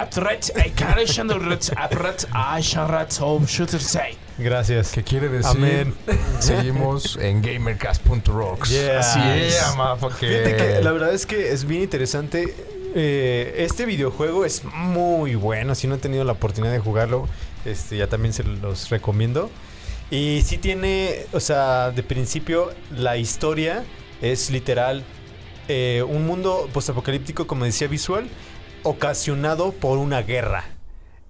Gracias. 4.37 4.93
¿Qué 4.93 5.03
quiere 5.03 5.27
decir? 5.27 5.57
Amén. 5.57 5.93
Seguimos 6.39 7.17
en 7.17 7.41
gamercast.rocks. 7.41 8.69
Yeah. 8.69 8.99
Así 8.99 9.19
es, 9.19 9.55
Yeah, 9.55 9.75
motherfucker. 9.75 10.29
Fíjate 10.29 10.55
que 10.55 10.81
la 10.81 10.91
verdad 10.93 11.13
es 11.13 11.25
que 11.25 11.51
es 11.51 11.65
bien 11.65 11.83
interesante. 11.83 12.55
Eh, 12.95 13.55
este 13.57 13.85
videojuego 13.85 14.45
es 14.45 14.63
muy 14.63 15.35
bueno. 15.35 15.75
Si 15.75 15.85
no 15.85 15.95
han 15.95 15.99
tenido 15.99 16.23
la 16.23 16.31
oportunidad 16.31 16.71
de 16.71 16.79
jugarlo, 16.79 17.27
este, 17.65 17.97
ya 17.97 18.07
también 18.07 18.31
se 18.31 18.45
los 18.45 18.89
recomiendo. 18.89 19.51
Y 20.09 20.43
sí 20.45 20.57
tiene, 20.57 21.25
o 21.33 21.41
sea, 21.41 21.91
de 21.91 22.03
principio 22.03 22.71
la 22.95 23.17
historia 23.17 23.83
es 24.21 24.49
literal 24.49 25.03
eh, 25.67 26.03
un 26.07 26.25
mundo 26.25 26.69
postapocalíptico, 26.73 27.47
como 27.47 27.65
decía 27.65 27.87
Visual, 27.87 28.27
ocasionado 28.83 29.71
por 29.71 29.97
una 29.97 30.21
guerra. 30.21 30.65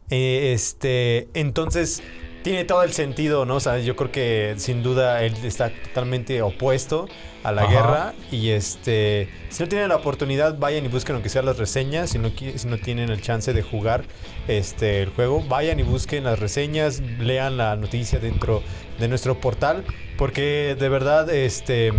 Eh, 0.09 0.51
este, 0.53 1.27
entonces 1.33 2.01
tiene 2.43 2.65
todo 2.65 2.83
el 2.83 2.91
sentido, 2.91 3.45
¿no? 3.45 3.55
O 3.55 3.59
sea, 3.59 3.79
yo 3.79 3.95
creo 3.95 4.11
que 4.11 4.55
sin 4.57 4.83
duda 4.83 5.23
él 5.23 5.33
está 5.43 5.69
totalmente 5.69 6.41
opuesto 6.41 7.07
a 7.43 7.51
la 7.51 7.63
Ajá. 7.63 7.71
guerra 7.71 8.13
y 8.31 8.49
este, 8.49 9.29
si 9.49 9.63
no 9.63 9.69
tienen 9.69 9.89
la 9.89 9.95
oportunidad, 9.95 10.57
vayan 10.57 10.85
y 10.85 10.89
busquen 10.89 11.15
aunque 11.15 11.29
sea 11.29 11.41
las 11.41 11.57
reseñas, 11.57 12.09
si 12.09 12.19
no 12.19 12.29
si 12.29 12.67
no 12.67 12.77
tienen 12.77 13.09
el 13.09 13.21
chance 13.21 13.53
de 13.53 13.61
jugar 13.61 14.03
este 14.47 15.01
el 15.01 15.09
juego, 15.09 15.43
vayan 15.47 15.79
y 15.79 15.83
busquen 15.83 16.25
las 16.25 16.39
reseñas, 16.39 17.01
lean 17.19 17.57
la 17.57 17.75
noticia 17.75 18.19
dentro 18.19 18.61
de 18.99 19.07
nuestro 19.07 19.39
portal, 19.39 19.85
porque 20.17 20.75
de 20.77 20.89
verdad 20.89 21.29
este 21.29 21.93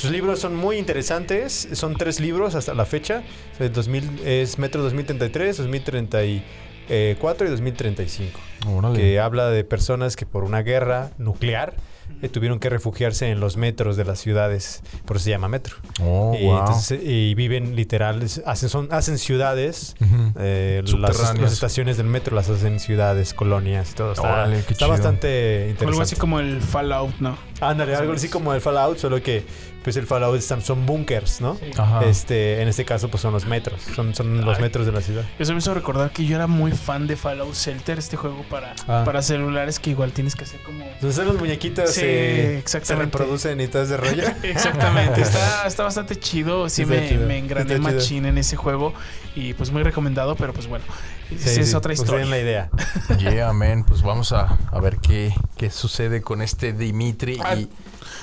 sus 0.00 0.10
libros 0.10 0.38
son 0.38 0.56
muy 0.56 0.78
interesantes, 0.78 1.68
son 1.72 1.94
tres 1.94 2.20
libros 2.20 2.54
hasta 2.54 2.72
la 2.72 2.86
fecha, 2.86 3.22
es 3.58 3.70
2000 3.72 4.20
es 4.24 4.58
Metro 4.58 4.82
2033, 4.82 5.58
2034 5.58 7.46
y 7.46 7.50
2035 7.50 8.40
Órale. 8.66 8.98
que 8.98 9.20
habla 9.20 9.50
de 9.50 9.62
personas 9.62 10.16
que 10.16 10.24
por 10.24 10.44
una 10.44 10.62
guerra 10.62 11.10
nuclear 11.18 11.74
eh, 12.22 12.28
tuvieron 12.28 12.58
que 12.58 12.68
refugiarse 12.68 13.30
en 13.30 13.40
los 13.40 13.56
metros 13.56 13.96
de 13.96 14.04
las 14.04 14.18
ciudades, 14.18 14.82
por 15.06 15.16
eso 15.16 15.24
se 15.24 15.30
llama 15.30 15.48
metro. 15.48 15.76
Oh, 16.02 16.36
y, 16.38 16.44
wow. 16.44 16.58
entonces, 16.58 17.00
eh, 17.02 17.30
y 17.30 17.34
viven 17.34 17.76
literal, 17.76 18.22
hacen, 18.44 18.68
son, 18.68 18.88
hacen 18.90 19.16
ciudades, 19.16 19.94
eh, 20.38 20.82
las, 20.98 21.34
estaciones 21.52 21.96
del 21.96 22.06
metro 22.06 22.36
las 22.36 22.50
hacen 22.50 22.78
ciudades, 22.78 23.32
colonias 23.32 23.92
y 23.92 23.94
todo. 23.94 24.12
Está, 24.12 24.22
Órale, 24.22 24.56
qué 24.56 24.72
está 24.72 24.74
chido. 24.74 24.88
bastante 24.88 25.62
Algo 25.80 26.02
así 26.02 26.14
interesante. 26.14 26.16
como 26.16 26.40
el 26.40 26.60
Fallout, 26.60 27.18
¿no? 27.20 27.38
Ándale, 27.60 27.94
algo 27.94 28.12
así 28.12 28.28
como 28.28 28.52
el 28.52 28.60
Fallout, 28.60 28.98
solo 28.98 29.22
que 29.22 29.44
pues 29.82 29.96
el 29.96 30.06
Fallout 30.06 30.36
están- 30.38 30.62
son 30.62 30.84
bunkers, 30.86 31.40
¿no? 31.40 31.56
Ajá. 31.78 32.04
Este, 32.04 32.60
en 32.62 32.68
este 32.68 32.84
caso 32.84 33.08
pues 33.08 33.20
son 33.22 33.32
los 33.32 33.46
metros, 33.46 33.80
son, 33.96 34.14
son 34.14 34.44
los 34.44 34.56
Ay. 34.56 34.62
metros 34.62 34.86
de 34.86 34.92
la 34.92 35.00
ciudad. 35.00 35.24
Eso 35.38 35.52
me 35.52 35.58
hizo 35.58 35.72
recordar 35.74 36.10
que 36.10 36.24
yo 36.26 36.36
era 36.36 36.46
muy 36.46 36.72
fan 36.72 37.06
de 37.06 37.16
Fallout 37.16 37.54
Shelter, 37.54 37.98
este 37.98 38.16
juego 38.16 38.44
para, 38.50 38.74
Ah. 38.88 39.02
para 39.04 39.22
celulares 39.22 39.78
que 39.78 39.90
igual 39.90 40.12
tienes 40.12 40.36
que 40.36 40.44
hacer 40.44 40.60
como... 40.62 40.84
Entonces 40.84 41.24
los 41.26 41.38
muñequitos 41.38 41.90
Sí, 41.94 42.00
eh, 42.04 42.62
se 42.64 42.94
reproducen 42.94 43.60
y 43.60 43.66
todo 43.68 43.82
ese 43.82 43.96
rollo. 43.96 44.24
Exactamente, 44.42 45.22
está, 45.22 45.62
está 45.66 45.82
bastante 45.84 46.16
chido. 46.16 46.68
Sí, 46.68 46.82
Está 46.82 46.94
me, 46.94 47.08
chido, 47.08 47.26
me 47.26 47.38
engrané 47.38 47.74
está 47.74 47.88
chido. 47.88 47.96
machín 47.98 48.26
en 48.26 48.38
ese 48.38 48.56
juego. 48.56 48.92
Y 49.34 49.54
pues 49.54 49.70
muy 49.70 49.82
recomendado, 49.84 50.34
pero 50.36 50.52
pues 50.52 50.66
bueno, 50.66 50.84
esa 51.30 51.48
Sí, 51.50 51.60
es 51.60 51.70
sí, 51.70 51.74
otra 51.76 51.90
pues 51.90 52.00
historia. 52.00 52.20
den 52.20 52.30
la 52.30 52.38
idea. 52.40 52.70
Yeah, 53.18 53.52
man. 53.52 53.84
Pues 53.84 54.02
vamos 54.02 54.32
a, 54.32 54.58
a 54.72 54.80
ver 54.80 54.96
qué, 54.96 55.32
qué 55.56 55.70
sucede 55.70 56.20
con 56.20 56.42
este 56.42 56.72
Dimitri. 56.72 57.38
Ah, 57.44 57.54
y 57.54 57.68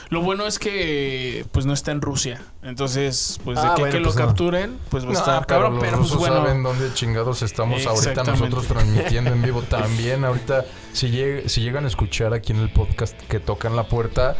Lo 0.09 0.21
bueno 0.21 0.47
es 0.47 0.59
que 0.59 1.45
pues 1.51 1.65
no 1.65 1.73
está 1.73 1.91
en 1.91 2.01
Rusia. 2.01 2.41
Entonces, 2.63 3.39
pues 3.43 3.61
de 3.61 3.67
Ah, 3.67 3.73
que, 3.75 3.81
bueno, 3.81 3.93
que 3.93 3.99
lo 3.99 4.05
pues 4.05 4.15
no. 4.17 4.25
capturen, 4.25 4.77
pues 4.89 5.05
va 5.05 5.09
a 5.09 5.13
No, 5.13 5.19
estar 5.19 5.45
pero 5.45 5.59
cabrón. 5.61 5.73
los 5.75 5.83
Pero 5.83 5.97
pues 5.97 6.09
rusos 6.11 6.19
bueno. 6.19 6.35
saben 6.45 6.63
dónde 6.63 6.93
chingados 6.93 7.41
estamos 7.41 7.85
ahorita 7.85 8.23
nosotros 8.23 8.67
transmitiendo 8.67 9.31
en 9.31 9.41
vivo 9.41 9.61
también. 9.63 10.23
Ahorita, 10.25 10.65
si, 10.93 11.09
lleg- 11.09 11.47
si 11.47 11.61
llegan 11.61 11.85
a 11.85 11.87
escuchar 11.87 12.33
aquí 12.33 12.51
en 12.53 12.59
el 12.59 12.69
podcast 12.71 13.19
que 13.23 13.39
tocan 13.39 13.75
la 13.75 13.87
puerta, 13.87 14.35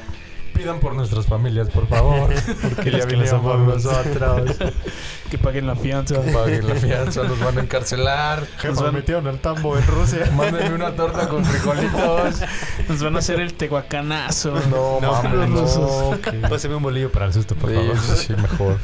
pidan 0.58 0.80
por 0.80 0.94
nuestras 0.96 1.26
familias, 1.26 1.70
por 1.70 1.88
favor. 1.88 2.30
Porque 2.76 2.92
ya 2.92 3.00
que 3.06 3.16
vinieron 3.16 3.42
por 3.42 3.60
nosotros. 3.60 4.56
Que 5.30 5.38
paguen 5.38 5.68
la 5.68 5.76
fianza. 5.76 6.22
Paguen 6.22 6.66
la 6.66 6.76
fianza, 6.76 7.24
nos 7.24 7.38
van 7.42 7.58
a 7.58 7.62
encarcelar. 7.62 8.48
Nos 8.64 8.82
van- 8.82 8.94
metieron 8.96 9.28
al 9.28 9.40
tambo 9.40 9.78
en 9.78 9.86
Rusia. 9.86 10.32
Mándenme 10.38 10.74
una 10.76 10.96
torta 10.96 11.28
con 11.28 11.44
frijolitos. 11.44 12.42
Nos 12.88 13.04
van 13.04 13.16
a 13.18 13.20
hacer 13.20 13.42
el 13.42 13.54
tehuacanazo. 13.54 14.52
No, 14.70 15.02
No, 15.02 15.22
mames, 15.24 15.50
no. 15.78 16.18
que- 16.22 16.32
Pásame 16.48 16.76
un 16.76 16.84
bolillo 16.84 17.12
para 17.12 17.26
el 17.26 17.34
susto, 17.34 17.56
por 17.56 17.70
Sí, 17.72 17.76
favor. 17.76 17.98
sí, 18.00 18.26
sí, 18.28 18.34
mejor. 18.42 18.78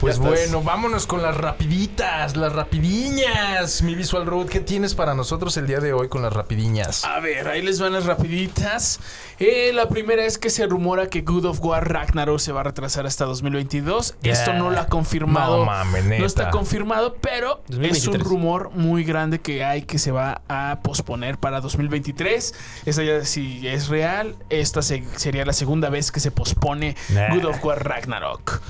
Pues 0.00 0.18
bueno, 0.18 0.62
vámonos 0.62 1.06
con 1.08 1.22
las 1.22 1.36
rapiditas, 1.36 2.36
las 2.36 2.52
rapidiñas. 2.52 3.82
Mi 3.82 3.96
Visual 3.96 4.26
Road, 4.26 4.46
¿qué 4.46 4.60
tienes 4.60 4.94
para 4.94 5.14
nosotros 5.14 5.56
el 5.56 5.66
día 5.66 5.80
de 5.80 5.92
hoy 5.92 6.08
con 6.08 6.22
las 6.22 6.32
rapidiñas? 6.32 7.04
A 7.04 7.18
ver, 7.18 7.48
ahí 7.48 7.62
les 7.62 7.80
van 7.80 7.92
las 7.94 8.06
rapiditas. 8.06 9.00
Eh, 9.40 9.72
la 9.74 9.88
primera 9.88 10.24
es 10.24 10.38
que 10.38 10.50
se 10.50 10.66
rumora 10.66 11.08
que 11.08 11.22
God 11.22 11.46
of 11.46 11.60
War 11.62 11.92
Ragnarok 11.92 12.38
se 12.38 12.52
va 12.52 12.60
a 12.60 12.64
retrasar 12.64 13.06
hasta 13.06 13.24
2022. 13.24 14.14
Esto 14.22 14.52
no 14.52 14.70
lo 14.70 14.78
ha 14.78 14.86
confirmado. 14.86 15.58
No 15.58 15.64
mames, 15.64 16.04
neta. 16.04 16.20
No 16.20 16.26
está 16.26 16.50
confirmado, 16.50 17.16
pero 17.20 17.62
es 17.68 17.76
2023. 17.76 18.14
un 18.14 18.20
rumor 18.30 18.70
muy 18.74 19.02
grande 19.04 19.40
que 19.40 19.64
hay 19.64 19.82
que 19.82 19.98
se 19.98 20.12
va 20.12 20.42
a 20.48 20.78
posponer 20.82 21.38
para 21.38 21.60
2023. 21.60 22.54
Esta 22.86 23.02
ya 23.02 23.24
si 23.24 23.66
es 23.66 23.88
real, 23.88 24.36
esta 24.48 24.80
se- 24.82 25.04
sería 25.16 25.44
la 25.44 25.52
segunda 25.52 25.88
vez 25.90 26.12
que 26.12 26.20
se 26.20 26.30
pospone 26.30 26.96
Nah. 27.08 27.34
God 27.34 27.44
of 27.46 27.64
War 27.64 27.82
Ragnarok. 27.84 28.60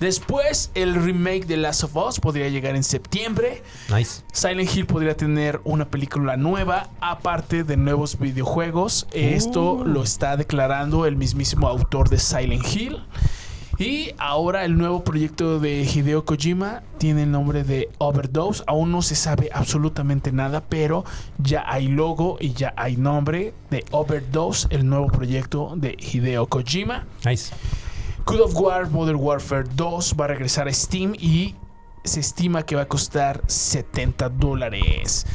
Después, 0.00 0.70
el 0.74 0.94
remake 0.94 1.46
de 1.46 1.56
Last 1.56 1.84
of 1.84 1.96
Us 1.96 2.20
podría 2.20 2.48
llegar 2.48 2.76
en 2.76 2.84
septiembre. 2.84 3.62
Nice. 3.94 4.22
Silent 4.32 4.74
Hill 4.74 4.86
podría 4.86 5.16
tener 5.16 5.60
una 5.64 5.86
película 5.86 6.36
nueva, 6.36 6.90
aparte 7.00 7.64
de 7.64 7.76
nuevos 7.76 8.18
videojuegos. 8.18 9.06
Esto 9.12 9.84
lo 9.84 10.02
está 10.02 10.36
declarando 10.36 11.06
el 11.06 11.16
mismísimo 11.16 11.68
autor 11.68 12.10
de 12.10 12.18
Silent 12.18 12.66
Hill. 12.66 13.00
Y 13.78 14.12
ahora 14.16 14.64
el 14.64 14.78
nuevo 14.78 15.04
proyecto 15.04 15.60
de 15.60 15.82
Hideo 15.82 16.24
Kojima 16.24 16.82
tiene 16.96 17.24
el 17.24 17.30
nombre 17.30 17.62
de 17.62 17.90
Overdose. 17.98 18.64
Aún 18.66 18.90
no 18.90 19.02
se 19.02 19.14
sabe 19.14 19.50
absolutamente 19.52 20.32
nada, 20.32 20.62
pero 20.66 21.04
ya 21.36 21.62
hay 21.66 21.88
logo 21.88 22.38
y 22.40 22.54
ya 22.54 22.72
hay 22.76 22.96
nombre 22.96 23.52
de 23.70 23.84
Overdose, 23.90 24.66
el 24.70 24.88
nuevo 24.88 25.08
proyecto 25.08 25.74
de 25.76 25.94
Hideo 25.98 26.46
Kojima. 26.46 27.04
Nice. 27.24 27.52
God 28.26 28.40
of 28.40 28.54
War 28.56 28.90
Modern 28.90 29.18
Warfare 29.20 29.64
2 29.74 30.14
va 30.20 30.24
a 30.24 30.28
regresar 30.28 30.68
a 30.68 30.72
Steam 30.72 31.14
y 31.18 31.54
se 32.04 32.20
estima 32.20 32.64
que 32.64 32.74
va 32.76 32.82
a 32.82 32.88
costar 32.88 33.40
70 33.46 34.28
dólares. 34.30 35.26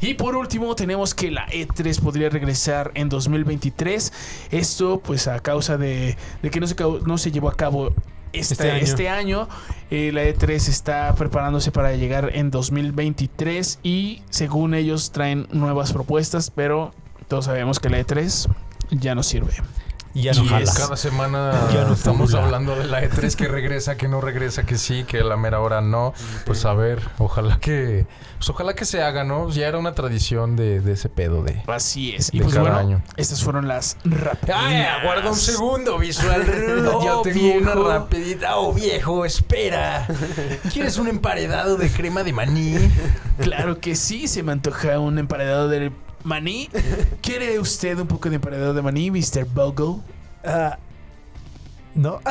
Y 0.00 0.14
por 0.14 0.36
último 0.36 0.74
tenemos 0.74 1.12
que 1.14 1.30
la 1.30 1.46
E3 1.48 2.00
podría 2.00 2.30
regresar 2.30 2.92
en 2.94 3.08
2023. 3.08 4.12
Esto 4.50 5.00
pues 5.00 5.26
a 5.28 5.40
causa 5.40 5.76
de, 5.76 6.16
de 6.42 6.50
que 6.50 6.60
no 6.60 6.66
se, 6.66 6.76
cau- 6.76 7.00
no 7.02 7.18
se 7.18 7.32
llevó 7.32 7.48
a 7.48 7.54
cabo 7.56 7.92
este, 8.32 8.78
Este 8.80 9.08
año. 9.08 9.40
año. 9.42 9.48
Eh, 9.90 10.10
la 10.12 10.22
E3 10.24 10.50
está 10.68 11.14
preparándose 11.16 11.72
para 11.72 11.94
llegar 11.96 12.30
en 12.34 12.50
2023 12.50 13.80
y 13.82 14.22
según 14.30 14.74
ellos 14.74 15.10
traen 15.10 15.48
nuevas 15.50 15.92
propuestas, 15.92 16.50
pero 16.50 16.92
todos 17.26 17.46
sabemos 17.46 17.80
que 17.80 17.88
la 17.90 17.98
E3 18.00 18.48
ya 18.90 19.14
no 19.14 19.22
sirve. 19.22 19.52
Y 20.14 20.22
ya 20.22 20.32
no 20.32 20.44
Y 20.44 20.48
jala. 20.48 20.64
es- 20.64 20.74
Cada 20.74 20.96
semana 20.96 21.52
Ya 21.72 21.84
no 21.84 21.92
estamos 21.94 22.34
hablando 22.34 22.74
de 22.74 22.86
la 22.86 23.02
E3 23.02 23.34
que 23.36 23.46
regresa, 23.48 23.96
que 23.96 24.08
no 24.08 24.20
regresa, 24.20 24.64
que 24.64 24.76
sí, 24.78 25.04
que 25.04 25.18
a 25.18 25.24
la 25.24 25.36
mera 25.36 25.60
hora 25.60 25.80
no. 25.80 26.14
Pues 26.46 26.64
a 26.64 26.74
ver, 26.74 27.00
ojalá 27.18 27.58
que 27.60 28.06
pues 28.38 28.50
ojalá 28.50 28.74
que 28.74 28.84
se 28.84 29.02
haga, 29.02 29.24
¿no? 29.24 29.50
Ya 29.50 29.66
era 29.66 29.78
una 29.78 29.94
tradición 29.94 30.54
de, 30.56 30.80
de 30.80 30.92
ese 30.92 31.08
pedo 31.08 31.42
de 31.42 31.62
Así 31.66 32.14
es. 32.14 32.30
Y 32.32 32.38
De 32.38 32.44
pues 32.44 32.54
cada 32.54 32.70
bueno, 32.70 32.78
año. 32.78 33.02
estas 33.16 33.42
fueron 33.42 33.66
las 33.68 33.96
rápidas. 34.04 34.56
Ay, 34.60 34.76
aguarda 34.82 35.30
un 35.30 35.36
segundo, 35.36 35.98
visual. 35.98 36.44
Oh, 36.90 37.04
Yo 37.04 37.22
tengo 37.22 37.38
viejo. 37.40 37.58
una 37.80 37.98
rapidita. 37.98 38.56
Oh, 38.56 38.72
viejo, 38.72 39.24
espera. 39.24 40.06
¿Quieres 40.72 40.96
un 40.98 41.08
emparedado 41.08 41.76
de 41.76 41.90
crema 41.90 42.22
de 42.22 42.32
maní? 42.32 42.76
Claro 43.40 43.78
que 43.80 43.94
sí, 43.96 44.26
se 44.28 44.42
me 44.42 44.52
antoja 44.52 44.98
un 45.00 45.18
emparedado 45.18 45.68
de 45.68 45.92
maní. 46.24 46.68
¿Quiere 47.22 47.58
usted 47.58 47.98
un 47.98 48.06
poco 48.06 48.28
de 48.28 48.36
emparedado 48.36 48.74
de 48.74 48.82
maní, 48.82 49.10
Mr. 49.10 49.44
Bogle? 49.44 50.02
Ah, 50.44 50.78
no. 51.94 52.20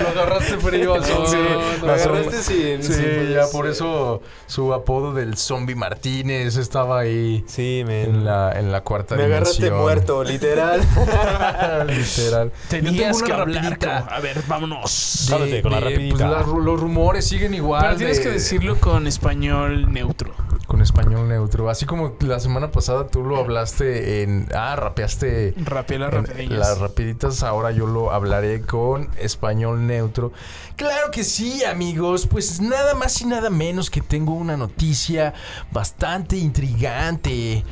Lo 0.00 0.08
agarraste 0.08 0.58
frío 0.58 0.94
al 0.94 1.04
zombie. 1.06 1.28
Sí, 1.30 1.36
me 1.84 1.92
agarraste 1.92 2.42
sin- 2.42 2.82
Sí, 2.82 2.92
sin- 2.94 3.32
ya 3.32 3.46
por 3.52 3.66
eso 3.66 4.22
su 4.46 4.72
apodo 4.74 5.12
del 5.14 5.36
zombie 5.36 5.74
Martínez 5.74 6.56
estaba 6.56 7.00
ahí 7.00 7.44
Sí, 7.46 7.84
en 7.86 8.24
la, 8.24 8.52
en 8.58 8.70
la 8.72 8.82
cuarta 8.82 9.16
Me 9.16 9.24
agarraste 9.24 9.64
dimensión. 9.64 9.80
muerto, 9.82 10.24
literal. 10.24 10.80
Literal. 11.86 12.52
Tenías 12.68 13.22
que 13.22 13.32
una 13.32 13.42
hablar. 13.42 13.64
rapidita. 13.64 13.98
A 13.98 14.20
ver, 14.20 14.42
vámonos. 14.46 15.26
De- 15.30 15.62
con 15.62 15.72
la 15.72 15.80
rapidita. 15.80 16.16
pues, 16.16 16.30
las- 16.30 16.46
los 16.64 16.80
rumores 16.80 17.26
siguen 17.26 17.54
igual. 17.54 17.82
Pero 17.84 17.96
tienes 17.96 18.18
de- 18.18 18.22
que 18.24 18.30
decirlo 18.30 18.78
con 18.80 19.06
español 19.06 19.92
neutro. 19.92 20.32
Con 20.66 20.80
español 20.80 21.28
neutro. 21.28 21.68
Así 21.70 21.86
como 21.86 22.16
la 22.20 22.40
semana 22.40 22.70
pasada 22.70 23.06
tú 23.08 23.22
lo 23.22 23.36
hablaste 23.38 24.22
en. 24.22 24.48
Ah, 24.54 24.76
rapeaste. 24.76 25.54
Rapié 25.56 25.98
las 25.98 26.12
en 26.14 26.24
rapidillas. 26.26 26.58
las 26.58 26.78
rapiditas, 26.78 27.42
ahora 27.42 27.70
yo 27.70 27.83
lo 27.86 28.12
hablaré 28.12 28.62
con 28.62 29.08
español 29.18 29.86
neutro. 29.86 30.32
Claro 30.76 31.10
que 31.10 31.24
sí, 31.24 31.64
amigos. 31.64 32.26
Pues 32.26 32.60
nada 32.60 32.94
más 32.94 33.20
y 33.20 33.26
nada 33.26 33.50
menos 33.50 33.90
que 33.90 34.00
tengo 34.00 34.32
una 34.34 34.56
noticia 34.56 35.34
bastante 35.70 36.36
intrigante. 36.36 37.64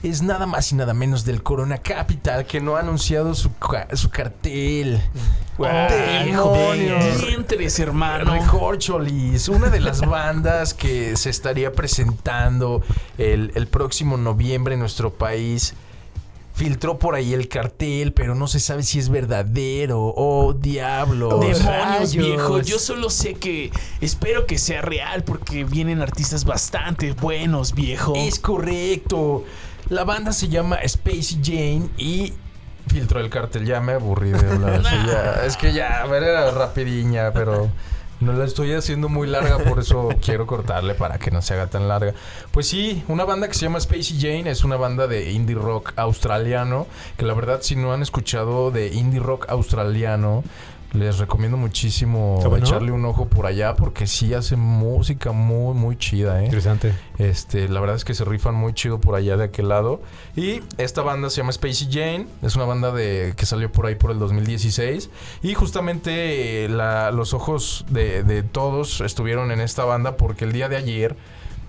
Es 0.00 0.22
nada 0.22 0.46
más 0.46 0.70
y 0.70 0.76
nada 0.76 0.94
menos 0.94 1.24
del 1.24 1.42
Corona 1.42 1.78
Capital 1.78 2.46
que 2.46 2.60
no 2.60 2.76
ha 2.76 2.80
anunciado 2.80 3.34
su, 3.34 3.50
su 3.94 4.10
cartel. 4.10 5.02
Ah, 5.58 5.88
viejo, 6.22 6.52
¡Demonios! 6.52 7.26
dientes, 7.26 7.80
hermano. 7.80 8.32
Recorcholis, 8.32 9.48
una 9.48 9.70
de 9.70 9.80
las 9.80 10.00
bandas 10.00 10.72
que 10.72 11.16
se 11.16 11.30
estaría 11.30 11.72
presentando 11.72 12.80
el, 13.18 13.50
el 13.56 13.66
próximo 13.66 14.16
noviembre 14.16 14.74
en 14.74 14.80
nuestro 14.80 15.12
país. 15.12 15.74
Filtró 16.58 16.98
por 16.98 17.14
ahí 17.14 17.34
el 17.34 17.48
cartel, 17.48 18.12
pero 18.12 18.34
no 18.34 18.48
se 18.48 18.58
sabe 18.58 18.82
si 18.82 18.98
es 18.98 19.08
verdadero. 19.08 20.12
Oh, 20.16 20.52
diablo. 20.52 21.28
Demonios, 21.38 21.64
rayos. 21.64 22.16
viejo. 22.16 22.60
Yo 22.60 22.80
solo 22.80 23.10
sé 23.10 23.34
que 23.34 23.70
espero 24.00 24.44
que 24.44 24.58
sea 24.58 24.82
real 24.82 25.22
porque 25.22 25.62
vienen 25.62 26.02
artistas 26.02 26.44
bastante 26.44 27.12
buenos, 27.12 27.74
viejo. 27.74 28.14
Es 28.16 28.40
correcto. 28.40 29.44
La 29.88 30.02
banda 30.02 30.32
se 30.32 30.48
llama 30.48 30.78
Spacey 30.86 31.38
Jane 31.42 31.88
y 31.96 32.34
filtró 32.88 33.20
el 33.20 33.30
cartel. 33.30 33.64
Ya 33.64 33.80
me 33.80 33.92
aburrí 33.92 34.32
de 34.32 34.50
hablar. 34.50 34.82
ya. 35.06 35.44
Es 35.46 35.56
que 35.56 35.72
ya, 35.72 36.02
a 36.02 36.06
ver, 36.06 36.24
era 36.24 36.50
rapidiña, 36.50 37.30
pero 37.32 37.70
no 38.20 38.32
la 38.32 38.44
estoy 38.44 38.72
haciendo 38.72 39.08
muy 39.08 39.28
larga, 39.28 39.58
por 39.58 39.78
eso 39.78 40.08
quiero 40.24 40.46
cortarle 40.46 40.94
para 40.94 41.18
que 41.18 41.30
no 41.30 41.42
se 41.42 41.54
haga 41.54 41.68
tan 41.68 41.88
larga. 41.88 42.14
Pues 42.50 42.68
sí, 42.68 43.04
una 43.08 43.24
banda 43.24 43.48
que 43.48 43.54
se 43.54 43.62
llama 43.62 43.80
Spacey 43.80 44.18
Jane 44.20 44.50
es 44.50 44.64
una 44.64 44.76
banda 44.76 45.06
de 45.06 45.30
indie 45.32 45.56
rock 45.56 45.92
australiano, 45.96 46.86
que 47.16 47.24
la 47.24 47.34
verdad 47.34 47.60
si 47.62 47.76
no 47.76 47.92
han 47.92 48.02
escuchado 48.02 48.70
de 48.70 48.88
indie 48.88 49.20
rock 49.20 49.46
australiano, 49.48 50.42
les 50.92 51.18
recomiendo 51.18 51.56
muchísimo 51.58 52.40
¿Cómo 52.42 52.56
no? 52.56 52.64
echarle 52.64 52.92
un 52.92 53.04
ojo 53.04 53.28
por 53.28 53.44
allá 53.46 53.74
porque 53.76 54.06
sí 54.06 54.32
hacen 54.32 54.58
música 54.58 55.32
muy 55.32 55.74
muy 55.74 55.96
chida, 55.96 56.40
¿eh? 56.40 56.46
Interesante. 56.46 56.94
Este, 57.18 57.68
la 57.68 57.80
verdad 57.80 57.96
es 57.96 58.04
que 58.04 58.14
se 58.14 58.24
rifan 58.24 58.54
muy 58.54 58.72
chido 58.72 58.98
por 59.00 59.14
allá 59.14 59.36
de 59.36 59.44
aquel 59.44 59.68
lado. 59.68 60.00
Y 60.34 60.62
esta 60.78 61.02
banda 61.02 61.28
se 61.30 61.36
llama 61.38 61.52
Spacey 61.52 61.88
Jane. 61.90 62.26
Es 62.42 62.56
una 62.56 62.64
banda 62.64 62.90
de, 62.92 63.34
que 63.36 63.44
salió 63.44 63.70
por 63.70 63.84
ahí 63.86 63.96
por 63.96 64.10
el 64.12 64.18
2016. 64.18 65.10
Y 65.42 65.54
justamente 65.54 66.64
eh, 66.64 66.68
la- 66.70 67.10
los 67.10 67.34
ojos 67.34 67.84
de, 67.90 68.22
de 68.22 68.42
todos 68.42 69.00
estuvieron 69.02 69.50
en 69.50 69.60
esta 69.60 69.84
banda 69.84 70.16
porque 70.16 70.44
el 70.46 70.52
día 70.52 70.68
de 70.70 70.76
ayer 70.76 71.16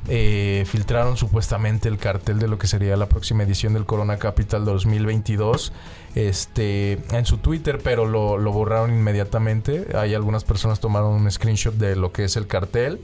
eh, 0.08 0.64
filtraron 0.66 1.18
supuestamente 1.18 1.90
el 1.90 1.98
cartel 1.98 2.40
de 2.40 2.48
lo 2.48 2.58
que 2.58 2.68
sería 2.68 2.96
la 2.96 3.08
próxima 3.10 3.44
edición 3.44 3.74
del 3.74 3.86
Corona 3.86 4.18
Capital 4.18 4.64
2022 4.66 5.74
este, 6.16 6.94
en 7.12 7.26
su 7.26 7.38
Twitter, 7.38 7.80
pero 7.84 8.06
lo, 8.06 8.38
lo 8.38 8.52
borraron 8.52 8.92
inmediatamente. 8.92 9.88
Hay 9.96 10.14
algunas 10.16 10.44
personas 10.44 10.80
tomaron 10.80 11.12
un 11.14 11.32
screenshot 11.32 11.74
de 11.74 11.96
lo 11.96 12.12
que 12.12 12.24
es 12.26 12.36
el 12.36 12.48
cartel, 12.48 13.02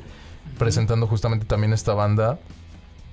presentando 0.58 1.08
justamente 1.08 1.46
también 1.46 1.74
esta 1.74 1.94
banda. 1.94 2.40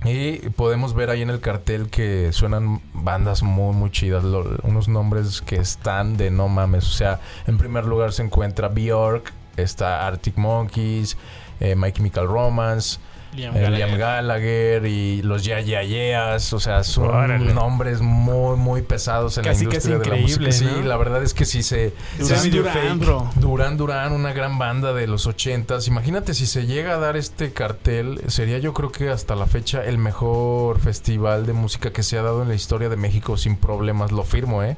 Y 0.04 0.38
podemos 0.50 0.94
ver 0.94 1.10
ahí 1.10 1.22
en 1.22 1.30
el 1.30 1.38
cartel 1.40 1.88
que 1.88 2.32
suenan 2.32 2.80
bandas 2.92 3.44
muy, 3.44 3.72
muy 3.74 3.90
chidas. 3.90 4.24
lo- 4.24 4.56
unos 4.64 4.88
nombres 4.88 5.40
que 5.42 5.56
están 5.56 6.16
de 6.16 6.30
no 6.32 6.48
mames. 6.48 6.86
O 6.88 6.92
sea, 6.92 7.20
en 7.46 7.56
primer 7.56 7.84
lugar 7.84 8.12
se 8.12 8.22
encuentra 8.24 8.66
Bjork, 8.68 9.32
está 9.56 10.04
Arctic 10.06 10.36
Monkeys, 10.38 11.16
eh, 11.60 11.76
My 11.76 11.92
Chemical 11.92 12.26
Romance, 12.26 12.98
Liam 13.34 13.56
eh, 13.56 13.60
Gallagher. 13.62 13.88
Liam 13.88 13.98
Gallagher 13.98 14.86
y 14.86 15.22
los 15.22 15.42
Ya 15.44 15.60
Ya 15.60 15.82
Yeahs, 15.82 16.52
o 16.52 16.60
sea, 16.60 16.84
son 16.84 17.06
Órale. 17.06 17.52
nombres 17.54 18.00
muy, 18.02 18.56
muy 18.56 18.82
pesados 18.82 19.38
en 19.38 19.44
Casi, 19.44 19.64
la 19.64 19.70
casi 19.70 19.88
industria 19.88 19.98
de 19.98 20.10
la 20.10 20.16
increíble, 20.18 20.46
música. 20.48 20.70
Sí, 20.70 20.82
la 20.82 20.96
verdad 20.98 21.22
es 21.22 21.32
que 21.32 21.44
sí 21.46 21.62
se... 21.62 21.94
Duran 22.18 22.98
se- 23.00 23.04
bro. 23.06 23.30
Duran, 23.36 24.12
una 24.12 24.32
gran 24.34 24.58
banda 24.58 24.92
de 24.92 25.06
los 25.06 25.26
ochentas. 25.26 25.88
Imagínate 25.88 26.34
si 26.34 26.46
se 26.46 26.66
llega 26.66 26.94
a 26.94 26.98
dar 26.98 27.16
este 27.16 27.52
cartel, 27.52 28.20
sería 28.28 28.58
yo 28.58 28.74
creo 28.74 28.92
que 28.92 29.08
hasta 29.08 29.34
la 29.34 29.46
fecha 29.46 29.82
el 29.84 29.96
mejor 29.98 30.78
festival 30.78 31.46
de 31.46 31.54
música 31.54 31.90
que 31.90 32.02
se 32.02 32.18
ha 32.18 32.22
dado 32.22 32.42
en 32.42 32.48
la 32.48 32.54
historia 32.54 32.88
de 32.90 32.96
México 32.96 33.36
sin 33.38 33.56
problemas. 33.56 34.12
Lo 34.12 34.24
firmo, 34.24 34.62
¿eh? 34.62 34.76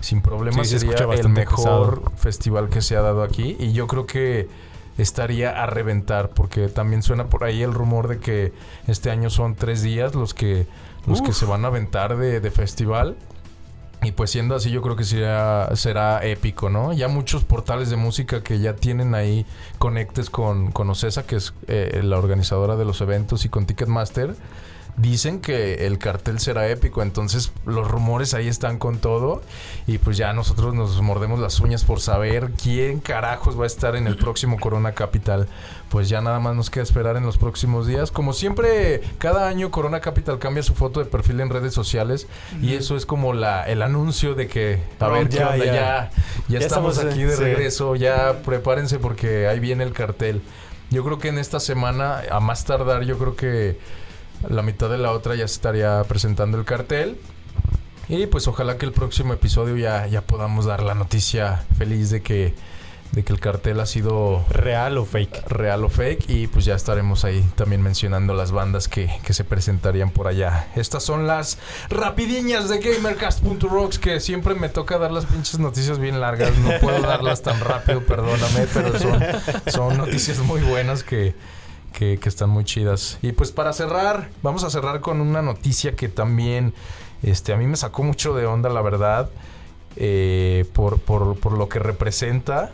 Sin 0.00 0.20
problemas 0.20 0.68
Sí, 0.68 0.78
se 0.78 0.86
sería 0.86 0.96
el 1.14 1.28
mejor 1.30 2.00
pesado. 2.02 2.12
festival 2.16 2.68
que 2.68 2.82
se 2.82 2.96
ha 2.96 3.00
dado 3.00 3.22
aquí. 3.22 3.56
Y 3.58 3.72
yo 3.72 3.86
creo 3.86 4.04
que 4.06 4.48
estaría 4.98 5.62
a 5.62 5.66
reventar 5.66 6.30
porque 6.30 6.68
también 6.68 7.02
suena 7.02 7.26
por 7.26 7.44
ahí 7.44 7.62
el 7.62 7.74
rumor 7.74 8.08
de 8.08 8.18
que 8.18 8.52
este 8.86 9.10
año 9.10 9.30
son 9.30 9.54
tres 9.54 9.82
días 9.82 10.14
los 10.14 10.34
que 10.34 10.66
los 11.06 11.20
que 11.20 11.32
se 11.32 11.44
van 11.44 11.64
a 11.64 11.68
aventar 11.68 12.16
de, 12.16 12.40
de 12.40 12.50
festival 12.50 13.16
y 14.04 14.12
pues 14.12 14.30
siendo 14.30 14.54
así 14.54 14.70
yo 14.70 14.82
creo 14.82 14.96
que 14.96 15.04
será, 15.04 15.74
será 15.76 16.24
épico, 16.24 16.68
¿no? 16.68 16.92
Ya 16.92 17.08
muchos 17.08 17.44
portales 17.44 17.90
de 17.90 17.96
música 17.96 18.42
que 18.42 18.58
ya 18.58 18.76
tienen 18.76 19.14
ahí 19.14 19.46
conectes 19.78 20.30
con, 20.30 20.72
con 20.72 20.90
Ocesa, 20.90 21.26
que 21.26 21.36
es 21.36 21.54
eh, 21.68 22.00
la 22.04 22.18
organizadora 22.18 22.76
de 22.76 22.84
los 22.84 23.00
eventos, 23.00 23.44
y 23.44 23.48
con 23.48 23.66
Ticketmaster, 23.66 24.36
dicen 24.96 25.40
que 25.40 25.86
el 25.86 25.98
cartel 25.98 26.38
será 26.40 26.68
épico. 26.68 27.02
Entonces 27.02 27.52
los 27.66 27.88
rumores 27.90 28.34
ahí 28.34 28.48
están 28.48 28.78
con 28.78 28.98
todo. 28.98 29.42
Y 29.86 29.98
pues 29.98 30.16
ya 30.16 30.32
nosotros 30.32 30.74
nos 30.74 31.00
mordemos 31.02 31.40
las 31.40 31.60
uñas 31.60 31.84
por 31.84 32.00
saber 32.00 32.50
quién 32.62 33.00
carajos 33.00 33.58
va 33.58 33.64
a 33.64 33.66
estar 33.66 33.96
en 33.96 34.06
el 34.06 34.16
próximo 34.16 34.58
Corona 34.58 34.92
Capital. 34.92 35.48
Pues 35.88 36.08
ya 36.08 36.20
nada 36.20 36.40
más 36.40 36.56
nos 36.56 36.70
queda 36.70 36.82
esperar 36.82 37.16
en 37.16 37.24
los 37.24 37.38
próximos 37.38 37.86
días. 37.86 38.10
Como 38.10 38.32
siempre, 38.32 39.02
cada 39.18 39.46
año 39.48 39.70
Corona 39.70 40.00
Capital 40.00 40.38
cambia 40.38 40.62
su 40.62 40.74
foto 40.74 41.00
de 41.00 41.06
perfil 41.06 41.40
en 41.40 41.50
redes 41.50 41.74
sociales. 41.74 42.26
Y 42.60 42.74
eso 42.74 42.96
es 42.96 43.06
como 43.06 43.32
la, 43.32 43.62
el 43.64 43.82
anuncio 43.82 44.34
de 44.34 44.48
que, 44.48 44.80
a 45.00 45.08
ver, 45.08 45.28
¿qué 45.28 45.36
Ya, 45.36 45.48
onda? 45.50 45.64
ya. 45.64 46.10
Ya, 46.48 46.58
estamos, 46.58 46.92
estamos, 46.98 47.12
aquí 47.14 47.22
de 47.24 47.36
sí. 47.36 47.42
regreso. 47.42 47.94
Ya 47.96 48.42
prepárense 48.44 48.98
porque 48.98 49.46
ahí 49.48 49.60
viene 49.60 49.84
el 49.84 49.92
cartel. 49.92 50.42
Yo 50.90 51.04
creo 51.04 51.18
que 51.18 51.28
en 51.28 51.38
esta 51.38 51.60
semana, 51.60 52.22
a 52.30 52.40
más 52.40 52.64
tardar, 52.64 53.02
yo 53.04 53.18
creo 53.18 53.36
que 53.36 53.78
la 54.48 54.62
mitad 54.62 54.88
de 54.90 54.98
la 54.98 55.12
otra 55.12 55.34
ya 55.34 55.46
se 55.48 55.54
estaría 55.54 56.02
presentando 56.04 56.58
el 56.58 56.64
cartel. 56.64 57.18
Y 58.08 58.26
pues 58.26 58.46
ojalá 58.48 58.76
que 58.76 58.84
el 58.84 58.92
próximo 58.92 59.32
episodio 59.32 59.76
ya, 59.76 60.06
ya 60.06 60.20
podamos 60.20 60.66
dar 60.66 60.82
la 60.82 60.94
noticia 60.94 61.64
feliz 61.78 62.10
de 62.10 62.20
que, 62.20 62.52
de 63.12 63.24
que 63.24 63.32
el 63.32 63.40
cartel 63.40 63.80
ha 63.80 63.86
sido 63.86 64.44
¿Real 64.50 64.98
o 64.98 65.06
fake? 65.06 65.48
real 65.48 65.84
o 65.84 65.88
fake. 65.88 66.28
Y 66.28 66.46
pues 66.48 66.66
ya 66.66 66.74
estaremos 66.74 67.24
ahí 67.24 67.42
también 67.56 67.80
mencionando 67.80 68.34
las 68.34 68.52
bandas 68.52 68.88
que, 68.88 69.10
que 69.24 69.32
se 69.32 69.44
presentarían 69.44 70.10
por 70.10 70.26
allá. 70.26 70.68
Estas 70.76 71.02
son 71.02 71.26
las 71.26 71.56
rapidiñas 71.88 72.68
de 72.68 72.78
Gamercast.rocks 72.78 73.98
que 73.98 74.20
siempre 74.20 74.54
me 74.54 74.68
toca 74.68 74.98
dar 74.98 75.10
las 75.10 75.24
pinches 75.24 75.58
noticias 75.58 75.98
bien 75.98 76.20
largas. 76.20 76.54
No 76.58 76.72
puedo 76.82 77.00
darlas 77.00 77.40
tan 77.40 77.58
rápido, 77.60 78.02
perdóname, 78.04 78.66
pero 78.74 78.98
son, 78.98 79.18
son 79.66 79.96
noticias 79.96 80.40
muy 80.40 80.60
buenas 80.60 81.02
que, 81.02 81.34
que, 81.94 82.18
que 82.18 82.28
están 82.28 82.50
muy 82.50 82.64
chidas. 82.64 83.18
Y 83.22 83.32
pues 83.32 83.52
para 83.52 83.72
cerrar, 83.72 84.28
vamos 84.42 84.64
a 84.64 84.70
cerrar 84.70 85.00
con 85.00 85.20
una 85.20 85.40
noticia 85.40 85.96
que 85.96 86.08
también 86.08 86.74
este, 87.22 87.54
a 87.54 87.56
mí 87.56 87.66
me 87.66 87.76
sacó 87.76 88.02
mucho 88.02 88.34
de 88.34 88.44
onda, 88.44 88.68
la 88.68 88.82
verdad, 88.82 89.30
eh, 89.96 90.66
por, 90.74 90.98
por, 90.98 91.38
por 91.38 91.56
lo 91.56 91.68
que 91.68 91.78
representa. 91.78 92.72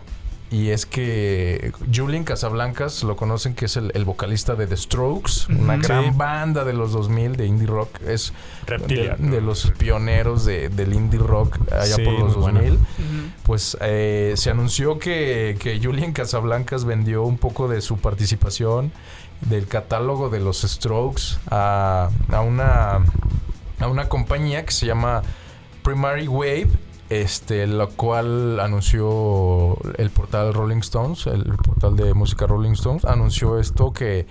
Y 0.53 0.71
es 0.71 0.85
que 0.85 1.73
Julian 1.95 2.25
Casablancas, 2.25 3.05
lo 3.05 3.15
conocen 3.15 3.55
que 3.55 3.67
es 3.67 3.77
el, 3.77 3.93
el 3.95 4.05
vocalista 4.05 4.57
de 4.57 4.67
The 4.67 4.77
Strokes, 4.77 5.47
una 5.49 5.77
gran 5.77 6.07
Sí. 6.07 6.11
banda 6.17 6.65
de 6.65 6.73
los 6.73 6.91
2000 6.91 7.37
de 7.37 7.47
indie 7.47 7.69
rock. 7.69 8.01
Es 8.05 8.33
de, 8.67 8.77
Reptilian. 8.79 9.31
de 9.31 9.41
los 9.41 9.71
pioneros 9.79 10.45
de- 10.45 10.69
del 10.69 10.93
indie 10.93 11.21
rock 11.21 11.57
allá 11.73 11.95
Sí, 11.95 12.03
por 12.03 12.15
los 12.15 12.33
muy 12.37 12.43
buena. 12.43 12.61
2000 12.63 12.75
Ujú. 12.75 12.83
pues 13.45 13.77
eh, 13.81 14.35
se 14.37 14.51
anunció 14.51 14.99
que, 14.99 15.57
que 15.61 15.79
Julian 15.81 16.13
Casablancas 16.13 16.85
vendió 16.85 17.23
un 17.23 17.39
poco 17.39 17.69
de 17.69 17.81
su 17.81 17.99
participación 17.99 18.91
del 19.43 19.69
catálogo 19.69 20.31
de 20.31 20.41
los 20.41 20.63
Strokes 20.63 21.39
a, 21.49 22.11
a 22.29 22.41
una, 22.41 23.05
a 23.79 23.87
una 23.87 24.09
compañía 24.09 24.65
que 24.67 24.73
se 24.73 24.85
llama 24.87 25.23
Primary 25.85 26.27
Wave, 26.27 26.69
este, 27.11 27.67
la 27.67 27.87
cual 27.87 28.59
anunció 28.61 29.77
el 29.99 30.11
portal 30.11 30.55
Rolling 30.55 30.79
Stones, 30.79 31.27
el 31.27 31.45
portal 31.57 31.97
de 31.97 32.15
música 32.15 32.47
Rolling 32.47 32.73
Stones, 32.73 33.05
anunció 33.05 33.59
esto 33.59 33.93
que 33.93 34.27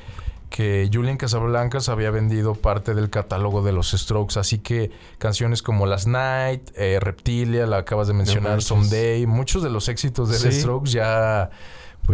que 0.50 0.90
Julian 0.92 1.18
Casablancas 1.18 1.90
había 1.90 2.10
vendido 2.10 2.56
parte 2.56 2.96
del 2.96 3.12
catálogo 3.12 3.62
de 3.62 3.72
los 3.72 3.92
Strokes, 3.92 4.40
así 4.40 4.58
que 4.58 4.90
canciones 5.20 5.62
como 5.62 5.86
Last 5.86 6.08
Night, 6.08 6.72
eh, 6.76 6.98
Reptilia, 7.00 7.68
la 7.68 7.78
acabas 7.78 8.08
de 8.08 8.16
mencionar. 8.16 8.64
Someday, 8.64 9.28
muchos 9.28 9.62
de 9.62 9.70
los 9.70 9.88
éxitos 9.90 10.28
de 10.30 10.40
The 10.40 10.52
Sí. 10.52 10.62
Strokes 10.62 10.90
ya 10.92 11.52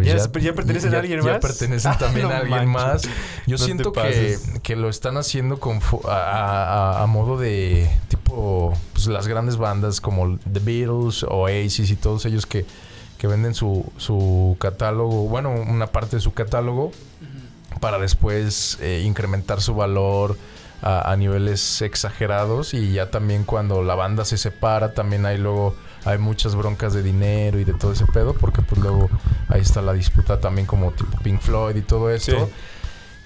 pues 0.02 0.42
¿Ya- 0.44 0.50
ya 0.50 0.52
pertenecen 0.54 0.94
a 0.94 0.98
alguien 0.98 1.20
ya 1.22 1.32
más? 1.32 1.40
pertenecen 1.40 1.90
Ah, 1.94 1.98
también 1.98 2.28
no 2.28 2.34
a 2.34 2.38
alguien 2.38 2.68
manches. 2.68 3.06
más. 3.10 3.16
Yo 3.46 3.56
No 3.56 3.64
siento 3.64 3.92
que, 3.92 4.38
que 4.62 4.76
lo 4.76 4.88
están 4.88 5.16
haciendo 5.16 5.58
con 5.58 5.80
fo- 5.80 6.06
a, 6.08 6.96
a- 6.98 7.02
a 7.02 7.06
modo 7.06 7.38
de 7.38 7.90
tipo 8.08 8.72
pues 8.92 9.06
las 9.06 9.26
grandes 9.28 9.56
bandas 9.56 10.00
como 10.00 10.38
The 10.38 10.60
Beatles, 10.60 11.22
Oasis 11.24 11.90
y 11.90 11.96
todos 11.96 12.24
ellos 12.26 12.46
que, 12.46 12.66
que 13.18 13.26
venden 13.26 13.54
su, 13.54 13.90
su 13.96 14.56
catálogo, 14.60 15.28
bueno, 15.28 15.50
una 15.52 15.86
parte 15.86 16.16
de 16.16 16.20
su 16.22 16.32
catálogo 16.34 16.92
para 17.80 17.98
después 17.98 18.78
eh, 18.80 19.02
incrementar 19.04 19.60
su 19.60 19.74
valor 19.74 20.36
a, 20.82 21.10
a 21.10 21.16
niveles 21.16 21.80
exagerados 21.82 22.74
y 22.74 22.92
ya 22.92 23.10
también 23.10 23.44
cuando 23.44 23.82
la 23.82 23.94
banda 23.94 24.24
se 24.24 24.36
separa 24.38 24.92
también 24.94 25.24
hay 25.26 25.38
luego 25.38 25.74
hay 26.06 26.18
muchas 26.18 26.54
broncas 26.54 26.94
de 26.94 27.02
dinero 27.02 27.58
y 27.60 27.64
de 27.64 27.74
todo 27.74 27.92
ese 27.92 28.06
pedo 28.06 28.32
porque 28.34 28.62
pues 28.62 28.80
luego 28.80 29.10
ahí 29.48 29.60
está 29.60 29.82
la 29.82 29.92
disputa 29.92 30.40
también 30.40 30.66
como 30.66 30.92
tipo 30.92 31.16
Pink 31.18 31.40
Floyd 31.40 31.76
y 31.76 31.82
todo 31.82 32.10
esto. 32.10 32.48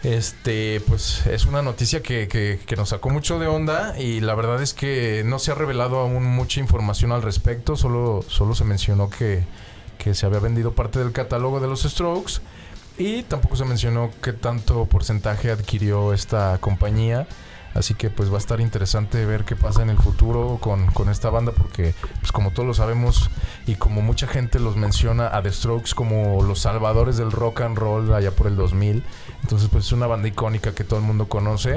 Este, 0.02 0.80
pues 0.86 1.26
es 1.26 1.44
una 1.44 1.60
noticia 1.60 2.00
que, 2.02 2.26
que- 2.26 2.58
que 2.64 2.74
nos 2.76 2.88
sacó 2.88 3.10
mucho 3.10 3.38
de 3.38 3.46
onda 3.48 3.98
y 3.98 4.20
la 4.20 4.34
verdad 4.34 4.62
es 4.62 4.72
que 4.72 5.22
no 5.26 5.38
se 5.38 5.50
ha 5.52 5.54
revelado 5.54 5.98
aún 5.98 6.24
mucha 6.24 6.58
información 6.58 7.12
al 7.12 7.20
respecto, 7.20 7.76
solo, 7.76 8.24
solo 8.26 8.54
se 8.54 8.64
mencionó 8.64 9.10
que, 9.10 9.44
que 9.98 10.14
se 10.14 10.24
había 10.24 10.38
vendido 10.38 10.72
parte 10.72 10.98
del 11.00 11.12
catálogo 11.12 11.60
de 11.60 11.66
los 11.68 11.82
Strokes 11.82 12.40
y 12.96 13.24
tampoco 13.24 13.56
se 13.56 13.66
mencionó 13.66 14.10
qué 14.22 14.32
tanto 14.32 14.86
porcentaje 14.86 15.50
adquirió 15.50 16.14
esta 16.14 16.56
compañía. 16.62 17.26
Así 17.74 17.94
que 17.94 18.10
pues 18.10 18.30
va 18.30 18.34
a 18.34 18.38
estar 18.38 18.60
interesante 18.60 19.24
ver 19.24 19.44
qué 19.44 19.56
pasa 19.56 19.82
en 19.82 19.90
el 19.90 19.98
futuro 19.98 20.58
con, 20.60 20.86
con 20.86 21.08
esta 21.08 21.30
banda 21.30 21.52
porque 21.52 21.94
pues 22.20 22.32
como 22.32 22.50
todos 22.50 22.66
lo 22.66 22.74
sabemos 22.74 23.30
y 23.66 23.76
como 23.76 24.02
mucha 24.02 24.26
gente 24.26 24.58
los 24.58 24.76
menciona 24.76 25.28
a 25.28 25.42
The 25.42 25.52
Strokes 25.52 25.94
como 25.94 26.42
los 26.42 26.60
salvadores 26.60 27.16
del 27.16 27.30
rock 27.30 27.60
and 27.60 27.78
roll 27.78 28.12
allá 28.12 28.32
por 28.32 28.48
el 28.48 28.56
2000. 28.56 29.04
Entonces 29.42 29.68
pues 29.70 29.86
es 29.86 29.92
una 29.92 30.06
banda 30.06 30.28
icónica 30.28 30.74
que 30.74 30.84
todo 30.84 30.98
el 30.98 31.06
mundo 31.06 31.28
conoce. 31.28 31.76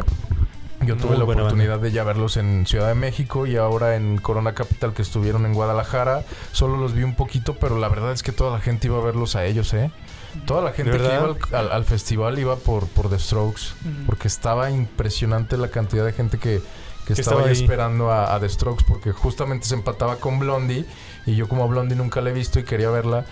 Yo 0.86 0.98
tuve 0.98 1.12
Muy 1.12 1.18
la 1.20 1.24
oportunidad 1.24 1.80
de 1.80 1.92
ya 1.92 2.04
verlos 2.04 2.36
en 2.38 2.66
Ciudad 2.66 2.90
de 2.90 2.96
México 2.96 3.46
y 3.46 3.56
ahora 3.56 3.96
en 3.96 4.18
Corona 4.18 4.54
Capital 4.54 4.94
que 4.94 5.02
estuvieron 5.02 5.46
en 5.46 5.54
Guadalajara. 5.54 6.24
Solo 6.52 6.78
los 6.78 6.94
vi 6.94 7.04
un 7.04 7.16
poquito, 7.16 7.56
pero 7.56 7.80
la 7.80 7.88
verdad 7.88 8.12
es 8.12 8.24
que 8.24 8.32
toda 8.32 8.52
la 8.52 8.60
gente 8.60 8.88
iba 8.88 8.98
a 8.98 9.02
verlos 9.02 9.36
a 9.36 9.46
ellos, 9.46 9.74
¿eh? 9.74 9.92
Toda 10.46 10.62
la 10.62 10.72
gente 10.72 10.92
que 10.92 10.98
iba 11.04 11.36
al, 11.60 11.68
al- 11.68 11.72
al 11.72 11.86
festival 11.86 12.38
iba 12.40 12.56
por, 12.56 12.88
por 12.88 13.10
The 13.10 13.20
Strokes, 13.20 13.62
porque 14.06 14.28
estaba 14.28 14.70
impresionante 14.72 15.58
la 15.58 15.68
cantidad 15.70 16.06
de 16.06 16.14
gente 16.14 16.38
que, 16.38 16.62
que 17.06 17.14
Que 17.14 17.22
estaba, 17.22 17.38
estaba 17.38 17.42
ahí 17.50 17.54
esperando 17.62 18.12
a, 18.12 18.34
a 18.34 18.40
The 18.40 18.50
Strokes, 18.50 18.84
porque 18.88 19.12
justamente 19.12 19.68
se 19.68 19.76
empataba 19.76 20.18
con 20.18 20.40
Blondie 20.40 20.86
y 21.26 21.36
yo 21.36 21.48
como 21.48 21.64
a 21.64 21.68
Blondie 21.68 21.96
nunca 21.96 22.22
la 22.22 22.30
he 22.30 22.34
visto 22.34 22.60
y 22.60 22.64
quería 22.64 22.90
verla. 22.90 23.26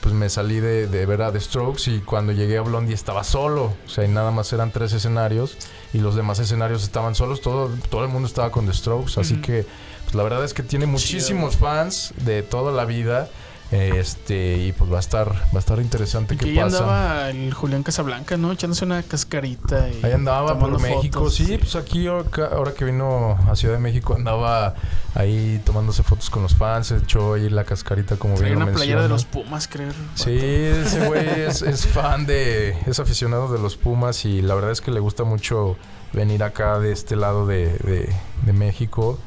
Pues 0.00 0.12
me 0.12 0.28
salí 0.28 0.58
de, 0.58 0.88
de 0.88 1.06
ver 1.06 1.22
a 1.22 1.30
The 1.30 1.40
Strokes 1.40 1.88
y 1.88 2.00
cuando 2.00 2.32
llegué 2.32 2.58
a 2.58 2.62
Blondie 2.62 2.94
estaba 2.94 3.22
solo. 3.22 3.72
O 3.86 3.88
sea, 3.88 4.04
y 4.04 4.08
nada 4.08 4.32
más 4.32 4.52
eran 4.52 4.72
tres 4.72 4.92
escenarios 4.92 5.56
y 5.92 5.98
los 5.98 6.16
demás 6.16 6.40
escenarios 6.40 6.82
estaban 6.82 7.14
solos. 7.14 7.40
Todo, 7.40 7.70
todo 7.90 8.02
el 8.02 8.10
mundo 8.10 8.26
estaba 8.26 8.50
con 8.50 8.66
The 8.66 8.72
Strokes. 8.72 9.20
Así 9.20 9.36
que, 9.40 9.64
pues 10.02 10.16
la 10.16 10.24
verdad 10.24 10.44
es 10.44 10.52
que 10.52 10.64
tiene 10.64 10.86
muchísimos 10.86 11.56
fans 11.56 12.12
de 12.24 12.42
toda 12.42 12.72
la 12.72 12.84
vida. 12.86 13.28
Este, 13.74 14.56
y 14.58 14.72
pues 14.72 14.90
va 14.92 14.98
a 14.98 15.00
estar, 15.00 15.28
va 15.34 15.56
a 15.56 15.58
estar 15.58 15.80
interesante 15.80 16.36
qué 16.36 16.52
que 16.54 16.60
pasa. 16.60 16.78
andaba 16.78 17.30
el 17.30 17.52
Julián 17.52 17.82
Casablanca, 17.82 18.36
¿no? 18.36 18.52
Echándose 18.52 18.84
una 18.84 19.02
cascarita. 19.02 19.88
Y 19.88 20.04
Ahí 20.04 20.12
andaba 20.12 20.58
por 20.58 20.80
México, 20.80 21.18
fotos, 21.20 21.34
sí, 21.34 21.58
pues 21.58 21.74
aquí 21.74 22.06
ahora 22.06 22.72
que 22.76 22.84
vino 22.84 23.36
a 23.50 23.56
Ciudad 23.56 23.74
de 23.74 23.80
México 23.80 24.14
andaba 24.14 24.74
ahí 25.14 25.60
tomándose 25.64 26.02
fotos 26.04 26.30
con 26.30 26.42
los 26.44 26.54
fans, 26.54 26.92
echó 26.92 27.34
ahí 27.34 27.50
la 27.50 27.64
cascarita 27.64 28.16
como 28.16 28.36
bien 28.36 28.56
una 28.56 28.66
playera 28.72 29.02
de 29.02 29.08
los 29.08 29.24
Pumas, 29.24 29.66
creo. 29.68 29.90
Sí, 30.14 30.36
ese 30.38 31.06
güey 31.06 31.40
es, 31.42 31.62
es 31.62 31.86
fan 31.92 32.26
de, 32.26 32.76
es 32.86 33.00
aficionado 33.00 33.52
de 33.52 33.58
los 33.58 33.76
Pumas 33.76 34.24
y 34.24 34.40
la 34.42 34.54
verdad 34.54 34.70
es 34.70 34.80
que 34.80 34.90
le 34.92 35.00
gusta 35.00 35.24
mucho 35.24 35.76
venir 36.12 36.44
acá 36.44 36.78
de 36.78 36.92
este 36.92 37.16
lado 37.16 37.46
de, 37.46 37.70
de- 37.78 38.14
de 38.42 38.52
México. 38.52 39.18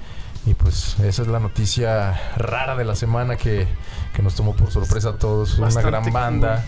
Y 0.48 0.54
pues 0.54 0.98
esa 1.00 1.22
es 1.24 1.28
la 1.28 1.40
noticia 1.40 2.18
rara 2.38 2.78
de 2.78 2.86
la 2.86 2.96
semana 2.96 3.36
que, 3.36 3.68
que 4.14 4.22
nos 4.22 4.34
tomó 4.34 4.56
por 4.56 4.72
sorpresa 4.72 5.10
a 5.10 5.14
todos. 5.14 5.60
Una 5.60 5.70
gran 5.82 6.12
banda. 6.14 6.64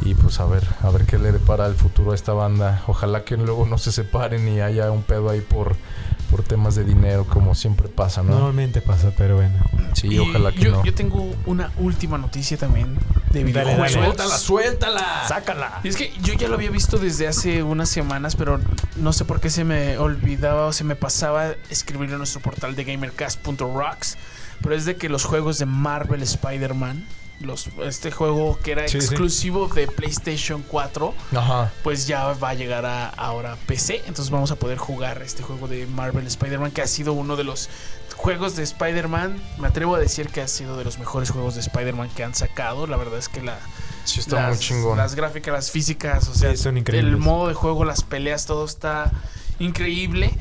Y 0.00 0.14
pues 0.14 0.40
a 0.40 0.46
ver, 0.46 0.66
a 0.82 0.90
ver 0.90 1.04
qué 1.04 1.18
le 1.18 1.32
depara 1.32 1.66
el 1.66 1.74
futuro 1.74 2.12
a 2.12 2.14
esta 2.14 2.32
banda. 2.32 2.82
Ojalá 2.86 3.24
que 3.24 3.36
luego 3.36 3.66
no 3.66 3.76
se 3.76 3.92
separen 3.92 4.48
y 4.48 4.60
haya 4.60 4.90
un 4.90 5.02
pedo 5.02 5.28
ahí 5.28 5.42
por, 5.42 5.76
por 6.30 6.42
temas 6.42 6.74
de 6.74 6.84
dinero, 6.84 7.24
como 7.26 7.54
siempre 7.54 7.88
pasa, 7.88 8.22
¿no? 8.22 8.30
Normalmente 8.32 8.80
pasa, 8.80 9.12
pero 9.16 9.36
bueno. 9.36 9.54
Sí, 9.94 10.08
Y 10.08 10.18
ojalá 10.18 10.52
que 10.52 10.60
yo, 10.60 10.70
no. 10.70 10.84
yo 10.84 10.94
tengo 10.94 11.34
una 11.46 11.72
última 11.78 12.18
noticia 12.18 12.56
también 12.56 12.94
de 13.30 13.40
Dale, 13.44 13.44
videojuegos. 13.44 13.92
dale. 13.92 13.92
¡Suéltala, 14.14 14.38
suéltala! 14.38 15.24
¡Sácala! 15.28 15.80
Y 15.82 15.88
es 15.88 15.96
que 15.96 16.12
yo 16.22 16.34
ya 16.34 16.48
lo 16.48 16.54
había 16.54 16.70
visto 16.70 16.98
desde 16.98 17.26
hace 17.28 17.62
unas 17.62 17.88
semanas, 17.88 18.36
pero 18.36 18.60
no 18.96 19.12
sé 19.12 19.24
por 19.24 19.40
qué 19.40 19.50
se 19.50 19.64
me 19.64 19.98
olvidaba 19.98 20.66
o 20.66 20.72
se 20.72 20.84
me 20.84 20.94
pasaba 20.96 21.52
escribirlo 21.70 22.14
en 22.14 22.18
nuestro 22.18 22.40
portal 22.40 22.74
de 22.76 22.84
gamercast.rocks. 22.84 24.16
Pero 24.62 24.74
es 24.74 24.84
de 24.84 24.96
que 24.96 25.08
los 25.08 25.24
juegos 25.24 25.58
de 25.58 25.66
Marvel 25.66 26.22
Spider-Man, 26.22 27.04
los, 27.40 27.68
este 27.84 28.10
juego 28.10 28.58
que 28.62 28.72
era 28.72 28.88
Sí, 28.88 29.00
sí. 29.00 29.06
exclusivo 29.06 29.68
de 29.68 29.86
PlayStation 29.86 30.62
4, 30.66 31.14
Ajá. 31.36 31.72
pues 31.84 32.06
ya 32.06 32.24
va 32.32 32.50
a 32.50 32.54
llegar 32.54 32.84
a 32.86 33.08
ahora 33.10 33.56
PC. 33.66 34.02
Entonces 34.06 34.30
vamos 34.30 34.50
a 34.50 34.56
poder 34.56 34.78
jugar 34.78 35.22
este 35.22 35.42
juego 35.42 35.68
de 35.68 35.86
Marvel 35.86 36.26
Spider-Man, 36.26 36.70
que 36.72 36.82
ha 36.82 36.86
sido 36.86 37.12
uno 37.12 37.36
de 37.36 37.44
los 37.44 37.68
juegos 38.16 38.56
de 38.56 38.64
Spider-Man. 38.64 39.40
Me 39.58 39.68
atrevo 39.68 39.94
a 39.94 39.98
decir 40.00 40.28
que 40.30 40.40
ha 40.40 40.48
sido 40.48 40.76
de 40.76 40.84
los 40.84 40.98
mejores 40.98 41.30
juegos 41.30 41.54
de 41.54 41.60
Spider-Man 41.60 42.10
que 42.16 42.24
han 42.24 42.34
sacado. 42.34 42.86
La 42.86 42.96
verdad 42.96 43.18
es 43.18 43.28
que 43.28 43.40
la, 43.42 43.58
Sí, 44.04 44.20
está 44.20 44.36
las, 44.36 44.48
muy 44.56 44.58
chingón. 44.58 44.96
las 44.96 45.14
gráficas, 45.14 45.52
las 45.54 45.70
físicas, 45.70 46.28
o 46.28 46.34
sea, 46.34 46.56
son 46.56 46.76
el 46.78 47.16
modo 47.18 47.46
de 47.48 47.54
juego, 47.54 47.84
las 47.84 48.02
peleas, 48.02 48.46
todo 48.46 48.64
está 48.64 49.12
increíble. 49.58 50.32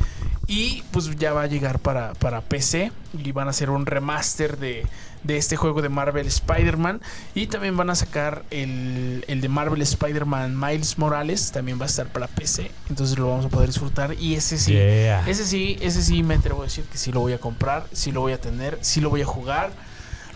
Y 0.49 0.83
pues 0.91 1.13
ya 1.17 1.33
va 1.33 1.41
a 1.43 1.47
llegar 1.47 1.79
para, 1.79 2.13
para 2.13 2.39
PC 2.41 2.91
y 3.21 3.31
van 3.33 3.47
a 3.47 3.49
hacer 3.51 3.69
un 3.69 3.85
remaster 3.85 4.57
de, 4.57 4.85
de 5.23 5.37
este 5.37 5.55
juego 5.57 5.81
de 5.81 5.89
Marvel 5.89 6.27
Spider-Man. 6.27 7.01
Y 7.35 7.47
también 7.47 7.75
van 7.77 7.89
a 7.89 7.95
sacar 7.95 8.43
el, 8.51 9.25
el 9.27 9.41
de 9.41 9.49
Marvel 9.49 9.81
Spider-Man 9.81 10.59
Miles 10.59 10.97
Morales, 10.97 11.51
también 11.51 11.79
va 11.79 11.83
a 11.83 11.87
estar 11.87 12.07
para 12.07 12.27
PC. 12.27 12.71
Entonces 12.89 13.17
lo 13.17 13.29
vamos 13.29 13.45
a 13.45 13.49
poder 13.49 13.67
disfrutar. 13.67 14.13
Y 14.19 14.35
ese 14.35 14.57
sí, 14.57 14.73
Yeah. 14.73 15.27
ese 15.27 15.45
sí, 15.45 15.77
ese 15.81 16.01
sí 16.01 16.23
me 16.23 16.35
atrevo 16.35 16.61
a 16.61 16.65
decir 16.65 16.85
que 16.85 16.97
sí 16.97 17.11
lo 17.11 17.19
voy 17.21 17.33
a 17.33 17.39
comprar, 17.39 17.87
sí 17.91 18.11
lo 18.11 18.21
voy 18.21 18.33
a 18.33 18.39
tener, 18.41 18.77
sí 18.81 19.01
lo 19.01 19.09
voy 19.09 19.21
a 19.21 19.25
jugar. 19.25 19.71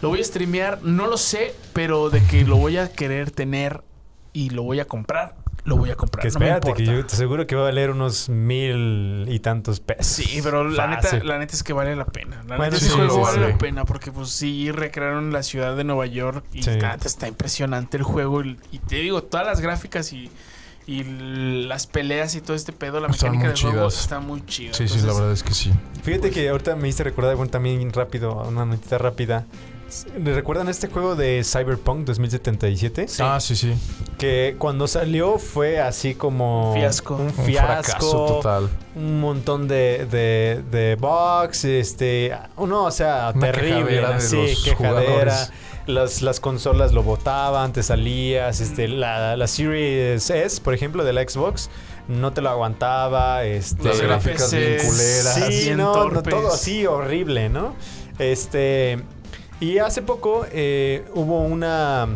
Lo 0.02 0.10
voy 0.10 0.20
a 0.20 0.24
streamear, 0.24 0.82
no 0.82 1.06
lo 1.06 1.16
sé, 1.18 1.54
pero 1.74 2.10
de 2.10 2.24
que 2.24 2.44
lo 2.44 2.58
voy 2.58 2.78
a 2.78 2.92
querer 2.92 3.30
tener 3.30 3.84
y 4.34 4.50
lo 4.50 4.64
voy 4.64 4.80
a 4.80 4.86
comprar, 4.86 5.36
lo 5.64 5.78
voy 5.78 5.92
a 5.92 5.96
comprar. 5.96 6.24
Que 6.26 6.32
no 6.32 6.40
me 6.40 6.46
espérate, 6.48 6.74
que 6.74 6.84
importa. 6.84 7.02
yo 7.02 7.08
te 7.08 7.14
aseguro 7.16 7.46
que 7.48 7.56
va 7.56 7.62
a 7.62 7.66
valer 7.66 7.92
unos 7.92 8.30
mil 8.30 9.26
y 9.30 9.40
tantos 9.40 9.80
pesos. 9.80 10.08
Sí, 10.08 10.40
pero 10.44 10.68
la 10.68 10.88
neta, 10.88 11.24
la 11.24 11.38
neta 11.38 11.56
es 11.56 11.64
que 11.64 11.74
vale 11.74 11.96
la 11.96 12.06
pena. 12.06 12.44
La 12.48 12.58
Bueno, 12.58 12.74
neta, 12.74 12.78
sí, 12.80 12.86
ese 12.88 12.96
juego 12.96 13.16
sí, 13.16 13.22
vale 13.22 13.46
sí. 13.46 13.52
la 13.54 13.58
pena 13.58 13.86
porque 13.86 14.12
pues 14.12 14.30
sí 14.30 14.72
recrearon 14.72 15.32
la 15.32 15.44
ciudad 15.44 15.76
de 15.76 15.84
Nueva 15.84 16.06
York 16.08 16.44
y 16.54 16.62
neta 16.62 16.98
está 17.06 17.28
impresionante 17.28 17.98
el 17.98 18.04
juego. 18.04 18.44
Y, 18.44 18.58
y 18.72 18.80
te 18.80 18.96
digo, 18.96 19.22
todas 19.24 19.46
las 19.46 19.62
gráficas 19.62 20.12
y, 20.14 20.32
y 20.88 21.04
las 21.68 21.86
peleas 21.86 22.34
y 22.36 22.42
todo 22.42 22.56
este 22.56 22.74
pedo, 22.74 23.00
la 23.00 23.08
Están 23.10 23.32
mecánica 23.34 23.54
del 23.54 23.72
juego 23.72 23.88
está 23.88 24.20
muy 24.20 24.44
chida. 24.46 24.74
Sí, 24.74 24.88
sí, 24.88 24.96
la 24.96 25.00
Entonces, 25.02 25.16
verdad 25.20 25.34
es 25.34 25.44
que 25.44 25.54
sí. 25.54 25.72
Fíjate 26.04 26.32
que 26.32 26.50
ahorita 26.50 26.76
me 26.76 26.88
hice 26.90 27.04
recordar 27.04 27.36
bueno, 27.36 27.52
también 27.52 27.94
rápido, 27.94 28.34
una 28.48 28.66
notita 28.66 28.98
rápida. 28.98 29.46
¿Le 30.18 30.34
¿Recuerdan 30.34 30.70
este 30.70 30.88
juego 30.88 31.16
de 31.16 31.44
Cyberpunk 31.44 32.06
2077? 32.06 33.08
Sí. 33.08 33.22
Ah, 33.26 33.40
sí, 33.42 33.56
sí. 33.56 33.74
Que 34.18 34.56
cuando 34.58 34.88
salió 34.88 35.38
fue 35.38 35.80
así 35.82 36.16
como... 36.16 36.74
Fiasco. 36.74 37.16
Un 37.16 37.22
Un 37.28 37.34
fiasco. 37.34 37.68
fracaso 37.68 38.26
total. 38.26 38.70
Un 38.96 39.20
montón 39.20 39.68
de, 39.68 40.06
de, 40.10 40.64
de 40.72 40.96
bugs, 40.96 41.66
este... 41.66 42.32
Uno, 42.58 42.86
o 42.86 42.92
sea, 42.92 43.32
Una 43.36 43.52
terrible. 43.52 43.74
quejadera 43.86 44.14
de 44.14 44.22
Sí, 44.22 44.36
los 44.38 44.64
quejadera. 44.64 45.02
jugadores. 45.02 45.52
Las, 45.88 46.22
las 46.22 46.40
consolas 46.40 46.94
lo 46.94 47.04
botaban, 47.04 47.74
te 47.74 47.84
salías. 47.84 48.62
Este, 48.62 48.88
la, 48.88 49.36
la 49.36 49.48
Series 49.48 50.30
S, 50.30 50.62
por 50.62 50.74
ejemplo, 50.74 51.04
de 51.04 51.12
la 51.12 51.28
Xbox, 51.28 51.70
no 52.08 52.32
te 52.32 52.42
lo 52.42 52.50
aguantaba. 52.50 53.44
Este, 53.44 53.84
Las 53.84 54.00
gráficas 54.00 54.54
bien 54.54 54.78
culeras. 54.78 55.36
Sí, 55.36 55.64
bien 55.66 55.78
no, 55.78 55.94
no, 55.96 56.02
torpes. 56.22 56.34
todo 56.34 56.54
así 56.54 56.86
horrible, 56.86 57.50
¿no? 57.50 57.74
Este. 58.20 59.00
Y 59.62 59.78
hace 59.78 60.02
poco 60.02 60.46
eh, 60.52 61.06
hubo 61.14 61.42
una. 61.42 62.08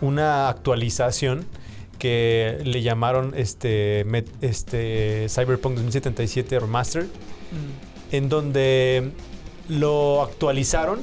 Una 0.00 0.48
actualización 0.48 1.46
que 2.00 2.58
le 2.64 2.82
llamaron 2.82 3.34
este, 3.36 4.04
met- 4.04 4.26
este 4.40 5.28
Cyberpunk 5.28 5.74
2077 5.76 6.58
Remastered, 6.58 7.04
mm, 7.06 8.14
en 8.16 8.28
donde 8.28 9.12
lo 9.68 10.22
actualizaron 10.22 11.02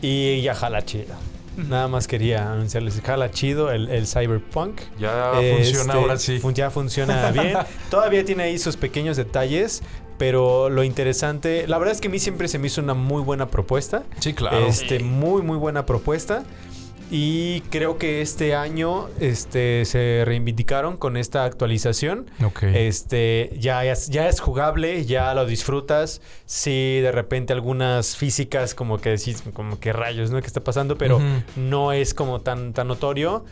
y 0.00 0.40
ya 0.42 0.54
jala 0.54 0.84
chido. 0.84 1.16
Nada 1.56 1.88
más 1.88 2.06
quería 2.06 2.52
anunciarles, 2.52 3.00
jala 3.04 3.32
chido 3.32 3.72
el, 3.72 3.88
el 3.88 4.06
Cyberpunk. 4.06 4.80
Ya 5.00 5.32
Este, 5.40 5.54
funciona 5.72 5.94
ahora 5.94 6.16
sí. 6.16 6.38
fun- 6.38 6.54
ya 6.54 6.70
funciona 6.70 7.32
bien. 7.32 7.58
Todavía 7.90 8.24
tiene 8.24 8.44
ahí 8.44 8.58
sus 8.58 8.76
pequeños 8.76 9.16
detalles, 9.16 9.82
pero 10.18 10.68
lo 10.70 10.84
interesante, 10.84 11.66
la 11.66 11.78
verdad 11.78 11.94
es 11.94 12.00
que 12.00 12.08
a 12.08 12.10
mí 12.10 12.18
siempre 12.18 12.48
se 12.48 12.58
me 12.58 12.66
hizo 12.68 12.80
una 12.80 12.94
muy 12.94 13.22
buena 13.22 13.48
propuesta. 13.48 14.02
Sí, 14.20 14.32
claro. 14.34 14.66
Este, 14.66 14.98
Sí. 14.98 15.04
muy, 15.04 15.42
muy 15.42 15.56
buena 15.56 15.86
propuesta. 15.86 16.44
Y 17.14 17.60
creo 17.68 17.98
que 17.98 18.22
este 18.22 18.54
año 18.54 19.08
este, 19.20 19.84
se 19.84 20.22
reivindicaron 20.24 20.96
con 20.96 21.18
esta 21.18 21.44
actualización. 21.44 22.30
ok. 22.42 22.62
Este, 22.62 23.50
ya 23.58 23.84
es, 23.84 24.08
ya 24.08 24.28
es 24.28 24.40
jugable, 24.40 25.04
ya 25.04 25.34
lo 25.34 25.44
disfrutas. 25.44 26.22
Sí, 26.46 27.00
de 27.02 27.12
repente 27.12 27.52
algunas 27.52 28.16
físicas 28.16 28.74
como 28.74 28.98
que 28.98 29.10
decís, 29.10 29.42
como 29.52 29.78
que 29.78 29.92
rayos, 29.92 30.30
¿no? 30.30 30.40
¿Qué 30.40 30.46
está 30.46 30.64
pasando? 30.64 30.96
Pero 30.96 31.16
Ujú. 31.18 31.26
no 31.56 31.92
es 31.92 32.14
como 32.14 32.40
tan, 32.40 32.72
tan 32.72 32.88
notorio. 32.88 33.44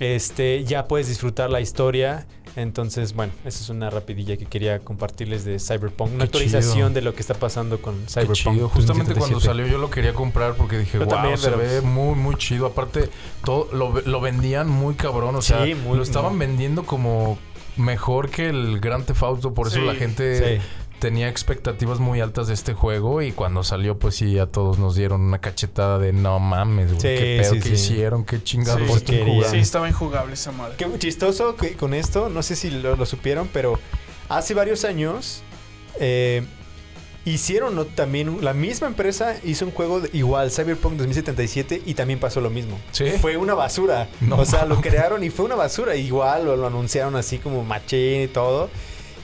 Este, 0.00 0.64
ya 0.64 0.88
puedes 0.88 1.06
disfrutar 1.08 1.48
la 1.48 1.60
historia. 1.60 2.26
Entonces, 2.56 3.12
bueno, 3.14 3.32
esa 3.44 3.62
es 3.62 3.68
una 3.68 3.90
rapidilla 3.90 4.36
que 4.36 4.46
quería 4.46 4.78
compartirles 4.80 5.44
de 5.44 5.58
Cyberpunk. 5.60 6.08
Una 6.10 6.18
Qué 6.20 6.24
actualización 6.24 6.74
chido. 6.74 6.90
de 6.90 7.02
lo 7.02 7.14
que 7.14 7.20
está 7.20 7.34
pasando 7.34 7.80
con 7.82 7.94
Cyberpunk. 8.08 8.62
Justamente 8.70 9.14
cuando 9.14 9.36
2077. 9.36 9.46
salió 9.46 9.66
yo 9.66 9.78
lo 9.78 9.90
quería 9.90 10.14
comprar 10.14 10.54
porque 10.54 10.78
dije, 10.78 10.98
Yo 10.98 11.04
wow, 11.04 11.08
también, 11.14 11.36
se 11.38 11.50
ve 11.50 11.56
pues- 11.80 11.82
muy, 11.84 12.14
muy 12.14 12.34
chido. 12.36 12.66
Aparte, 12.66 13.10
todo 13.44 13.68
lo, 13.72 14.00
lo 14.00 14.20
vendían 14.20 14.68
muy 14.70 14.94
cabrón. 14.94 15.36
O 15.36 15.42
sea, 15.42 15.60
muy- 15.84 15.96
lo 15.98 16.02
estaban 16.02 16.36
muy. 16.36 16.46
vendiendo 16.46 16.84
como 16.84 17.38
mejor 17.76 18.30
que 18.30 18.48
el 18.48 18.80
Grand 18.80 19.04
Theft 19.04 19.22
Auto. 19.22 19.52
Por 19.52 19.66
eso 19.66 19.76
Sí, 19.80 19.84
la 19.84 19.94
gente 19.94 20.58
Sí. 20.58 20.62
Tenía 20.98 21.28
expectativas 21.28 22.00
muy 22.00 22.20
altas 22.20 22.48
de 22.48 22.54
este 22.54 22.74
juego. 22.74 23.22
Y 23.22 23.32
cuando 23.32 23.62
salió, 23.64 23.98
pues 23.98 24.14
sí, 24.16 24.38
a 24.38 24.46
todos 24.46 24.78
nos 24.78 24.94
dieron 24.96 25.20
una 25.20 25.38
cachetada 25.40 25.98
de 25.98 26.12
no 26.12 26.38
mames, 26.38 26.88
güey. 26.88 27.00
Sí, 27.00 27.08
qué 27.08 27.38
pedo 27.42 27.52
sí, 27.54 27.60
que 27.60 27.68
sí. 27.68 27.74
hicieron, 27.74 28.24
qué 28.24 28.42
chingados 28.42 28.82
Sí. 29.50 29.58
estaba 29.58 29.88
injugable 29.88 30.34
esa 30.34 30.52
madre. 30.52 30.74
Qué 30.76 30.86
chistoso 30.98 31.56
que 31.56 31.72
con 31.74 31.94
esto, 31.94 32.28
no 32.28 32.42
sé 32.42 32.56
si 32.56 32.70
lo, 32.70 32.96
lo 32.96 33.06
supieron, 33.06 33.48
pero 33.52 33.78
hace 34.28 34.54
varios 34.54 34.84
años 34.84 35.42
eh, 36.00 36.44
hicieron 37.24 37.74
¿no? 37.74 37.84
también, 37.86 38.38
la 38.44 38.52
misma 38.52 38.86
empresa 38.86 39.36
hizo 39.44 39.64
un 39.64 39.72
juego 39.72 40.00
de- 40.00 40.10
igual, 40.12 40.50
Cyberpunk 40.50 40.94
2077, 40.94 41.82
y 41.84 41.94
también 41.94 42.20
pasó 42.20 42.40
lo 42.40 42.50
mismo. 42.50 42.78
¿Sí? 42.92 43.06
Fue 43.20 43.36
una 43.36 43.54
basura. 43.54 44.08
No 44.20 44.36
o 44.36 44.44
sea, 44.44 44.64
lo 44.64 44.80
crearon 44.80 45.24
y 45.24 45.30
fue 45.30 45.44
una 45.44 45.54
basura. 45.56 45.96
Igual 45.96 46.44
lo, 46.44 46.56
lo 46.56 46.66
anunciaron 46.68 47.16
así 47.16 47.38
como 47.38 47.64
machín 47.64 48.22
y 48.22 48.28
todo. 48.28 48.70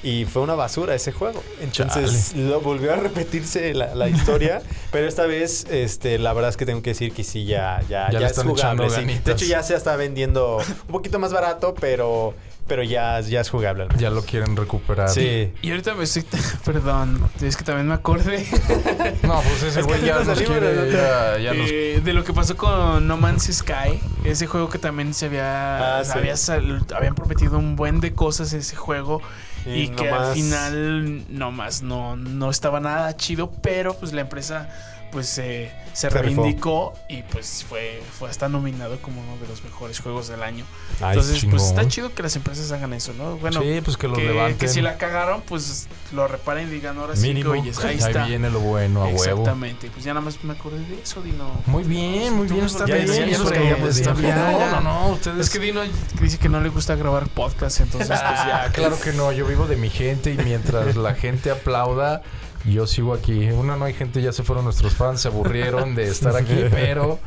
Y 0.05 0.25
fue 0.25 0.43
una 0.43 0.55
basura 0.55 0.95
ese 0.97 1.13
juego. 1.13 1.43
Entonces 1.61 2.35
lo 2.35 2.61
volvió 2.61 2.93
a 2.93 2.97
repetirse 2.97 3.73
la, 3.73 3.95
la 3.95 4.09
historia. 4.09 4.61
pero 4.91 5.07
esta 5.07 5.27
vez, 5.27 5.65
este, 5.71 6.19
la 6.19 6.33
verdad 6.33 6.51
es 6.51 6.57
que 6.57 6.67
tengo 6.67 6.83
que 6.83 6.91
decir 6.91 7.13
que 7.13 7.23
sí, 7.23 7.45
ya, 7.45 7.81
ya, 7.89 8.11
Ya 8.11 8.27
es 8.27 8.43
jugable. 8.43 8.91
sí. 8.91 9.05
De 9.25 9.33
hecho, 9.33 9.45
ya 9.45 9.63
se 9.63 9.75
está 9.77 9.95
vendiendo 9.97 10.57
un 10.59 10.93
poquito 10.93 11.21
más 11.21 11.33
barato, 11.33 11.75
pero, 11.81 12.35
pero 12.67 12.83
ya, 12.83 13.21
ya 13.21 13.43
es 13.43 13.51
jugable. 13.51 13.87
Ya 13.97 14.11
lo 14.11 14.23
quieren 14.23 14.57
recuperar. 14.57 15.09
Sí. 15.09 15.53
Y 15.63 15.71
ahorita 15.71 15.95
me 15.95 16.03
estoy... 16.03 16.25
Perdón, 16.65 17.31
es 17.41 17.57
que 17.57 17.63
también 17.63 17.87
me 17.87 17.95
acordé 17.95 18.45
No, 19.23 19.41
pues 19.41 19.63
ese 19.63 19.69
Es 19.69 19.75
que 19.77 19.83
güey 19.83 20.05
ya 20.05 20.19
nos 20.25 20.41
quiere. 20.41 20.75
de- 20.75 20.93
Ya, 20.93 21.39
ya 21.39 21.55
nos 21.55 21.71
eh, 21.71 22.01
de 22.03 22.13
lo 22.13 22.25
que 22.25 22.33
pasó 22.33 22.57
con 22.57 23.07
No 23.07 23.17
Man's 23.19 23.45
Sky. 23.53 24.01
Ese 24.25 24.49
juego 24.49 24.69
que 24.69 24.79
también 24.79 25.15
se 25.15 25.27
había... 25.27 26.01
Ah, 26.01 26.05
sí. 26.05 26.11
había 26.17 26.37
sal- 26.37 26.85
habían 26.93 27.15
prometido 27.15 27.57
un 27.57 27.77
buen 27.77 28.01
de 28.01 28.15
cosas 28.15 28.53
ese 28.53 28.75
juego. 28.75 29.23
Y, 29.67 29.71
Y 29.71 29.89
que 29.91 30.09
al 30.11 30.35
final 30.35 31.25
nomás 31.29 31.83
no, 31.83 32.17
no 32.17 32.51
estaba 32.51 32.81
nada 32.81 33.17
chido, 33.17 33.51
pero 33.63 33.95
pues 33.95 34.13
la 34.13 34.23
empresa 34.23 34.69
pues 35.13 35.29
se 35.29 35.71
Se 35.93 36.09
rifó. 36.09 36.23
reivindicó 36.23 36.95
y 37.09 37.23
pues 37.23 37.65
fue, 37.69 38.03
fue 38.19 38.31
hasta 38.31 38.49
nominado 38.49 38.99
como 39.03 39.21
uno 39.21 39.37
de 39.41 39.47
los 39.47 39.63
mejores 39.63 40.01
juegos 40.01 40.29
del 40.29 40.43
año. 40.43 40.65
Ay, 41.01 41.11
Entonces 41.11 41.39
chingón. 41.41 41.59
pues 41.59 41.69
está 41.69 41.87
chido 41.87 42.15
que 42.15 42.23
las 42.23 42.35
empresas 42.35 42.73
hagan 42.73 42.93
eso, 42.95 43.13
¿no? 43.13 43.37
Bueno, 43.37 43.61
sí, 43.63 43.81
pues 43.85 43.97
que 43.97 44.09
lo 44.09 44.15
que, 44.17 44.23
levanten. 44.25 44.59
que 44.59 44.69
si 44.69 44.81
la 44.81 44.97
cagaron 44.97 45.43
pues 45.43 45.87
lo 46.13 46.27
reparen 46.27 46.69
y 46.69 46.71
digan 46.73 46.99
ahora 46.99 47.15
sí, 47.15 47.29
Mínimo. 47.29 47.51
oyes, 47.53 47.79
ahí 47.81 47.91
Ahí 47.91 47.99
está. 47.99 48.25
viene 48.27 48.49
lo 48.51 48.61
bueno, 48.61 49.03
a 49.03 49.05
huevo. 49.07 49.19
Exactamente, 49.23 49.91
pues 49.91 50.05
ya 50.05 50.15
nada 50.15 50.25
más 50.25 50.43
me 50.43 50.55
acordé 50.55 50.81
de 50.81 51.01
eso, 51.03 51.21
Dino. 51.23 51.51
Muy 51.67 51.85
bien, 51.85 52.33
muy 52.35 52.47
bien. 52.49 52.65
Está 52.65 52.85
bien. 52.87 53.01
eso 53.01 53.45
está 53.89 54.13
bien. 54.15 54.31
Ya, 54.35 54.51
No, 54.53 54.71
no, 54.71 54.81
no. 54.81 55.09
Ustedes. 55.11 55.39
Es 55.41 55.51
que 55.51 55.59
Dino 55.59 55.83
dice 56.21 56.39
que 56.39 56.49
no 56.49 56.61
le 56.61 56.71
gusta 56.71 56.95
grabar 56.95 57.29
podcast, 57.29 57.81
entonces 57.81 58.09
pues 58.09 58.21
ya. 58.21 58.71
claro 58.73 58.99
que 58.99 59.13
no. 59.13 59.31
Yo 59.33 59.47
vivo 59.47 59.67
de 59.67 59.77
mi 59.77 59.91
gente 59.91 60.33
y 60.33 60.39
mientras 60.39 60.97
la 60.97 61.15
gente 61.15 61.51
aplauda, 61.51 62.23
yo 62.65 62.87
sigo 62.87 63.15
aquí. 63.15 63.51
Una 63.51 63.77
no 63.77 63.85
hay 63.85 63.95
gente, 63.95 64.23
ya 64.23 64.33
se 64.33 64.43
fueron 64.43 64.65
nuestros 64.65 64.95
fans, 64.95 65.21
se 65.21 65.29
aburrieron 65.29 65.95
de 65.95 66.09
estar 66.09 66.37
aquí, 66.37 66.65
pero 66.71 67.19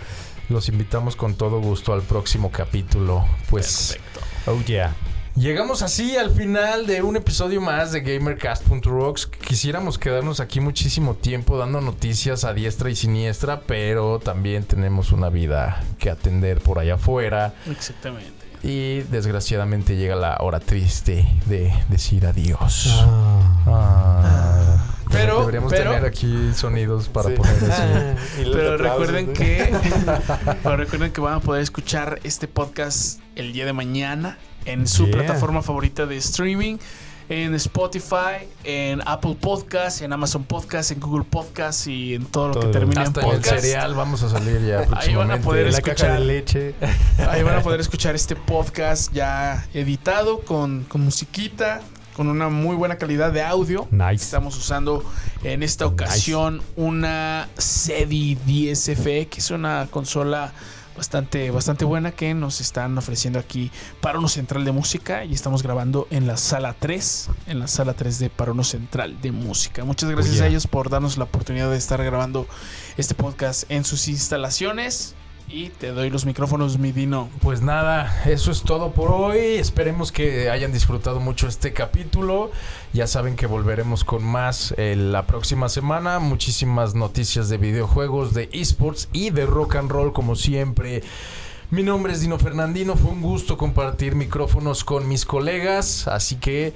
los 0.49 0.69
invitamos 0.69 1.15
con 1.15 1.35
todo 1.35 1.59
gusto 1.59 1.93
al 1.93 2.01
próximo 2.01 2.51
capítulo. 2.51 3.25
Pues 3.49 3.97
Perfecto. 3.97 4.51
Oh, 4.51 4.61
yeah. 4.65 4.95
llegamos 5.35 5.81
así 5.81 6.15
al 6.17 6.29
final 6.29 6.85
de 6.85 7.01
un 7.01 7.15
episodio 7.15 7.61
más 7.61 7.91
de 7.91 8.01
GamerCast.rocks. 8.01 9.25
Quisiéramos 9.25 9.97
quedarnos 9.97 10.39
aquí 10.39 10.59
muchísimo 10.59 11.15
tiempo 11.15 11.57
dando 11.57 11.81
noticias 11.81 12.43
a 12.43 12.53
diestra 12.53 12.89
y 12.89 12.95
siniestra, 12.95 13.61
pero 13.61 14.19
también 14.19 14.63
tenemos 14.63 15.11
una 15.11 15.29
vida 15.29 15.83
que 15.97 16.09
atender 16.09 16.61
por 16.61 16.79
allá 16.79 16.95
afuera. 16.95 17.53
Exactamente. 17.69 18.45
Y 18.63 19.01
desgraciadamente 19.11 19.95
llega 19.95 20.15
la 20.15 20.37
hora 20.39 20.59
triste 20.59 21.27
de 21.45 21.71
decir 21.89 22.25
adiós. 22.25 22.89
Ah. 23.67 24.34
Pero- 25.15 25.39
deberíamos 25.41 25.71
pero- 25.71 25.91
tener 25.91 26.05
aquí 26.05 26.51
sonidos 26.55 27.07
para 27.09 27.29
Sí. 27.29 27.35
poner 27.35 27.61
los 28.45 28.55
Pero 28.55 28.77
recuerden 28.77 29.33
que 29.33 29.73
pero 30.63 30.77
recuerden 30.77 31.11
que 31.11 31.21
van 31.21 31.35
a 31.35 31.39
poder 31.39 31.61
escuchar 31.61 32.19
este 32.23 32.47
podcast 32.47 33.19
el 33.35 33.53
día 33.53 33.65
de 33.65 33.73
mañana 33.73 34.37
en 34.65 34.87
su 34.87 35.05
Yeah. 35.05 35.17
plataforma 35.17 35.61
favorita 35.61 36.05
de 36.05 36.17
streaming, 36.17 36.77
en 37.29 37.53
Spotify, 37.55 38.47
en 38.63 39.01
Apple 39.07 39.35
Podcast, 39.39 40.01
en 40.01 40.13
Amazon 40.13 40.43
Podcast, 40.43 40.91
en 40.91 40.99
Google 40.99 41.25
Podcast 41.27 41.87
y 41.87 42.13
en 42.15 42.25
todo 42.25 42.49
lo 42.49 42.59
que 42.71 42.77
en 42.77 42.97
Hasta 42.97 43.21
en 43.21 43.27
el 43.27 43.33
podcast. 43.35 43.59
cereal 43.61 43.93
vamos 43.95 44.21
a 44.23 44.29
salir 44.29 44.61
ya 44.65 44.85
Ahí 44.97 45.15
van 45.15 45.31
a 45.31 45.37
poder 45.37 45.65
En 45.67 45.71
la 45.71 45.77
escuchar. 45.79 46.07
caja 46.09 46.19
de 46.19 46.25
leche. 46.25 46.75
Ahí 47.29 47.41
van 47.43 47.55
a 47.57 47.61
poder 47.61 47.79
escuchar 47.79 48.13
este 48.15 48.35
podcast 48.35 49.11
ya 49.11 49.65
editado 49.73 50.39
con, 50.41 50.83
con 50.83 51.01
musiquita, 51.01 51.81
con 52.15 52.27
una 52.29 52.49
muy 52.49 52.75
buena 52.75 52.97
calidad 52.97 53.31
de 53.31 53.43
audio. 53.43 53.87
Nice. 53.91 54.23
Estamos 54.23 54.57
usando 54.57 55.03
en 55.43 55.63
esta 55.63 55.85
ocasión 55.85 56.61
una 56.75 57.49
SEDI 57.57 58.37
10FE, 58.47 59.27
que 59.27 59.39
es 59.39 59.51
una 59.51 59.87
consola 59.91 60.53
bastante, 60.95 61.51
bastante 61.51 61.83
buena 61.83 62.11
que 62.11 62.33
nos 62.33 62.61
están 62.61 62.97
ofreciendo 62.97 63.37
aquí 63.37 63.69
Parono 63.99 64.27
Central 64.27 64.63
de 64.63 64.71
Música 64.71 65.25
y 65.25 65.33
estamos 65.33 65.61
grabando 65.61 66.07
en 66.09 66.25
la 66.25 66.37
sala 66.37 66.73
3, 66.79 67.29
en 67.47 67.59
la 67.59 67.67
sala 67.67 67.93
3 67.93 68.19
de 68.19 68.29
Parono 68.29 68.63
Central 68.63 69.21
de 69.21 69.31
Música. 69.31 69.83
Muchas 69.83 70.09
gracias 70.09 70.35
yeah. 70.35 70.45
a 70.45 70.47
ellos 70.47 70.67
por 70.67 70.89
darnos 70.89 71.17
la 71.17 71.25
oportunidad 71.25 71.69
de 71.69 71.77
estar 71.77 72.03
grabando 72.03 72.47
este 72.97 73.13
podcast 73.13 73.69
en 73.69 73.83
sus 73.83 74.07
instalaciones. 74.07 75.15
Y 75.55 75.69
te 75.69 75.93
doy 75.93 76.09
los 76.09 76.25
micrófonos, 76.25 76.79
mi 76.79 76.91
Dino. 76.91 77.29
Pues 77.41 77.61
nada, 77.61 78.23
eso 78.25 78.51
es 78.51 78.63
todo 78.63 78.91
por 78.91 79.09
hoy. 79.09 79.37
Esperemos 79.55 80.11
que 80.11 80.49
hayan 80.49 80.73
disfrutado 80.73 81.21
mucho 81.21 81.47
este 81.47 81.71
capítulo. 81.71 82.51
Ya 82.91 83.07
saben 83.07 83.37
que 83.37 83.47
volveremos 83.47 84.03
con 84.03 84.21
más 84.21 84.73
eh, 84.75 84.97
la 84.97 85.25
próxima 85.25 85.69
semana. 85.69 86.19
Muchísimas 86.19 86.93
noticias 86.93 87.47
de 87.47 87.55
videojuegos, 87.55 88.33
de 88.33 88.49
esports 88.51 89.07
y 89.13 89.29
de 89.29 89.45
rock 89.45 89.77
and 89.77 89.89
roll 89.89 90.11
como 90.11 90.35
siempre. 90.35 91.03
Mi 91.71 91.83
nombre 91.83 92.11
es 92.11 92.19
Dino 92.19 92.37
Fernandino. 92.37 92.97
Fue 92.97 93.11
un 93.11 93.21
gusto 93.21 93.55
compartir 93.55 94.13
micrófonos 94.13 94.83
con 94.83 95.07
mis 95.07 95.23
colegas. 95.23 96.09
Así 96.09 96.35
que 96.35 96.73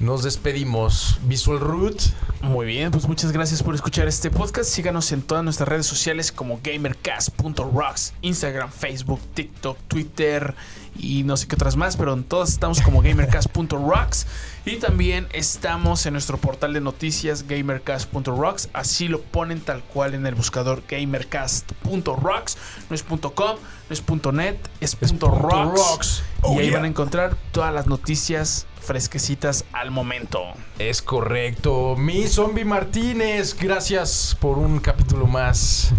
nos 0.00 0.22
despedimos. 0.24 1.18
Visual 1.22 1.60
Root. 1.60 2.00
Muy 2.42 2.64
bien, 2.66 2.90
pues 2.90 3.06
muchas 3.06 3.32
gracias 3.32 3.62
por 3.62 3.74
escuchar 3.74 4.08
este 4.08 4.30
podcast. 4.30 4.70
Síganos 4.70 5.12
en 5.12 5.20
todas 5.20 5.44
nuestras 5.44 5.68
redes 5.68 5.86
sociales 5.86 6.32
como 6.32 6.58
gamercast.rocks, 6.64 8.14
Instagram, 8.22 8.70
Facebook, 8.72 9.20
TikTok, 9.34 9.76
Twitter 9.88 10.54
y 10.96 11.22
no 11.22 11.36
sé 11.36 11.46
qué 11.46 11.54
otras 11.54 11.76
más, 11.76 11.96
pero 11.98 12.14
en 12.14 12.24
todas 12.24 12.48
estamos 12.48 12.80
como 12.80 13.02
gamercast.rocks. 13.02 14.26
Y 14.64 14.76
también 14.76 15.26
estamos 15.32 16.04
en 16.06 16.14
nuestro 16.14 16.38
portal 16.38 16.72
de 16.72 16.80
noticias 16.80 17.46
gamercast.rocks. 17.46 18.70
Así 18.72 19.08
lo 19.08 19.20
ponen 19.20 19.60
tal 19.60 19.82
cual 19.84 20.14
en 20.14 20.26
el 20.26 20.34
buscador 20.34 20.82
gamercast.rocks. 20.88 22.56
No 22.88 22.94
es 22.94 23.02
.com, 23.02 23.18
no 23.58 23.58
es 23.90 24.02
.net, 24.32 24.56
es, 24.80 24.96
Es 25.00 25.10
punto 25.10 25.28
.rocks. 25.30 26.22
Y 26.38 26.40
Oh, 26.42 26.58
ahí 26.58 26.66
yeah. 26.68 26.76
van 26.76 26.84
a 26.84 26.88
encontrar 26.88 27.36
todas 27.52 27.72
las 27.74 27.86
noticias 27.86 28.66
fresquecitas 28.80 29.64
al 29.72 29.90
momento. 29.90 30.42
Es 30.78 31.02
correcto. 31.02 31.96
Mi 31.96 32.26
zombie 32.26 32.64
Martínez. 32.64 33.56
Gracias 33.58 34.36
por 34.40 34.58
un 34.58 34.78
capítulo 34.80 35.26
más. 35.26 35.92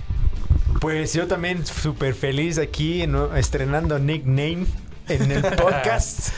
Pues 0.80 1.14
yo 1.14 1.28
también 1.28 1.66
súper 1.66 2.14
feliz 2.16 2.58
aquí 2.58 3.06
¿no? 3.08 3.36
estrenando 3.36 4.00
nickname 4.00 4.66
en 5.08 5.32
el 5.32 5.42
podcast. 5.56 6.30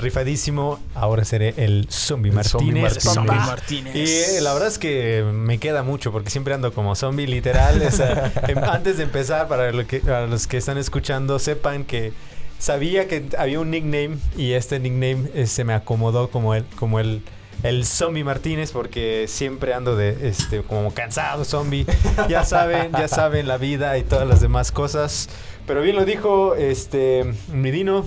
Rifadísimo. 0.00 0.78
Ahora 0.94 1.24
seré 1.24 1.54
el 1.56 1.86
Zombie 1.90 2.30
Martínez. 2.30 2.98
Zombie. 3.00 3.30
Martínez. 3.34 3.96
Y 3.96 4.36
eh, 4.36 4.40
la 4.42 4.52
verdad 4.52 4.68
es 4.68 4.78
que 4.78 5.24
me 5.32 5.56
queda 5.58 5.82
mucho 5.82 6.12
porque 6.12 6.28
siempre 6.28 6.52
ando 6.52 6.74
como 6.74 6.94
zombie 6.94 7.26
literal. 7.26 7.80
o 7.80 7.90
sea, 7.90 8.30
em- 8.46 8.58
antes 8.62 8.98
de 8.98 9.04
empezar, 9.04 9.48
para, 9.48 9.72
lo 9.72 9.86
que, 9.86 10.00
para 10.00 10.26
los 10.26 10.46
que 10.46 10.58
están 10.58 10.76
escuchando, 10.76 11.38
sepan 11.38 11.84
que 11.84 12.12
sabía 12.58 13.08
que 13.08 13.24
había 13.38 13.60
un 13.60 13.70
nickname 13.70 14.18
y 14.36 14.52
este 14.52 14.78
nickname 14.78 15.30
eh, 15.34 15.46
se 15.46 15.64
me 15.64 15.74
acomodó 15.74 16.30
como 16.30 16.54
el, 16.54 16.64
como 16.76 17.00
el, 17.00 17.22
el 17.62 17.84
zombie 17.84 18.24
Martínez 18.24 18.72
porque 18.72 19.26
siempre 19.28 19.74
ando 19.74 19.96
de 19.96 20.28
este 20.28 20.62
como 20.62 20.92
cansado 20.92 21.44
zombie. 21.44 21.86
Ya 22.28 22.44
saben, 22.44 22.92
ya 22.92 23.08
saben 23.08 23.46
la 23.46 23.58
vida 23.58 23.96
y 23.98 24.02
todas 24.02 24.26
las 24.26 24.40
demás 24.40 24.72
cosas. 24.72 25.28
Pero 25.66 25.82
bien 25.82 25.96
lo 25.96 26.04
dijo 26.04 26.54
este 26.54 27.24
Midino. 27.52 28.04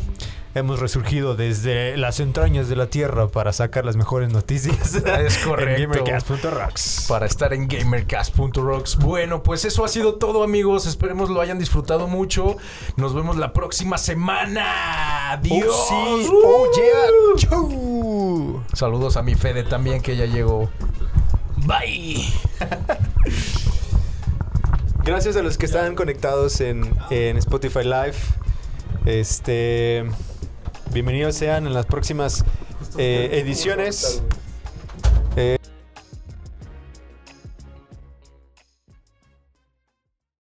Hemos 0.55 0.79
resurgido 0.79 1.35
desde 1.35 1.95
las 1.95 2.19
entrañas 2.19 2.67
de 2.69 2.75
la 2.75 2.87
tierra 2.87 3.27
para 3.27 3.53
sacar 3.53 3.85
las 3.85 3.95
mejores 3.95 4.33
noticias. 4.33 4.95
Es 5.19 5.37
correcto. 5.37 5.83
En 5.83 5.89
gamercast.rocks. 5.91 7.05
para 7.07 7.27
estar 7.27 7.53
en 7.53 7.67
gamercast.rocks. 7.67 8.95
Bueno, 8.97 9.43
pues 9.43 9.63
eso 9.65 9.85
ha 9.85 9.87
sido 9.87 10.15
todo, 10.15 10.41
amigos. 10.43 10.87
Esperemos 10.87 11.29
lo 11.29 11.39
hayan 11.41 11.59
disfrutado 11.59 12.07
mucho. 12.07 12.57
Nos 12.95 13.13
vemos 13.13 13.37
la 13.37 13.53
próxima 13.53 13.99
semana. 13.99 15.33
Adiós. 15.33 15.67
Oh, 15.69 16.17
sí. 16.19 16.27
Oh, 16.31 16.65
yeah. 16.75 17.37
Chau. 17.49 18.63
Saludos 18.73 19.17
a 19.17 19.21
mi 19.21 19.35
Fede 19.35 19.61
también, 19.63 20.01
que 20.01 20.15
ya 20.15 20.25
llegó. 20.25 20.69
Bye. 21.57 22.25
Gracias 25.03 25.35
a 25.35 25.43
los 25.43 25.57
que 25.59 25.67
están 25.67 25.93
conectados 25.95 26.59
en, 26.61 26.91
en 27.11 27.37
Spotify 27.37 27.83
Live. 27.83 28.15
Este. 29.05 30.05
Bienvenidos 30.91 31.35
sean 31.35 31.67
en 31.67 31.73
las 31.75 31.85
próximas 31.85 32.43
eh, 32.97 33.29
ediciones. 33.33 34.23
Eh, 35.35 35.57